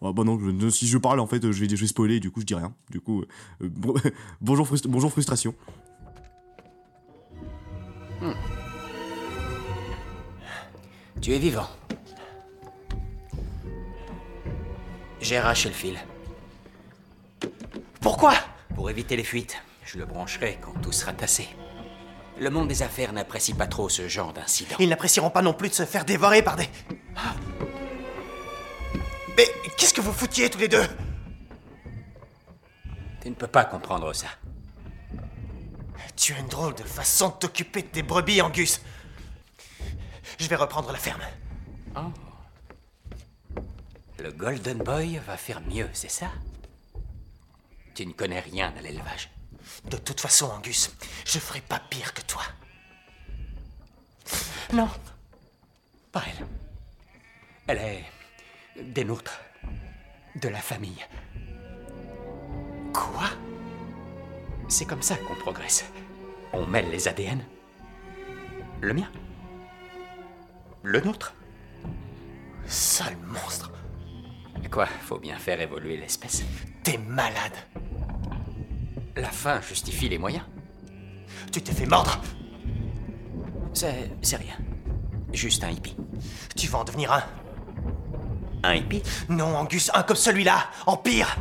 [0.00, 0.38] Oh, bah non,
[0.70, 2.74] si je parle, en fait, je vais, spoiler, du coup, je dis rien.
[2.90, 3.94] Du coup, euh, bon-
[4.40, 5.54] bonjour, bonjour frustration.
[11.20, 11.68] Tu es vivant.
[15.20, 15.98] J'ai arraché le fil.
[18.00, 18.34] Pourquoi?
[18.74, 21.48] Pour éviter les fuites, je le brancherai quand tout sera tassé.
[22.38, 24.76] Le monde des affaires n'apprécie pas trop ce genre d'incident.
[24.78, 26.68] Ils n'apprécieront pas non plus de se faire dévorer par des.
[27.16, 27.34] Ah.
[29.36, 29.46] Mais
[29.76, 30.86] qu'est-ce que vous foutiez tous les deux?
[33.20, 34.28] Tu ne peux pas comprendre ça.
[36.14, 38.80] Tu as une drôle de façon de t'occuper de tes brebis, Angus.
[40.38, 41.22] Je vais reprendre la ferme.
[44.18, 46.30] Le Golden Boy va faire mieux, c'est ça?
[47.94, 49.30] Tu ne connais rien à l'élevage.
[49.84, 50.90] De toute façon, Angus,
[51.24, 52.42] je ferai pas pire que toi.
[54.72, 54.88] Non,
[56.10, 56.46] pas elle.
[57.68, 58.04] Elle est
[58.82, 59.40] des nôtres,
[60.34, 61.06] de la famille.
[62.92, 63.30] Quoi?
[64.68, 65.84] C'est comme ça qu'on progresse.
[66.52, 67.44] On mêle les ADN.
[68.80, 69.10] Le mien.
[70.82, 71.34] Le nôtre.
[72.66, 73.70] Sale monstre.
[74.70, 76.44] Quoi Faut bien faire évoluer l'espèce.
[76.82, 77.52] T'es malade.
[79.16, 80.44] La fin justifie les moyens.
[81.52, 82.20] Tu t'es fait mordre.
[83.72, 84.10] C'est.
[84.22, 84.56] c'est rien.
[85.32, 85.96] Juste un hippie.
[86.56, 87.22] Tu vas en devenir un.
[88.62, 89.02] Un hippie?
[89.28, 90.70] Non, Angus, un comme celui-là.
[90.86, 91.36] En pire.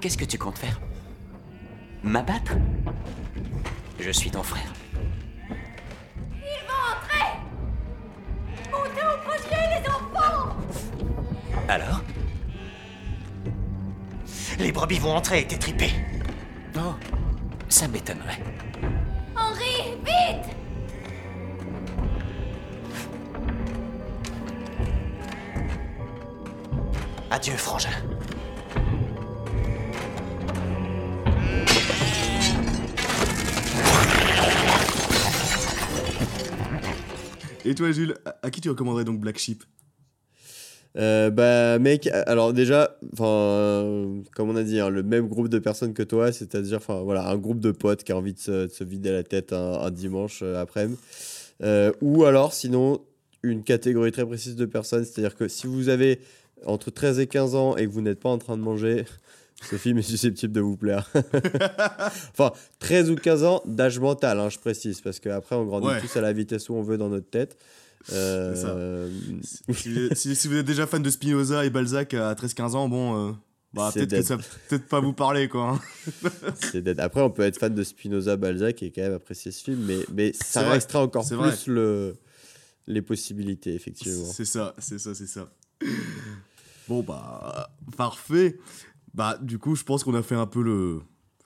[0.00, 0.80] Qu'est-ce que tu comptes faire?
[2.02, 2.52] M'abattre?
[3.98, 4.70] Je suis ton frère.
[11.68, 12.02] Alors
[14.58, 15.90] Les brebis vont entrer et t'étriper.
[16.76, 16.94] Oh,
[17.68, 18.40] ça m'étonnerait.
[19.36, 20.54] Henri, vite
[27.30, 27.88] Adieu, frangin.
[37.64, 39.64] Et toi, Jules, à, à qui tu recommanderais donc Black Sheep?
[40.96, 45.48] Euh, bah mec, alors déjà, enfin, euh, comme on a dit, hein, le même groupe
[45.48, 48.38] de personnes que toi, c'est-à-dire, enfin voilà, un groupe de potes qui a envie de
[48.38, 50.98] se, de se vider la tête un, un dimanche euh, après-midi,
[51.62, 53.00] Euh, ou alors, sinon,
[53.42, 56.20] une catégorie très précise de personnes, c'est-à-dire que si vous avez
[56.66, 59.04] entre 13 et 15 ans et que vous n'êtes pas en train de manger,
[59.70, 61.10] ce film est susceptible de vous plaire.
[62.32, 66.00] enfin, 13 ou 15 ans d'âge mental, hein, je précise, parce qu'après, on grandit Ouais.
[66.00, 67.56] tous à la vitesse où on veut dans notre tête.
[68.12, 69.72] Euh, ça.
[69.74, 72.74] si, vous êtes- si- si vous êtes déjà fan de Spinoza et Balzac à 13-15
[72.74, 73.32] ans, bon, euh,
[73.72, 74.24] bah, peut-être que dead.
[74.24, 74.36] ça
[74.68, 75.70] peut-être pas vous parler, quoi.
[75.70, 75.80] hein.
[76.60, 77.00] C'est dead.
[77.00, 79.98] Après, on peut être fan de Spinoza, Balzac et quand même apprécier ce film, mais,
[80.12, 81.54] mais ça vrai, restera encore plus vrai.
[81.68, 82.14] le,
[82.86, 84.26] les possibilités, effectivement.
[84.32, 85.50] C'est ça, c'est ça, c'est ça.
[86.88, 88.58] Bon, bah, parfait.
[89.14, 91.00] Bah, du coup, je pense qu'on a fait un peu le,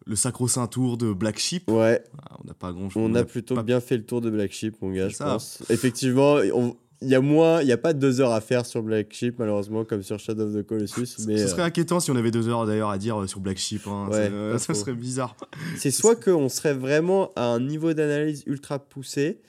[0.08, 1.70] le sacro-saint tour de Black Sheep.
[1.70, 3.02] Ouais, Ah, on n'a pas grand-chose.
[3.04, 5.24] on a plutôt pas- bien fait le tour de Black Sheep, mon gars, je ça.
[5.26, 5.58] pense.
[5.70, 8.82] Effectivement, on- il y a moins, il y a pas deux heures à faire sur
[8.82, 12.10] Black Sheep, malheureusement, comme sur Shadow of the Colossus, mais Ce euh, serait inquiétant si
[12.10, 13.86] on avait deux heures d'ailleurs à dire euh, sur Black Sheep.
[13.86, 14.08] hein.
[14.10, 15.36] Ouais, Ça- euh, ça serait bizarre.
[15.76, 19.40] c'est soit qu'on serait vraiment à un niveau d'analyse ultra poussé,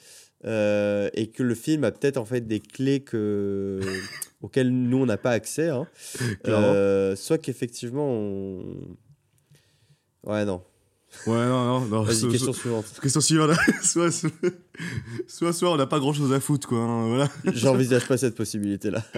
[0.45, 3.79] euh, et que le film a peut-être en fait des clés que...
[4.41, 5.87] auxquelles nous on n'a pas accès, hein.
[6.47, 8.63] Euh, soit qu'effectivement on...
[10.29, 10.61] Ouais, non.
[11.25, 12.03] Ouais, non, non, non.
[12.03, 12.85] Vas-y, so- question so- suivante.
[13.01, 13.57] Question suivante.
[13.83, 14.29] soit, soit,
[15.27, 16.77] soit, soit on n'a pas grand-chose à foutre, quoi.
[16.79, 17.29] hein, voilà.
[17.45, 19.03] J'envisage pas cette possibilité-là.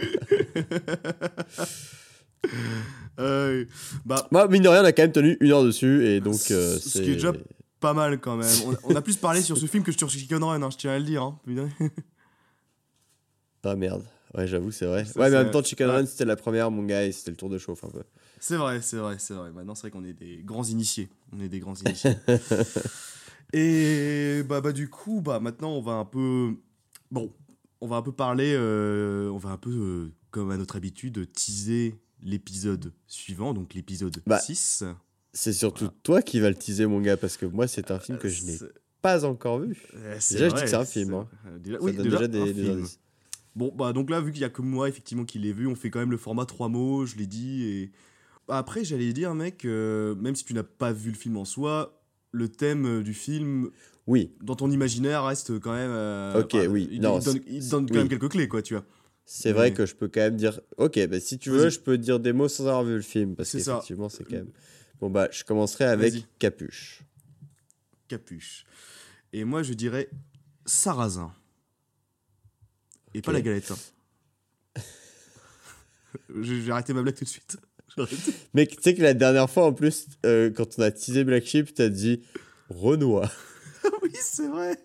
[3.19, 3.65] Euh,
[4.05, 6.39] bah, Bah, mine de rien, on a quand même tenu une heure dessus, et donc
[6.49, 7.03] euh, Ce c'est...
[7.03, 7.33] qui est déjà
[7.79, 8.49] pas mal quand même.
[8.65, 10.91] On, on a plus parlé sur ce film que sur Chicken Run, hein, je tiens
[10.91, 11.21] à le dire.
[11.21, 11.39] hein.
[13.63, 14.03] Ah merde.
[14.35, 15.05] Ouais, j'avoue, c'est vrai.
[15.05, 15.95] Ça, ouais, mais en même temps, Chicken ouais.
[15.97, 18.01] Run, c'était la première, mon gars, et c'était le tour de chauffe un peu.
[18.43, 19.51] C'est vrai, c'est vrai, c'est vrai.
[19.51, 21.09] Maintenant, c'est vrai qu'on est des grands initiés.
[21.31, 22.15] On est des grands initiés.
[23.53, 26.55] Et bah, bah, du coup, bah, maintenant, on va un peu.
[27.11, 27.31] Bon,
[27.81, 28.53] on va un peu parler.
[28.55, 34.17] euh, on va un peu, euh, comme à notre habitude, teaser l'épisode suivant, donc l'épisode
[34.25, 34.83] Bah, 6.
[35.33, 38.17] C'est surtout toi qui vas le teaser, mon gars, parce que moi, c'est un film
[38.17, 38.71] que je n'ai C'est-
[39.01, 39.77] pas encore vu.
[39.95, 41.27] euh, Déjà, je dis que c'est un film, hein.
[41.47, 42.99] euh, déjà- Ça oui, donne déjà, déjà, des, des indices.
[43.55, 45.75] Bon, bah donc là, vu qu'il y a que moi, effectivement, qui l'ai vu, on
[45.75, 47.63] fait quand même le format trois mots, je l'ai dit.
[47.63, 47.91] Et
[48.57, 52.01] après, j'allais dire, mec, euh, même si tu n'as pas vu le film en soi,
[52.31, 53.71] le thème euh, du film,
[54.07, 55.91] Oui, dans ton imaginaire, reste quand même.
[55.91, 57.99] euh, Ok, oui, Il, non, il donne, c'est- il donne quand oui.
[57.99, 58.85] même quelques clés, quoi, tu vois.
[59.25, 60.59] c'est vrai que je peux quand même dire.
[60.77, 63.35] Ok, bah, si tu veux, je peux dire des mots sans avoir vu le film,
[63.35, 64.51] parce qu'effectivement, c'est quand même.
[64.99, 66.13] Bon, bah, je commencerai avec.
[66.39, 67.01] Capuche.
[68.07, 68.65] Capuche.
[69.33, 70.09] Et moi, je dirais
[70.65, 71.33] sarrasin.
[73.13, 73.71] Et pas la galette.
[73.71, 73.77] hein.
[76.41, 77.57] J'ai arrêté ma blague tout de suite.
[78.53, 81.45] Mec, tu sais que la dernière fois, en plus, euh, quand on a teasé Black
[81.45, 82.21] Sheep, t'as dit
[82.69, 83.31] Renoir.
[84.03, 84.77] oui, c'est vrai.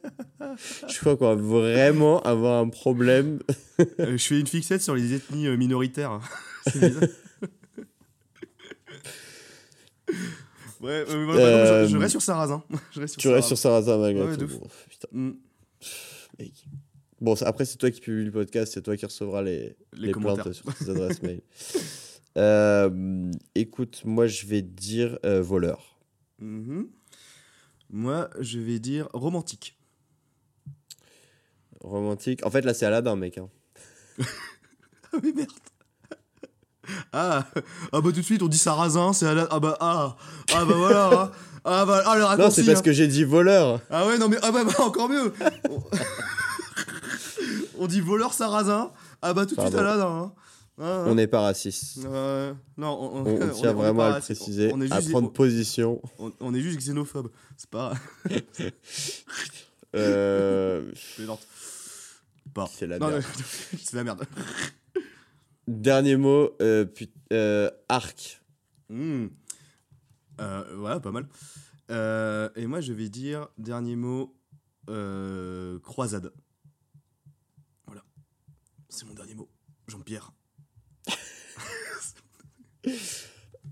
[0.89, 3.41] Je crois qu'on va vraiment avoir un problème.
[4.01, 6.21] Euh, je fais une fixette sur les ethnies euh, minoritaires.
[6.67, 7.09] C'est bizarre.
[10.81, 12.63] ouais, euh, bah, non, je, je reste sur Sarrazin.
[12.93, 14.47] Je reste sur Tu restes sur Sarrazin malgré Ouais, tout.
[14.47, 15.33] Bon, putain, Mm,
[16.39, 16.53] mec.
[17.21, 20.09] Bon, ça- après, c'est toi qui publie le podcast, c'est toi qui recevras les, Les
[20.09, 21.41] les, plaintes sur tes adresses mail.
[22.37, 25.99] Euh, écoute, moi, je vais dire euh, voleur.
[26.39, 26.89] mhm.
[27.89, 29.79] Moi, je vais dire romantique.
[31.81, 32.45] Romantique.
[32.45, 33.39] En fait, là, c'est Aladdin, mec.
[33.39, 33.49] hein.
[35.13, 35.51] Ah, mais merde.
[37.13, 37.47] Ah,
[37.93, 39.47] ah bah tout de suite on dit sarrasin, c'est la...
[39.51, 40.17] Ah bah ah,
[40.55, 41.11] ah bah voilà.
[41.23, 41.31] hein.
[41.65, 42.83] Ah bah ah, le Non, c'est parce hein.
[42.83, 43.81] que j'ai dit voleur.
[43.91, 45.33] Ah ouais non mais ah bah, bah, encore mieux.
[47.79, 47.87] on...
[47.87, 48.93] dit voleur sarrasin.
[49.23, 49.75] Ah bah tout de suite.
[49.75, 50.33] Aladdin.
[50.79, 51.05] Ah.
[51.07, 52.05] On n'est pas raciste.
[52.05, 53.25] Euh, non, on,
[53.55, 56.03] tient on vraiment à le préciser, On est à juste, prendre position.
[56.19, 57.31] on, est juste xénophobe.
[57.57, 57.95] C'est pas.
[59.95, 60.93] Euh.
[62.71, 63.23] C'est la merde.
[63.83, 64.27] C'est la merde.
[65.67, 68.43] Dernier mot, euh, put- euh, arc.
[68.89, 69.27] Hmm.
[70.41, 71.29] Euh, voilà, pas mal.
[72.57, 74.35] Et moi, je vais dire, dernier mot,
[75.83, 76.33] croisade.
[77.87, 78.03] Voilà.
[78.89, 79.49] C'est mon dernier mot.
[79.89, 80.33] Jean-Pierre.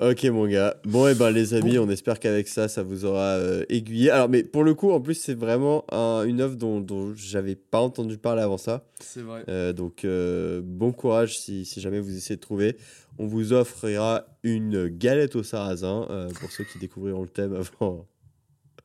[0.00, 0.76] Ok mon gars.
[0.84, 4.10] Bon et ben les amis, on espère qu'avec ça, ça vous aura euh, aiguillé.
[4.10, 7.54] Alors mais pour le coup, en plus c'est vraiment un- une œuvre dont, dont j'avais
[7.54, 8.84] pas entendu parler avant ça.
[8.98, 9.44] C'est vrai.
[9.48, 12.76] Euh, donc euh, bon courage si, si jamais vous essayez de trouver.
[13.18, 16.08] On vous offrira une galette au sarrasin
[16.40, 18.08] pour ceux qui découvriront le thème avant,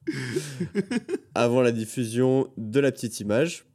[1.34, 3.66] avant la diffusion de la petite image.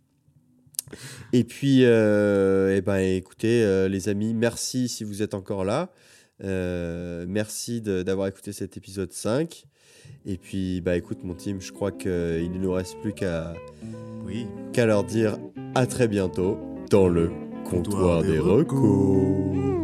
[1.32, 5.90] Et puis, eh ben, écoutez, les amis, merci si vous êtes encore là.
[6.43, 9.65] Euh, merci de- d'avoir écouté cet épisode 5.
[10.27, 12.11] Et puis, bah écoute, mon team, je crois qu'il
[12.52, 13.55] ne nous reste plus qu'à
[14.27, 14.47] Oui.
[14.73, 15.39] qu'à leur dire
[15.74, 16.59] à très bientôt
[16.90, 17.31] dans le
[17.65, 19.84] comptoir des recos.